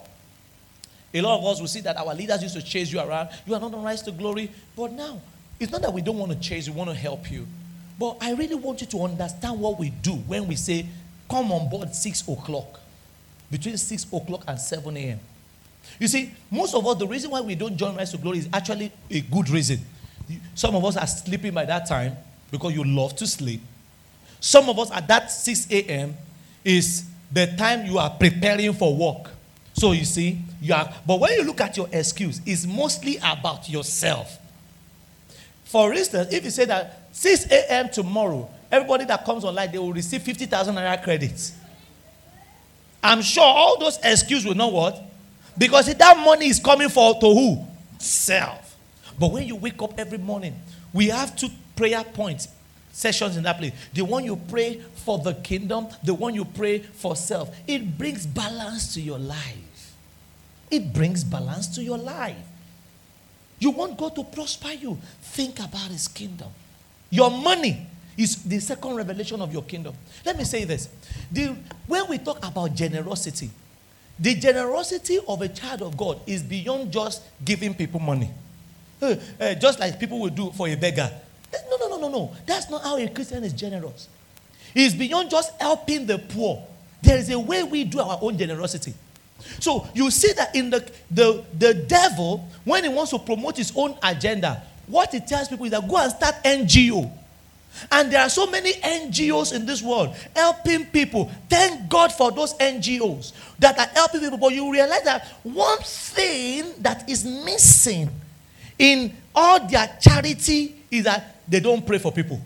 a 1.12 1.20
lot 1.20 1.38
of 1.38 1.44
us 1.46 1.60
will 1.60 1.68
see 1.68 1.80
that 1.80 1.96
our 1.98 2.14
leaders 2.14 2.42
used 2.42 2.54
to 2.54 2.62
chase 2.62 2.90
you 2.90 3.00
around. 3.00 3.28
You 3.46 3.54
are 3.54 3.60
not 3.60 3.74
on 3.74 3.82
rise 3.82 4.00
to 4.02 4.12
glory. 4.12 4.50
But 4.74 4.92
now, 4.92 5.20
it's 5.60 5.70
not 5.70 5.82
that 5.82 5.92
we 5.92 6.00
don't 6.00 6.18
want 6.18 6.32
to 6.32 6.38
chase, 6.38 6.68
we 6.68 6.74
want 6.74 6.90
to 6.90 6.96
help 6.96 7.30
you. 7.30 7.46
But 7.98 8.16
I 8.22 8.32
really 8.32 8.54
want 8.54 8.80
you 8.80 8.86
to 8.88 9.02
understand 9.02 9.60
what 9.60 9.78
we 9.78 9.90
do 9.90 10.12
when 10.12 10.48
we 10.48 10.56
say, 10.56 10.86
come 11.28 11.52
on 11.52 11.68
board 11.68 11.94
6 11.94 12.28
o'clock. 12.28 12.80
Between 13.50 13.76
6 13.76 14.04
o'clock 14.12 14.44
and 14.48 14.58
7 14.58 14.96
a.m. 14.96 15.20
You 15.98 16.08
see, 16.08 16.32
most 16.50 16.74
of 16.74 16.86
us, 16.86 16.96
the 16.96 17.06
reason 17.06 17.30
why 17.30 17.42
we 17.42 17.54
don't 17.54 17.76
join 17.76 17.94
Rise 17.94 18.10
to 18.12 18.18
Glory 18.18 18.38
is 18.38 18.48
actually 18.52 18.90
a 19.10 19.20
good 19.20 19.50
reason. 19.50 19.80
Some 20.54 20.74
of 20.74 20.84
us 20.84 20.96
are 20.96 21.06
sleeping 21.06 21.52
by 21.52 21.66
that 21.66 21.86
time 21.86 22.16
because 22.50 22.72
you 22.72 22.84
love 22.84 23.14
to 23.16 23.26
sleep. 23.26 23.60
Some 24.40 24.70
of 24.70 24.78
us 24.78 24.90
at 24.90 25.06
that 25.08 25.30
6 25.30 25.70
a.m. 25.70 26.16
is 26.64 27.04
the 27.30 27.46
time 27.58 27.84
you 27.84 27.98
are 27.98 28.10
preparing 28.10 28.72
for 28.72 28.96
work. 28.96 29.30
So 29.74 29.92
you 29.92 30.04
see, 30.04 30.38
you 30.60 30.72
are, 30.74 30.92
but 31.06 31.20
when 31.20 31.32
you 31.32 31.44
look 31.44 31.60
at 31.60 31.76
your 31.76 31.88
excuse, 31.92 32.40
it's 32.46 32.66
mostly 32.66 33.18
about 33.18 33.68
yourself. 33.68 34.38
For 35.70 35.94
instance, 35.94 36.32
if 36.32 36.42
you 36.42 36.50
say 36.50 36.64
that 36.64 37.00
6 37.12 37.46
a.m. 37.46 37.90
tomorrow, 37.90 38.50
everybody 38.72 39.04
that 39.04 39.24
comes 39.24 39.44
online, 39.44 39.70
they 39.70 39.78
will 39.78 39.92
receive 39.92 40.20
50,000 40.20 40.74
naira 40.74 41.00
credits. 41.00 41.52
I'm 43.00 43.22
sure 43.22 43.44
all 43.44 43.78
those 43.78 43.96
excuses 44.02 44.46
will 44.46 44.56
know 44.56 44.66
what? 44.66 45.00
Because 45.56 45.94
that 45.94 46.18
money 46.24 46.48
is 46.48 46.58
coming 46.58 46.88
for 46.88 47.14
to 47.20 47.26
who? 47.26 47.64
Self. 48.00 48.76
But 49.16 49.30
when 49.30 49.46
you 49.46 49.54
wake 49.54 49.80
up 49.80 49.96
every 49.96 50.18
morning, 50.18 50.56
we 50.92 51.06
have 51.06 51.36
two 51.36 51.50
prayer 51.76 52.02
points 52.02 52.48
sessions 52.90 53.36
in 53.36 53.44
that 53.44 53.56
place. 53.58 53.72
The 53.94 54.02
one 54.02 54.24
you 54.24 54.34
pray 54.34 54.80
for 55.04 55.20
the 55.20 55.34
kingdom, 55.34 55.86
the 56.02 56.14
one 56.14 56.34
you 56.34 56.46
pray 56.46 56.80
for 56.80 57.14
self. 57.14 57.56
It 57.68 57.96
brings 57.96 58.26
balance 58.26 58.92
to 58.94 59.00
your 59.00 59.20
life. 59.20 59.94
It 60.68 60.92
brings 60.92 61.22
balance 61.22 61.68
to 61.76 61.82
your 61.84 61.98
life. 61.98 62.36
You 63.60 63.70
want 63.70 63.96
God 63.96 64.16
to 64.16 64.24
prosper 64.24 64.72
you, 64.72 64.98
think 65.20 65.60
about 65.60 65.90
his 65.90 66.08
kingdom. 66.08 66.48
Your 67.10 67.30
money 67.30 67.86
is 68.16 68.42
the 68.42 68.58
second 68.58 68.96
revelation 68.96 69.40
of 69.40 69.52
your 69.52 69.62
kingdom. 69.62 69.94
Let 70.24 70.36
me 70.36 70.44
say 70.44 70.64
this. 70.64 70.88
The, 71.30 71.54
when 71.86 72.08
we 72.08 72.18
talk 72.18 72.44
about 72.44 72.74
generosity, 72.74 73.50
the 74.18 74.34
generosity 74.34 75.18
of 75.28 75.42
a 75.42 75.48
child 75.48 75.82
of 75.82 75.96
God 75.96 76.20
is 76.26 76.42
beyond 76.42 76.92
just 76.92 77.22
giving 77.44 77.74
people 77.74 78.00
money. 78.00 78.30
Uh, 79.00 79.14
just 79.60 79.78
like 79.78 80.00
people 80.00 80.18
will 80.20 80.30
do 80.30 80.50
for 80.52 80.68
a 80.68 80.74
beggar. 80.74 81.10
No, 81.70 81.76
no, 81.76 81.88
no, 81.88 81.98
no, 81.98 82.08
no. 82.08 82.36
That's 82.46 82.70
not 82.70 82.82
how 82.82 82.96
a 82.96 83.08
Christian 83.08 83.44
is 83.44 83.52
generous. 83.52 84.08
It's 84.74 84.94
beyond 84.94 85.30
just 85.30 85.58
helping 85.60 86.06
the 86.06 86.18
poor. 86.18 86.62
There 87.02 87.16
is 87.16 87.30
a 87.30 87.38
way 87.38 87.62
we 87.62 87.84
do 87.84 88.00
our 88.00 88.18
own 88.20 88.38
generosity. 88.38 88.94
So 89.58 89.86
you 89.94 90.10
see 90.10 90.32
that 90.34 90.54
in 90.54 90.70
the, 90.70 90.90
the, 91.10 91.44
the 91.58 91.74
devil, 91.74 92.48
when 92.64 92.84
he 92.84 92.88
wants 92.90 93.10
to 93.10 93.18
promote 93.18 93.56
his 93.56 93.72
own 93.74 93.96
agenda, 94.02 94.62
what 94.86 95.12
he 95.12 95.20
tells 95.20 95.48
people 95.48 95.66
is 95.66 95.70
that 95.70 95.88
go 95.88 95.96
and 95.96 96.10
start 96.10 96.36
NGO. 96.44 97.10
And 97.90 98.12
there 98.12 98.20
are 98.20 98.28
so 98.28 98.46
many 98.46 98.72
NGOs 98.72 99.54
in 99.54 99.64
this 99.64 99.82
world 99.82 100.14
helping 100.34 100.86
people. 100.86 101.30
Thank 101.48 101.88
God 101.88 102.12
for 102.12 102.32
those 102.32 102.54
NGOs 102.54 103.32
that 103.58 103.78
are 103.78 103.86
helping 103.86 104.20
people. 104.20 104.38
But 104.38 104.52
you 104.52 104.70
realize 104.72 105.02
that 105.04 105.26
one 105.42 105.78
thing 105.78 106.74
that 106.78 107.08
is 107.08 107.24
missing 107.24 108.10
in 108.78 109.14
all 109.34 109.66
their 109.68 109.96
charity 110.00 110.74
is 110.90 111.04
that 111.04 111.40
they 111.48 111.60
don't 111.60 111.86
pray 111.86 111.98
for 111.98 112.10
people. 112.10 112.40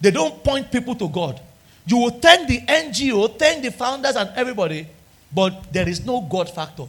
They 0.00 0.10
don't 0.10 0.42
point 0.42 0.72
people 0.72 0.94
to 0.96 1.08
God. 1.08 1.40
You 1.86 1.98
will 1.98 2.10
thank 2.10 2.48
the 2.48 2.60
NGO, 2.60 3.38
thank 3.38 3.62
the 3.62 3.70
founders 3.70 4.16
and 4.16 4.30
everybody, 4.36 4.86
but 5.32 5.72
there 5.72 5.88
is 5.88 6.04
no 6.04 6.20
God 6.20 6.50
factor. 6.50 6.86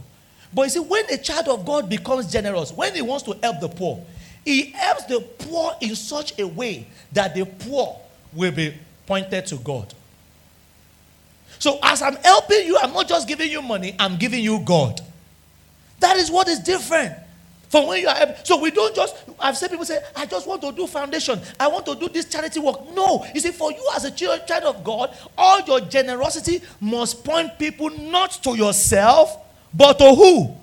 But 0.54 0.64
you 0.64 0.70
see, 0.70 0.80
when 0.80 1.06
a 1.12 1.18
child 1.18 1.48
of 1.48 1.66
God 1.66 1.90
becomes 1.90 2.32
generous, 2.32 2.72
when 2.72 2.94
he 2.94 3.02
wants 3.02 3.24
to 3.24 3.38
help 3.42 3.60
the 3.60 3.70
poor, 3.70 4.04
he 4.44 4.72
helps 4.72 5.06
the 5.06 5.22
poor 5.22 5.74
in 5.82 5.96
such 5.96 6.38
a 6.40 6.48
way 6.48 6.88
that 7.14 7.36
the 7.36 7.46
poor 7.46 8.00
will 8.34 8.52
be 8.52 8.74
pointed 9.06 9.46
to 9.48 9.56
God. 9.58 9.94
So, 11.60 11.78
as 11.84 12.02
I'm 12.02 12.16
helping 12.16 12.66
you, 12.66 12.78
I'm 12.82 12.92
not 12.92 13.08
just 13.08 13.28
giving 13.28 13.52
you 13.52 13.62
money, 13.62 13.96
I'm 14.00 14.18
giving 14.18 14.44
you 14.44 14.60
God. 14.60 15.00
That 16.00 16.18
is 16.18 16.32
what 16.32 16.48
is 16.48 16.60
different 16.60 17.14
from 17.72 17.88
when 17.88 18.02
you 18.02 18.08
are. 18.10 18.36
So, 18.44 18.60
we 18.60 18.70
don't 18.70 18.94
just, 18.94 19.16
I've 19.40 19.58
seen 19.58 19.70
people 19.70 19.86
say, 19.86 20.04
I 20.16 20.26
just 20.26 20.46
want 20.46 20.62
to 20.62 20.72
do 20.74 20.86
foundation, 20.86 21.40
I 21.58 21.68
want 21.70 21.86
to 21.86 21.96
do 21.96 22.10
this 22.10 22.26
charity 22.26 22.60
work. 22.60 22.94
No, 22.94 23.26
you 23.34 23.40
see, 23.40 23.52
for 23.52 23.72
you 23.72 23.90
as 23.96 24.04
a 24.04 24.12
child 24.12 24.64
of 24.66 24.84
God, 24.84 25.16
all 25.38 25.62
your 25.62 25.80
generosity 25.80 26.62
must 26.82 27.24
point 27.24 27.58
people 27.58 27.90
not 27.90 28.32
to 28.44 28.56
yourself, 28.56 29.38
but 29.74 29.98
to 30.00 30.14
who? 30.14 30.54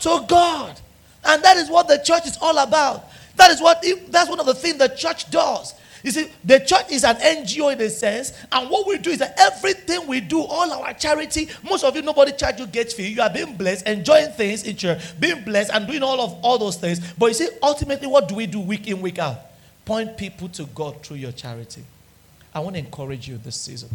To 0.00 0.24
God. 0.28 0.80
And 1.24 1.42
that 1.42 1.56
is 1.56 1.68
what 1.68 1.88
the 1.88 1.98
church 1.98 2.26
is 2.26 2.38
all 2.40 2.56
about. 2.58 3.10
That 3.36 3.50
is 3.50 3.60
what 3.60 3.84
that's 4.08 4.28
one 4.28 4.38
of 4.38 4.46
the 4.46 4.54
things 4.54 4.78
the 4.78 4.88
church 4.88 5.30
does. 5.30 5.74
You 6.02 6.10
see, 6.10 6.28
the 6.42 6.58
church 6.58 6.90
is 6.90 7.04
an 7.04 7.16
NGO 7.16 7.72
in 7.72 7.80
a 7.80 7.88
sense, 7.88 8.32
and 8.50 8.68
what 8.68 8.86
we 8.86 8.98
do 8.98 9.10
is 9.10 9.18
that 9.20 9.34
everything 9.38 10.06
we 10.08 10.20
do, 10.20 10.40
all 10.40 10.72
our 10.72 10.92
charity, 10.94 11.48
most 11.62 11.84
of 11.84 11.94
you, 11.94 12.02
nobody 12.02 12.32
charge 12.32 12.58
you 12.58 12.66
gate 12.66 12.92
fee. 12.92 13.08
You 13.08 13.22
are 13.22 13.30
being 13.30 13.56
blessed, 13.56 13.86
enjoying 13.86 14.30
things 14.32 14.64
in 14.64 14.76
church, 14.76 15.18
being 15.20 15.44
blessed, 15.44 15.70
and 15.72 15.86
doing 15.86 16.02
all 16.02 16.20
of 16.20 16.32
all 16.42 16.58
those 16.58 16.76
things. 16.76 17.12
But 17.12 17.26
you 17.26 17.34
see, 17.34 17.48
ultimately, 17.62 18.08
what 18.08 18.28
do 18.28 18.34
we 18.34 18.46
do 18.46 18.58
week 18.60 18.88
in, 18.88 19.00
week 19.00 19.18
out? 19.20 19.38
Point 19.84 20.16
people 20.16 20.48
to 20.50 20.64
God 20.66 21.04
through 21.04 21.18
your 21.18 21.32
charity. 21.32 21.84
I 22.54 22.60
want 22.60 22.74
to 22.76 22.80
encourage 22.80 23.28
you 23.28 23.38
this 23.38 23.56
season. 23.56 23.88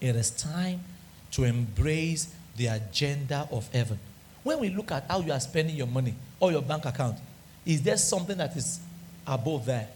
It 0.00 0.14
is 0.14 0.30
time 0.30 0.80
to 1.32 1.44
embrace 1.44 2.32
the 2.56 2.66
agenda 2.66 3.48
of 3.50 3.72
heaven. 3.72 3.98
When 4.42 4.60
we 4.60 4.70
look 4.70 4.92
at 4.92 5.04
how 5.08 5.20
you 5.20 5.32
are 5.32 5.40
spending 5.40 5.74
your 5.74 5.86
money 5.86 6.14
or 6.38 6.52
your 6.52 6.62
bank 6.62 6.84
account, 6.84 7.18
is 7.66 7.82
there 7.82 7.96
something 7.96 8.36
that 8.38 8.56
is 8.56 8.80
above 9.26 9.66
there? 9.66 9.88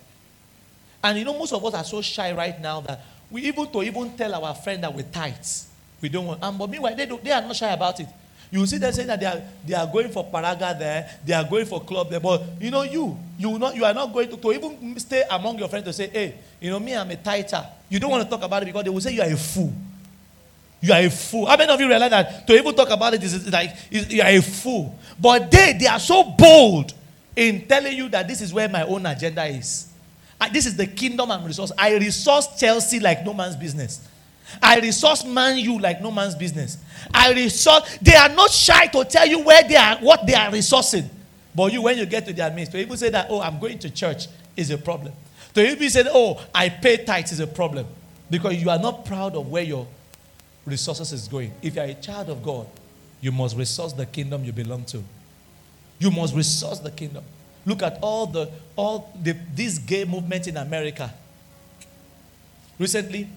And 1.02 1.18
you 1.18 1.24
know, 1.24 1.36
most 1.36 1.52
of 1.52 1.64
us 1.64 1.74
are 1.74 1.84
so 1.84 2.00
shy 2.00 2.32
right 2.32 2.60
now 2.60 2.80
that 2.82 3.00
we 3.30 3.42
even 3.42 3.66
to 3.72 3.82
even 3.82 4.16
tell 4.16 4.34
our 4.34 4.54
friend 4.54 4.82
that 4.84 4.94
we're 4.94 5.02
tithes. 5.04 5.68
We 6.00 6.08
don't 6.08 6.26
want. 6.26 6.42
And 6.42 6.58
but 6.58 6.68
meanwhile, 6.68 6.94
they, 6.94 7.06
do, 7.06 7.18
they 7.22 7.30
are 7.32 7.42
not 7.42 7.56
shy 7.56 7.72
about 7.72 7.98
it. 8.00 8.06
You 8.50 8.66
see 8.66 8.76
them 8.76 8.92
saying 8.92 9.08
that 9.08 9.18
they 9.18 9.24
are, 9.24 9.40
they 9.66 9.72
are 9.74 9.86
going 9.86 10.10
for 10.10 10.26
paraga 10.30 10.78
there, 10.78 11.08
they 11.24 11.32
are 11.32 11.44
going 11.44 11.64
for 11.64 11.80
club 11.80 12.10
there. 12.10 12.20
But 12.20 12.42
you 12.60 12.70
know, 12.70 12.82
you 12.82 13.16
you 13.38 13.58
not 13.58 13.74
you 13.74 13.82
are 13.84 13.94
not 13.94 14.12
going 14.12 14.28
to, 14.28 14.36
to 14.36 14.52
even 14.52 14.98
stay 14.98 15.24
among 15.30 15.58
your 15.58 15.68
friends 15.68 15.86
to 15.86 15.92
say, 15.92 16.08
hey, 16.08 16.34
you 16.60 16.68
know, 16.70 16.78
me, 16.78 16.94
I'm 16.94 17.10
a 17.10 17.16
tither. 17.16 17.66
You 17.88 17.98
don't 17.98 18.10
want 18.10 18.24
to 18.24 18.28
talk 18.28 18.42
about 18.42 18.62
it 18.62 18.66
because 18.66 18.84
they 18.84 18.90
will 18.90 19.00
say 19.00 19.12
you 19.14 19.22
are 19.22 19.32
a 19.32 19.36
fool. 19.36 19.72
You 20.82 20.92
are 20.92 21.00
a 21.00 21.08
fool. 21.08 21.46
How 21.46 21.56
many 21.56 21.72
of 21.72 21.80
you 21.80 21.88
realize 21.88 22.10
that 22.10 22.46
to 22.46 22.52
even 22.52 22.74
talk 22.74 22.90
about 22.90 23.14
it 23.14 23.22
is 23.22 23.50
like 23.50 23.70
you 23.90 24.20
are 24.20 24.28
a 24.28 24.42
fool? 24.42 24.98
But 25.18 25.50
they 25.50 25.72
they 25.78 25.86
are 25.86 26.00
so 26.00 26.22
bold 26.22 26.92
in 27.34 27.66
telling 27.66 27.96
you 27.96 28.10
that 28.10 28.28
this 28.28 28.42
is 28.42 28.52
where 28.52 28.68
my 28.68 28.82
own 28.82 29.06
agenda 29.06 29.46
is. 29.46 29.91
This 30.50 30.66
is 30.66 30.76
the 30.76 30.86
kingdom 30.86 31.30
and 31.30 31.44
resource. 31.44 31.72
I 31.76 31.94
resource 31.96 32.58
Chelsea 32.58 33.00
like 33.00 33.24
no 33.24 33.34
man's 33.34 33.56
business. 33.56 34.08
I 34.62 34.80
resource 34.80 35.24
Man 35.24 35.58
U 35.58 35.78
like 35.78 36.00
no 36.00 36.10
man's 36.10 36.34
business. 36.34 36.78
I 37.12 37.32
resource. 37.32 37.98
They 38.02 38.14
are 38.14 38.28
not 38.28 38.50
shy 38.50 38.86
to 38.86 39.04
tell 39.04 39.26
you 39.26 39.40
where 39.40 39.62
they 39.62 39.76
are, 39.76 39.96
what 39.98 40.26
they 40.26 40.34
are 40.34 40.50
resourcing. 40.50 41.08
But 41.54 41.72
you, 41.72 41.82
when 41.82 41.98
you 41.98 42.06
get 42.06 42.26
to 42.26 42.32
their 42.32 42.50
midst, 42.50 42.74
even 42.74 42.96
say 42.96 43.10
that, 43.10 43.26
oh, 43.28 43.40
I'm 43.40 43.58
going 43.58 43.78
to 43.80 43.90
church 43.90 44.26
is 44.56 44.70
a 44.70 44.78
problem. 44.78 45.12
To 45.54 45.70
even 45.70 45.90
say, 45.90 46.04
oh, 46.08 46.42
I 46.54 46.68
pay 46.68 47.04
tithes 47.04 47.32
is 47.32 47.40
a 47.40 47.46
problem. 47.46 47.86
Because 48.30 48.54
you 48.54 48.70
are 48.70 48.78
not 48.78 49.04
proud 49.04 49.36
of 49.36 49.48
where 49.48 49.62
your 49.62 49.86
resources 50.64 51.12
is 51.12 51.28
going. 51.28 51.52
If 51.60 51.74
you 51.76 51.82
are 51.82 51.86
a 51.86 51.94
child 51.94 52.30
of 52.30 52.42
God, 52.42 52.66
you 53.20 53.32
must 53.32 53.56
resource 53.56 53.92
the 53.92 54.06
kingdom 54.06 54.44
you 54.44 54.52
belong 54.52 54.84
to. 54.86 55.02
You 55.98 56.10
must 56.10 56.34
resource 56.34 56.78
the 56.78 56.90
kingdom. 56.90 57.24
Look 57.64 57.82
at 57.82 57.98
all 58.02 58.26
the 58.26 58.50
all 58.76 59.12
the 59.22 59.36
this 59.54 59.78
gay 59.78 60.04
movement 60.04 60.48
in 60.48 60.56
America. 60.56 61.12
Recently, 62.78 63.28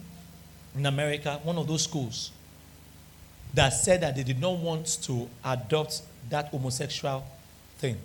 in 0.76 0.86
America, 0.86 1.39
one 1.43 1.57
of 1.57 1.67
those 1.67 1.84
schools 1.84 2.32
that 3.53 3.69
said 3.69 4.01
that 4.01 4.15
they 4.15 4.23
did 4.23 4.39
not 4.39 4.57
want 4.57 4.86
to 5.03 5.30
adopt 5.43 6.01
that 6.30 6.47
homosexual 6.47 7.23
thing. 7.78 7.97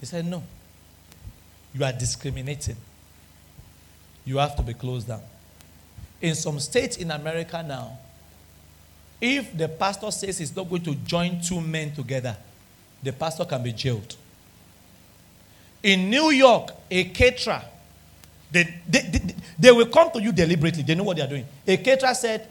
They 0.00 0.06
said, 0.06 0.26
no. 0.26 0.42
You 1.72 1.84
are 1.84 1.92
discriminating. 1.92 2.76
You 4.24 4.38
have 4.38 4.54
to 4.56 4.62
be 4.62 4.74
closed 4.74 5.08
down. 5.08 5.22
In 6.20 6.34
some 6.34 6.60
states 6.60 6.96
in 6.98 7.10
America 7.10 7.64
now, 7.66 7.98
if 9.20 9.56
the 9.56 9.68
pastor 9.68 10.10
says 10.10 10.38
he's 10.38 10.54
not 10.54 10.68
going 10.68 10.82
to 10.82 10.94
join 10.94 11.40
two 11.40 11.60
men 11.60 11.92
together, 11.92 12.36
the 13.02 13.12
pastor 13.12 13.44
can 13.44 13.62
be 13.62 13.72
jailed. 13.72 14.16
In 15.84 16.08
New 16.08 16.30
York, 16.30 16.70
a 16.90 17.04
caterer, 17.04 17.62
they, 18.50 18.64
they, 18.88 19.00
they, 19.00 19.34
they, 19.58 19.70
will 19.70 19.86
come 19.86 20.10
to 20.12 20.22
you 20.22 20.32
deliberately. 20.32 20.82
They 20.82 20.94
know 20.94 21.04
what 21.04 21.18
they 21.18 21.22
are 21.22 21.28
doing. 21.28 21.44
A 21.66 21.76
caterer 21.76 22.14
said, 22.14 22.48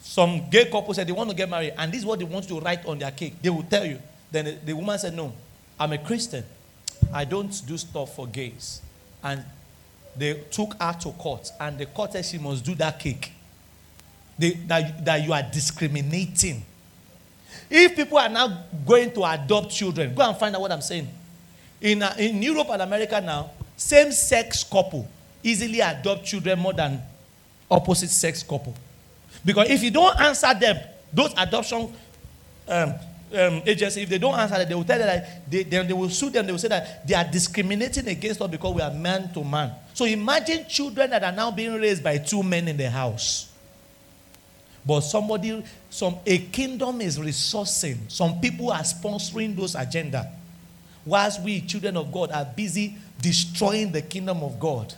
some 0.00 0.50
gay 0.50 0.64
couple 0.64 0.92
said 0.94 1.06
they 1.06 1.12
want 1.12 1.30
to 1.30 1.36
get 1.36 1.48
married, 1.48 1.74
and 1.78 1.92
this 1.92 2.00
is 2.00 2.06
what 2.06 2.18
they 2.18 2.24
want 2.24 2.48
to 2.48 2.58
write 2.58 2.84
on 2.86 2.98
their 2.98 3.12
cake. 3.12 3.40
They 3.40 3.50
will 3.50 3.62
tell 3.62 3.86
you. 3.86 4.00
Then 4.32 4.58
the, 4.64 4.72
woman 4.72 4.98
said, 4.98 5.14
No, 5.14 5.32
I'm 5.78 5.92
a 5.92 5.98
Christian. 5.98 6.44
I 7.12 7.24
don't 7.24 7.62
do 7.66 7.78
stuff 7.78 8.16
for 8.16 8.26
gays. 8.26 8.82
And 9.22 9.44
they 10.16 10.34
took 10.50 10.74
her 10.80 10.92
to 11.02 11.12
court, 11.12 11.50
and 11.60 11.78
the 11.78 11.86
court 11.86 12.12
said 12.14 12.24
she 12.24 12.38
must 12.38 12.64
do 12.64 12.74
that 12.74 12.98
cake. 12.98 13.32
They, 14.36 14.50
that, 14.66 15.04
that 15.04 15.24
you 15.24 15.32
are 15.32 15.42
discriminating. 15.42 16.64
If 17.70 17.94
people 17.94 18.18
are 18.18 18.28
now 18.28 18.64
going 18.84 19.12
to 19.12 19.24
adopt 19.24 19.70
children, 19.70 20.14
go 20.16 20.28
and 20.28 20.36
find 20.36 20.54
out 20.56 20.60
what 20.60 20.72
I'm 20.72 20.80
saying. 20.80 21.08
In, 21.84 22.02
uh, 22.02 22.14
in 22.18 22.42
Europe 22.42 22.68
and 22.70 22.80
America 22.80 23.20
now, 23.20 23.50
same 23.76 24.10
sex 24.10 24.64
couple 24.64 25.06
easily 25.42 25.80
adopt 25.80 26.24
children 26.24 26.58
more 26.58 26.72
than 26.72 27.00
opposite 27.70 28.08
sex 28.08 28.42
couple. 28.42 28.74
Because 29.44 29.68
if 29.68 29.82
you 29.82 29.90
don't 29.90 30.18
answer 30.18 30.52
them, 30.54 30.78
those 31.12 31.34
adoption 31.36 31.92
um, 32.66 32.94
um, 33.34 33.62
agencies, 33.66 34.04
if 34.04 34.08
they 34.08 34.16
don't 34.16 34.34
answer 34.34 34.56
them, 34.56 34.68
they 34.68 34.74
will 34.74 34.84
tell 34.84 34.98
them 34.98 35.06
that 35.06 35.50
they, 35.50 35.62
they, 35.64 35.86
they 35.86 35.92
will 35.92 36.08
sue 36.08 36.30
them. 36.30 36.46
They 36.46 36.52
will 36.52 36.58
say 36.58 36.68
that 36.68 37.06
they 37.06 37.14
are 37.14 37.24
discriminating 37.30 38.08
against 38.08 38.40
us 38.40 38.50
because 38.50 38.74
we 38.74 38.80
are 38.80 38.90
man 38.90 39.30
to 39.34 39.44
man. 39.44 39.72
So 39.92 40.06
imagine 40.06 40.64
children 40.66 41.10
that 41.10 41.22
are 41.22 41.32
now 41.32 41.50
being 41.50 41.74
raised 41.74 42.02
by 42.02 42.16
two 42.16 42.42
men 42.42 42.66
in 42.68 42.78
the 42.78 42.88
house. 42.88 43.50
But 44.86 45.00
somebody, 45.00 45.62
some 45.90 46.16
a 46.24 46.38
kingdom 46.38 47.02
is 47.02 47.18
resourcing. 47.18 48.10
Some 48.10 48.40
people 48.40 48.72
are 48.72 48.80
sponsoring 48.82 49.54
those 49.54 49.74
agenda. 49.74 50.30
Whilst 51.06 51.42
we, 51.42 51.60
children 51.60 51.96
of 51.96 52.10
God, 52.10 52.32
are 52.32 52.44
busy 52.44 52.96
destroying 53.20 53.92
the 53.92 54.02
kingdom 54.02 54.42
of 54.42 54.58
God, 54.58 54.92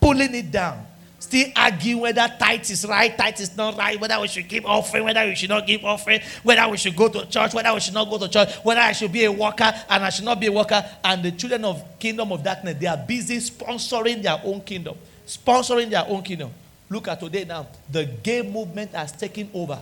pulling 0.00 0.34
it 0.34 0.50
down, 0.50 0.86
still 1.18 1.48
arguing 1.56 2.00
whether 2.00 2.28
tithe 2.38 2.68
is 2.70 2.86
right, 2.86 3.16
tithe 3.16 3.40
is 3.40 3.56
not 3.56 3.76
right, 3.76 3.98
whether 4.00 4.20
we 4.20 4.28
should 4.28 4.48
give 4.48 4.66
offering, 4.66 5.04
whether 5.04 5.24
we 5.24 5.34
should 5.34 5.48
not 5.48 5.66
give 5.66 5.84
offering, 5.84 6.20
whether 6.42 6.68
we 6.68 6.76
should 6.76 6.94
go 6.94 7.08
to 7.08 7.26
church, 7.26 7.54
whether 7.54 7.72
we 7.72 7.80
should 7.80 7.94
not 7.94 8.10
go 8.10 8.18
to 8.18 8.28
church, 8.28 8.54
whether 8.62 8.80
I 8.80 8.92
should 8.92 9.12
be 9.12 9.24
a 9.24 9.32
worker 9.32 9.72
and 9.88 10.04
I 10.04 10.10
should 10.10 10.24
not 10.24 10.38
be 10.38 10.46
a 10.46 10.52
worker. 10.52 10.84
And 11.02 11.22
the 11.22 11.32
children 11.32 11.64
of 11.64 11.82
kingdom 11.98 12.32
of 12.32 12.44
darkness, 12.44 12.76
they 12.78 12.86
are 12.86 12.96
busy 12.96 13.38
sponsoring 13.38 14.22
their 14.22 14.40
own 14.44 14.60
kingdom, 14.60 14.96
sponsoring 15.26 15.90
their 15.90 16.04
own 16.06 16.22
kingdom. 16.22 16.50
Look 16.90 17.08
at 17.08 17.18
today 17.18 17.44
now. 17.44 17.66
The 17.90 18.04
gay 18.04 18.42
movement 18.42 18.92
has 18.92 19.10
taken 19.12 19.50
over. 19.54 19.80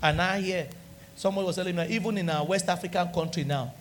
And 0.00 0.22
I 0.22 0.40
hear 0.40 0.68
someone 1.16 1.44
was 1.44 1.56
telling 1.56 1.76
me, 1.76 1.86
even 1.88 2.16
in 2.18 2.30
our 2.30 2.46
West 2.46 2.68
African 2.68 3.08
country 3.12 3.44
now, 3.44 3.74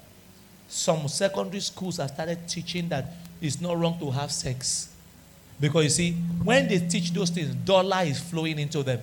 some 0.71 1.05
secondary 1.09 1.59
schools 1.59 1.97
have 1.97 2.09
started 2.11 2.47
teaching 2.47 2.87
that 2.87 3.11
it's 3.41 3.59
not 3.59 3.77
wrong 3.77 3.99
to 3.99 4.09
have 4.09 4.31
sex. 4.31 4.89
Because 5.59 5.83
you 5.83 5.89
see, 5.89 6.11
when 6.43 6.69
they 6.69 6.79
teach 6.79 7.11
those 7.11 7.29
things, 7.29 7.53
dollar 7.53 8.03
is 8.03 8.21
flowing 8.21 8.57
into 8.57 8.81
them. 8.81 9.01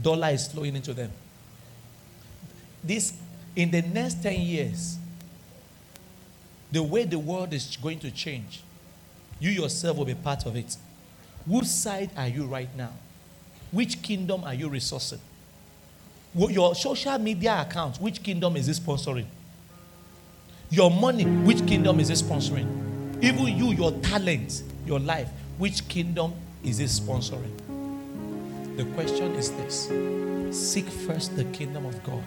Dollar 0.00 0.28
is 0.28 0.48
flowing 0.48 0.76
into 0.76 0.92
them. 0.92 1.10
This, 2.84 3.14
in 3.56 3.70
the 3.70 3.80
next 3.80 4.22
10 4.22 4.38
years, 4.38 4.98
the 6.70 6.82
way 6.82 7.04
the 7.04 7.18
world 7.18 7.54
is 7.54 7.78
going 7.78 7.98
to 8.00 8.10
change, 8.10 8.62
you 9.38 9.50
yourself 9.50 9.96
will 9.96 10.04
be 10.04 10.14
part 10.14 10.44
of 10.44 10.56
it. 10.56 10.76
Which 11.46 11.64
side 11.64 12.10
are 12.18 12.28
you 12.28 12.44
right 12.44 12.68
now? 12.76 12.92
Which 13.72 14.02
kingdom 14.02 14.44
are 14.44 14.54
you 14.54 14.68
resourcing? 14.68 15.20
Your 16.34 16.74
social 16.74 17.18
media 17.18 17.62
account, 17.62 17.96
which 17.96 18.22
kingdom 18.22 18.56
is 18.56 18.66
this 18.66 18.78
sponsoring? 18.78 19.26
Your 20.72 20.88
money, 20.88 21.24
which 21.24 21.66
kingdom 21.66 21.98
is 21.98 22.10
it 22.10 22.18
sponsoring? 22.18 22.68
Even 23.20 23.48
you, 23.48 23.72
your 23.72 23.90
talent, 24.02 24.62
your 24.86 25.00
life, 25.00 25.28
which 25.58 25.88
kingdom 25.88 26.32
is 26.62 26.78
it 26.78 26.90
sponsoring? 26.90 27.50
The 28.76 28.84
question 28.94 29.34
is 29.34 29.50
this 29.50 29.90
Seek 30.56 30.86
first 30.86 31.34
the 31.34 31.42
kingdom 31.46 31.86
of 31.86 32.00
God 32.04 32.22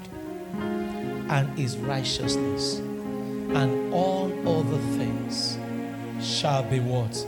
and 1.32 1.58
his 1.58 1.78
righteousness, 1.78 2.80
and 2.80 3.94
all 3.94 4.30
other 4.46 4.78
things 4.98 5.58
shall 6.22 6.64
be 6.64 6.82
what? 6.82 7.26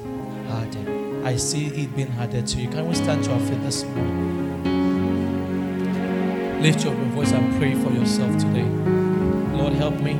Added. 0.49 1.26
I 1.26 1.38
see 1.38 1.68
it 1.68 1.95
being 1.95 2.11
added 2.20 2.45
to 2.47 2.59
you. 2.59 2.68
Can 2.68 2.89
we 2.89 2.93
stand 2.93 3.24
to 3.24 3.32
our 3.32 3.39
feet 3.39 3.63
this 3.63 3.86
morning? 3.86 4.63
Lift 6.61 6.84
your 6.84 6.93
voice 6.93 7.32
and 7.32 7.57
pray 7.57 7.74
for 7.74 7.91
yourself 7.91 8.38
today. 8.38 8.68
Lord, 9.57 9.72
help 9.74 9.97
me 10.01 10.20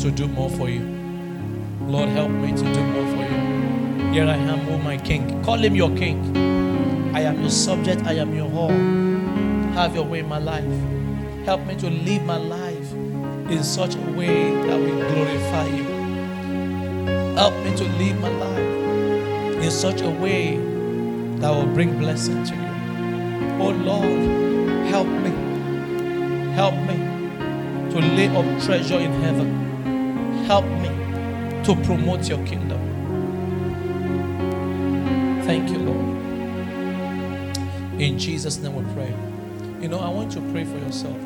to 0.00 0.10
do 0.10 0.26
more 0.26 0.48
for 0.48 0.70
you. 0.70 0.80
Lord, 1.82 2.08
help 2.08 2.30
me 2.30 2.52
to 2.52 2.62
do 2.62 2.82
more 2.82 3.06
for 3.14 3.22
you. 3.22 4.12
Here 4.12 4.24
I 4.24 4.36
am, 4.36 4.66
oh 4.70 4.78
my 4.78 4.96
King. 4.96 5.42
Call 5.44 5.58
him 5.58 5.76
your 5.76 5.90
King. 5.94 6.18
I 7.14 7.20
am 7.20 7.38
your 7.42 7.50
subject, 7.50 8.06
I 8.06 8.14
am 8.14 8.34
your 8.34 8.50
all. 8.50 8.70
Have 9.74 9.94
your 9.94 10.04
way 10.04 10.20
in 10.20 10.28
my 10.28 10.38
life. 10.38 10.64
Help 11.44 11.66
me 11.66 11.74
to 11.76 11.90
live 11.90 12.24
my 12.24 12.38
life 12.38 12.92
in 13.50 13.62
such 13.62 13.94
a 13.94 14.00
way 14.12 14.54
that 14.66 14.78
will 14.78 15.12
glorify 15.12 15.66
you. 15.66 15.84
Help 17.34 17.54
me 17.62 17.76
to 17.76 17.84
live 17.84 18.18
my 18.22 18.30
life 18.30 19.62
in 19.62 19.70
such 19.70 20.00
a 20.00 20.08
way 20.08 20.56
that 21.40 21.50
will 21.50 21.66
bring 21.74 21.98
blessing 21.98 22.42
to 22.44 22.54
you. 22.54 22.70
Oh 23.60 23.70
Lord, 23.70 24.86
help 24.88 25.08
me. 25.08 25.30
Help 26.54 26.74
me 26.88 26.96
to 27.92 27.98
lay 27.98 28.28
up 28.28 28.62
treasure 28.62 28.98
in 28.98 29.12
heaven. 29.20 29.69
Help 30.50 30.66
me 30.66 30.88
to 31.62 31.76
promote 31.84 32.28
your 32.28 32.44
kingdom. 32.44 32.80
Thank 35.44 35.70
you, 35.70 35.78
Lord. 35.78 36.16
In 38.00 38.18
Jesus' 38.18 38.58
name 38.58 38.74
we 38.74 38.82
pray. 38.92 39.14
You 39.80 39.86
know, 39.86 40.00
I 40.00 40.08
want 40.08 40.34
you 40.34 40.40
to 40.40 40.50
pray 40.50 40.64
for 40.64 40.76
yourself. 40.78 41.16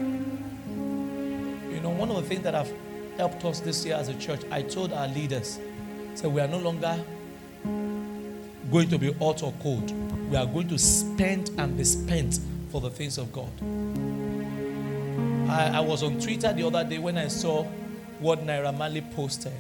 You 0.69 1.81
know, 1.83 1.89
one 1.89 2.11
of 2.11 2.17
the 2.17 2.23
things 2.23 2.43
that 2.43 2.53
have 2.53 2.71
helped 3.17 3.43
us 3.47 3.61
this 3.61 3.83
year 3.87 3.95
as 3.95 4.11
a 4.11 4.15
church, 4.19 4.43
I 4.51 4.61
told 4.61 4.93
our 4.93 5.09
leaders, 5.09 5.59
so 6.15 6.29
we 6.29 6.43
are 6.43 6.49
no 6.49 6.59
longer 6.59 7.03
going 8.71 8.91
to 8.91 8.99
be 8.99 9.11
hot 9.15 9.43
or 9.43 9.55
cold. 9.63 9.91
We 10.31 10.37
are 10.37 10.45
going 10.45 10.69
to 10.69 10.77
spend 10.77 11.51
and 11.57 11.79
be 11.79 11.85
spent 11.85 12.41
for 12.71 12.83
the 12.83 12.91
things 12.91 13.17
of 13.17 13.33
God. 13.33 13.49
I, 15.49 15.79
I 15.79 15.81
was 15.81 16.03
on 16.03 16.21
Twitter 16.21 16.53
the 16.53 16.67
other 16.67 16.85
day 16.85 16.99
when 16.99 17.17
I 17.17 17.29
saw 17.29 17.67
what 18.25 18.47
Naira 18.47 19.15
posted. 19.15 19.53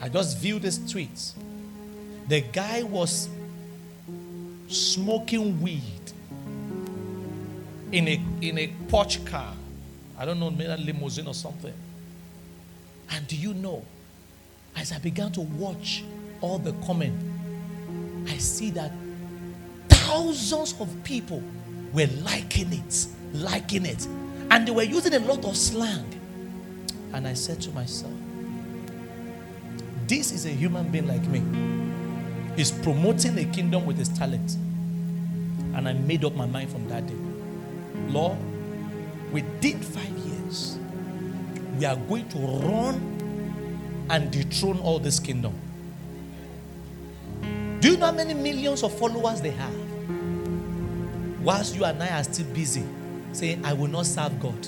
I 0.00 0.08
just 0.08 0.38
viewed 0.38 0.62
this 0.62 0.78
tweet. 0.90 1.32
The 2.28 2.40
guy 2.40 2.82
was 2.82 3.28
smoking 4.68 5.60
weed 5.60 5.82
in 7.92 8.08
a 8.08 8.20
in 8.40 8.56
a 8.58 8.68
Porsche 8.88 9.24
car. 9.26 9.54
I 10.18 10.24
don't 10.24 10.40
know, 10.40 10.50
maybe 10.50 10.70
a 10.70 10.78
limousine 10.78 11.26
or 11.26 11.34
something. 11.34 11.74
And 13.10 13.26
do 13.26 13.36
you 13.36 13.52
know, 13.52 13.84
as 14.74 14.90
I 14.92 14.98
began 14.98 15.30
to 15.32 15.42
watch 15.42 16.02
all 16.40 16.58
the 16.58 16.72
comment, 16.86 17.20
I 18.28 18.38
see 18.38 18.70
that 18.70 18.92
thousands 19.90 20.74
of 20.80 20.88
people 21.04 21.42
were 21.92 22.08
liking 22.22 22.72
it, 22.72 23.06
liking 23.34 23.84
it. 23.84 24.06
And 24.50 24.66
they 24.66 24.72
were 24.72 24.84
using 24.84 25.12
a 25.12 25.18
lot 25.18 25.44
of 25.44 25.54
slang. 25.56 26.19
And 27.12 27.26
I 27.26 27.34
said 27.34 27.60
to 27.62 27.70
myself, 27.70 28.12
this 30.06 30.32
is 30.32 30.46
a 30.46 30.50
human 30.50 30.88
being 30.90 31.06
like 31.06 31.24
me. 31.26 31.42
He's 32.56 32.70
promoting 32.72 33.38
a 33.38 33.44
kingdom 33.44 33.86
with 33.86 33.96
his 33.96 34.08
talent. 34.08 34.56
And 35.74 35.88
I 35.88 35.92
made 35.92 36.24
up 36.24 36.34
my 36.34 36.46
mind 36.46 36.70
from 36.70 36.88
that 36.88 37.06
day. 37.06 37.14
Lord, 38.08 38.36
within 39.32 39.80
five 39.80 40.10
years, 40.10 40.78
we 41.78 41.84
are 41.84 41.96
going 41.96 42.28
to 42.30 42.38
run 42.38 44.06
and 44.10 44.30
dethrone 44.30 44.80
all 44.80 44.98
this 44.98 45.20
kingdom. 45.20 45.54
Do 47.80 47.92
you 47.92 47.96
know 47.96 48.06
how 48.06 48.12
many 48.12 48.34
millions 48.34 48.82
of 48.82 48.92
followers 48.98 49.40
they 49.40 49.50
have? 49.50 49.74
Whilst 51.42 51.76
you 51.76 51.84
and 51.84 52.02
I 52.02 52.18
are 52.18 52.24
still 52.24 52.46
busy 52.46 52.84
saying, 53.32 53.64
I 53.64 53.72
will 53.72 53.86
not 53.86 54.06
serve 54.06 54.38
God. 54.40 54.66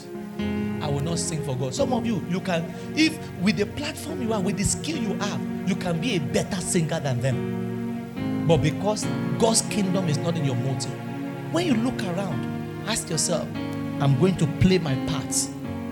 I 0.82 0.88
will 0.88 1.00
not 1.00 1.18
sing 1.18 1.42
for 1.44 1.56
God. 1.56 1.74
Some 1.74 1.92
of 1.92 2.04
you, 2.04 2.24
you 2.28 2.40
can, 2.40 2.64
if 2.96 3.18
with 3.40 3.56
the 3.56 3.66
platform 3.66 4.22
you 4.22 4.32
are, 4.32 4.40
with 4.40 4.56
the 4.56 4.64
skill 4.64 4.96
you 4.96 5.14
have, 5.14 5.68
you 5.68 5.76
can 5.76 6.00
be 6.00 6.16
a 6.16 6.20
better 6.20 6.60
singer 6.60 6.98
than 7.00 7.20
them. 7.20 8.46
But 8.48 8.58
because 8.58 9.04
God's 9.38 9.62
kingdom 9.62 10.08
is 10.08 10.18
not 10.18 10.36
in 10.36 10.44
your 10.44 10.56
motive, 10.56 10.90
when 11.52 11.66
you 11.66 11.74
look 11.74 12.02
around, 12.02 12.84
ask 12.88 13.08
yourself, 13.08 13.46
I'm 14.00 14.18
going 14.18 14.36
to 14.38 14.46
play 14.58 14.78
my 14.78 14.94
part 15.06 15.34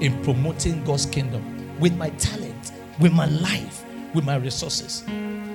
in 0.00 0.20
promoting 0.24 0.82
God's 0.84 1.06
kingdom 1.06 1.78
with 1.78 1.96
my 1.96 2.10
talent, 2.10 2.72
with 2.98 3.12
my 3.12 3.26
life, 3.26 3.84
with 4.14 4.24
my 4.24 4.36
resources. 4.36 5.04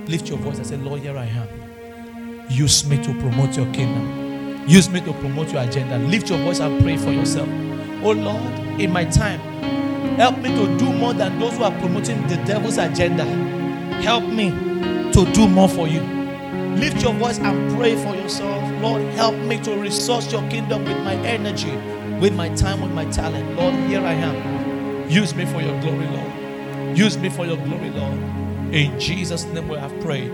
Lift 0.07 0.29
your 0.29 0.37
voice 0.37 0.57
and 0.57 0.67
say, 0.67 0.77
Lord, 0.77 1.01
here 1.01 1.17
I 1.17 1.25
am. 1.25 2.45
Use 2.49 2.87
me 2.87 2.97
to 3.03 3.13
promote 3.19 3.57
your 3.57 3.71
kingdom. 3.73 4.67
Use 4.67 4.89
me 4.89 5.01
to 5.01 5.13
promote 5.13 5.51
your 5.51 5.63
agenda. 5.63 5.97
Lift 6.07 6.29
your 6.29 6.39
voice 6.39 6.59
and 6.59 6.81
pray 6.81 6.95
for 6.95 7.11
yourself. 7.11 7.49
Oh 8.08 8.12
Lord, 8.12 8.80
in 8.80 8.91
my 8.91 9.03
time, 9.06 9.39
help 10.18 10.38
me 10.38 10.49
to 10.49 10.78
do 10.78 10.93
more 10.93 11.12
than 11.16 11.39
those 11.39 11.58
who 11.58 11.64
are 11.64 11.72
promoting 11.80 12.22
the 12.28 12.36
devil's 12.45 12.78
agenda. 12.78 13.26
Help 14.03 14.24
me 14.26 14.51
to 15.12 15.26
do 15.34 15.47
more 15.47 15.68
for 15.68 15.88
you. 15.88 16.01
Lift 16.76 17.01
your 17.01 17.14
voice 17.14 17.39
and 17.39 17.76
pray 17.76 17.95
for 17.95 18.14
yourself. 18.16 18.62
Lord, 18.80 19.01
help 19.16 19.34
me 19.36 19.60
to 19.64 19.76
resource 19.78 20.32
your 20.32 20.47
kingdom 20.51 20.86
with 20.86 20.99
my 20.99 21.16
energy, 21.26 21.76
with 22.20 22.36
my 22.36 22.49
time, 22.49 22.82
with 22.82 22.91
my 22.91 23.06
talent. 23.06 23.56
Lord, 23.56 23.74
here 23.89 24.01
I 24.01 24.14
am. 24.14 25.10
Use 25.10 25.34
me 25.34 25.47
for 25.47 25.64
your 25.64 25.82
glory, 25.82 26.06
Lord. 26.06 26.95
Use 26.95 27.18
me 27.18 27.30
for 27.30 27.47
your 27.47 27.58
glory, 27.58 27.89
Lord. 27.89 28.20
In 28.72 28.99
Jesus' 28.99 29.45
name 29.45 29.68
we 29.68 29.78
have 29.78 29.99
prayed. 30.01 30.32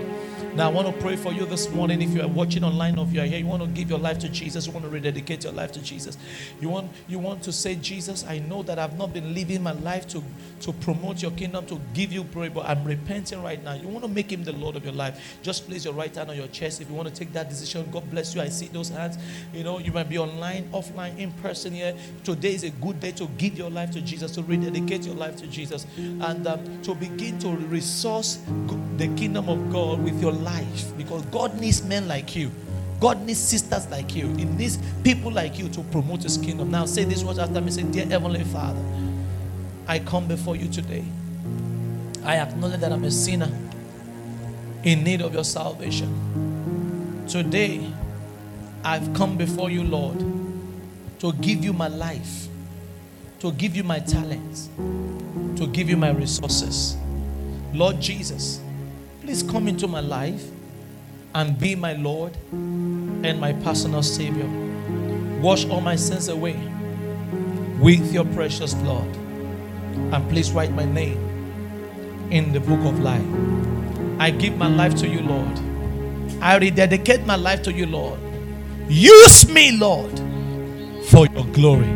Now, 0.54 0.68
I 0.68 0.70
want 0.70 0.86
to 0.86 0.92
pray 1.00 1.16
for 1.16 1.32
you 1.32 1.46
this 1.46 1.70
morning. 1.70 2.02
If 2.02 2.10
you 2.10 2.20
are 2.20 2.28
watching 2.28 2.62
online 2.62 2.98
or 2.98 3.06
if 3.06 3.12
you 3.14 3.22
are 3.22 3.24
here, 3.24 3.38
you 3.38 3.46
want 3.46 3.62
to 3.62 3.68
give 3.68 3.88
your 3.88 3.98
life 3.98 4.18
to 4.18 4.28
Jesus, 4.28 4.66
you 4.66 4.72
want 4.72 4.84
to 4.84 4.90
rededicate 4.90 5.44
your 5.44 5.52
life 5.54 5.72
to 5.72 5.80
Jesus. 5.80 6.18
You 6.60 6.68
want, 6.68 6.90
you 7.08 7.18
want 7.18 7.42
to 7.44 7.52
say, 7.54 7.74
Jesus, 7.74 8.22
I 8.28 8.38
know 8.40 8.62
that 8.64 8.78
I've 8.78 8.98
not 8.98 9.14
been 9.14 9.32
living 9.32 9.62
my 9.62 9.72
life 9.72 10.06
to, 10.08 10.22
to 10.60 10.74
promote 10.74 11.22
your 11.22 11.30
kingdom, 11.30 11.64
to 11.66 11.80
give 11.94 12.12
you 12.12 12.24
praise, 12.24 12.50
but 12.52 12.66
I'm 12.66 12.84
repenting 12.84 13.42
right 13.42 13.64
now. 13.64 13.72
You 13.72 13.88
want 13.88 14.04
to 14.04 14.10
make 14.10 14.30
him 14.30 14.44
the 14.44 14.52
Lord 14.52 14.76
of 14.76 14.84
your 14.84 14.92
life. 14.92 15.38
Just 15.42 15.66
place 15.66 15.86
your 15.86 15.94
right 15.94 16.14
hand 16.14 16.28
on 16.28 16.36
your 16.36 16.48
chest 16.48 16.82
if 16.82 16.90
you 16.90 16.94
want 16.94 17.08
to 17.08 17.14
take 17.14 17.32
that 17.32 17.48
decision. 17.48 17.88
God 17.90 18.10
bless 18.10 18.34
you. 18.34 18.42
I 18.42 18.50
see 18.50 18.66
those 18.66 18.90
hands. 18.90 19.16
You 19.54 19.64
know, 19.64 19.78
you 19.78 19.90
might 19.90 20.10
be 20.10 20.18
online, 20.18 20.68
offline, 20.72 21.16
in 21.16 21.32
person 21.32 21.72
here. 21.72 21.96
Today 22.24 22.54
is 22.54 22.64
a 22.64 22.70
good 22.70 23.00
day 23.00 23.12
to 23.12 23.26
give 23.38 23.56
your 23.56 23.70
life 23.70 23.90
to 23.92 24.02
Jesus, 24.02 24.32
to 24.32 24.42
rededicate 24.42 25.06
your 25.06 25.14
life 25.14 25.36
to 25.36 25.46
Jesus, 25.46 25.86
and 25.96 26.46
um, 26.46 26.82
to 26.82 26.94
begin 26.94 27.38
to 27.38 27.48
resource 27.48 28.38
the 28.98 29.08
kingdom 29.16 29.48
of 29.48 29.72
God 29.72 30.04
with 30.04 30.20
your 30.20 30.41
life 30.42 30.96
because 30.96 31.22
God 31.26 31.58
needs 31.60 31.82
men 31.82 32.08
like 32.08 32.36
you. 32.36 32.50
God 33.00 33.22
needs 33.22 33.40
sisters 33.40 33.88
like 33.88 34.14
you. 34.14 34.28
He 34.36 34.44
needs 34.44 34.78
people 35.02 35.32
like 35.32 35.58
you 35.58 35.68
to 35.70 35.82
promote 35.84 36.22
His 36.22 36.38
kingdom. 36.38 36.70
Now, 36.70 36.84
say 36.86 37.02
this 37.04 37.24
words 37.24 37.38
after 37.40 37.60
me. 37.60 37.72
Say, 37.72 37.82
Dear 37.82 38.06
Heavenly 38.06 38.44
Father, 38.44 38.80
I 39.88 39.98
come 39.98 40.28
before 40.28 40.54
you 40.54 40.68
today. 40.68 41.04
I 42.24 42.36
acknowledge 42.36 42.80
that 42.80 42.92
I'm 42.92 43.02
a 43.02 43.10
sinner 43.10 43.50
in 44.84 45.02
need 45.02 45.20
of 45.20 45.34
your 45.34 45.44
salvation. 45.44 47.24
Today, 47.28 47.92
I've 48.84 49.12
come 49.14 49.36
before 49.36 49.68
you, 49.70 49.82
Lord, 49.82 50.18
to 51.18 51.32
give 51.40 51.64
you 51.64 51.72
my 51.72 51.88
life, 51.88 52.46
to 53.40 53.52
give 53.52 53.74
you 53.74 53.82
my 53.82 53.98
talents, 53.98 54.68
to 55.56 55.66
give 55.72 55.88
you 55.88 55.96
my 55.96 56.10
resources. 56.10 56.96
Lord 57.72 58.00
Jesus, 58.00 58.60
please 59.22 59.44
come 59.44 59.68
into 59.68 59.86
my 59.86 60.00
life 60.00 60.44
and 61.36 61.56
be 61.56 61.76
my 61.76 61.92
Lord 61.92 62.36
and 62.50 63.40
my 63.40 63.52
personal 63.52 64.02
Savior. 64.02 64.48
Wash 65.40 65.64
all 65.66 65.80
my 65.80 65.94
sins 65.94 66.26
away 66.26 66.60
with 67.80 68.12
your 68.12 68.24
precious 68.24 68.74
blood. 68.74 69.06
And 70.12 70.28
please 70.28 70.50
write 70.50 70.72
my 70.72 70.84
name 70.84 71.20
in 72.32 72.52
the 72.52 72.58
book 72.58 72.80
of 72.80 72.98
life. 72.98 73.24
I 74.18 74.30
give 74.30 74.58
my 74.58 74.66
life 74.66 74.96
to 74.96 75.08
you, 75.08 75.20
Lord. 75.20 75.60
I 76.40 76.58
rededicate 76.58 77.24
my 77.24 77.36
life 77.36 77.62
to 77.62 77.72
you, 77.72 77.86
Lord. 77.86 78.18
Use 78.88 79.48
me, 79.48 79.78
Lord, 79.78 80.18
for 81.06 81.28
your 81.28 81.46
glory. 81.52 81.92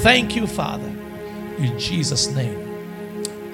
Thank 0.00 0.34
you, 0.34 0.46
Father. 0.46 0.88
In 1.58 1.78
Jesus' 1.78 2.28
name. 2.28 2.56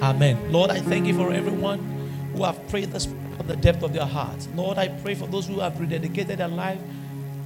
Amen. 0.01 0.53
Lord, 0.53 0.71
I 0.71 0.79
thank 0.79 1.07
you 1.07 1.15
for 1.15 1.33
everyone 1.33 1.94
who 2.35 2.45
have 2.45 2.69
prayed 2.69 2.93
this 2.93 3.07
from 3.07 3.47
the 3.47 3.57
depth 3.57 3.83
of 3.83 3.93
their 3.93 4.07
hearts. 4.07 4.49
Lord, 4.55 4.79
I 4.79 4.89
pray 4.89 5.15
for 5.15 5.27
those 5.27 5.47
who 5.47 5.61
have 5.61 5.75
rededicated 5.75 6.37
their 6.37 6.49
life 6.49 6.79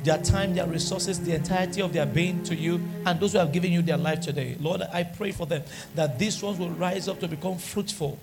their 0.05 0.19
time, 0.19 0.55
their 0.55 0.67
resources, 0.67 1.21
the 1.21 1.35
entirety 1.35 1.83
of 1.83 1.93
their 1.93 2.07
being 2.07 2.43
to 2.45 2.55
you, 2.55 2.81
and 3.05 3.19
those 3.21 3.33
who 3.33 3.39
have 3.39 3.53
given 3.53 3.73
you 3.73 3.83
their 3.83 3.97
life 3.97 4.21
today. 4.21 4.57
Lord, 4.61 4.83
I 4.83 5.03
pray 5.03 5.33
for 5.33 5.47
them 5.47 5.63
that 5.95 6.19
these 6.19 6.43
ones 6.43 6.59
will 6.59 6.71
rise 6.71 7.09
up 7.09 7.21
to 7.21 7.29
become 7.29 7.59
fruitful 7.59 8.19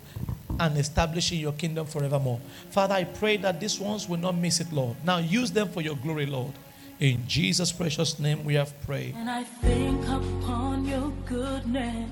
and 0.58 0.76
establishing 0.78 1.38
your 1.38 1.52
kingdom 1.52 1.86
forevermore. 1.86 2.40
Father, 2.70 2.94
I 2.94 3.04
pray 3.04 3.36
that 3.38 3.60
these 3.60 3.78
ones 3.78 4.08
will 4.08 4.16
not 4.16 4.36
miss 4.36 4.60
it, 4.60 4.72
Lord. 4.72 4.96
Now 5.04 5.18
use 5.18 5.50
them 5.50 5.68
for 5.68 5.80
your 5.80 5.96
glory, 5.96 6.26
Lord. 6.26 6.52
In 6.98 7.22
Jesus' 7.28 7.72
precious 7.72 8.18
name 8.18 8.42
we 8.44 8.54
have 8.54 8.72
prayed. 8.86 9.14
And 9.16 9.28
I 9.28 9.44
think 9.44 10.02
upon 10.08 10.86
your 10.86 11.12
goodness 11.26 12.10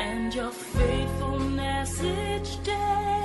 and 0.00 0.34
your 0.34 0.50
faithfulness 0.50 2.02
each 2.02 2.62
day. 2.64 3.19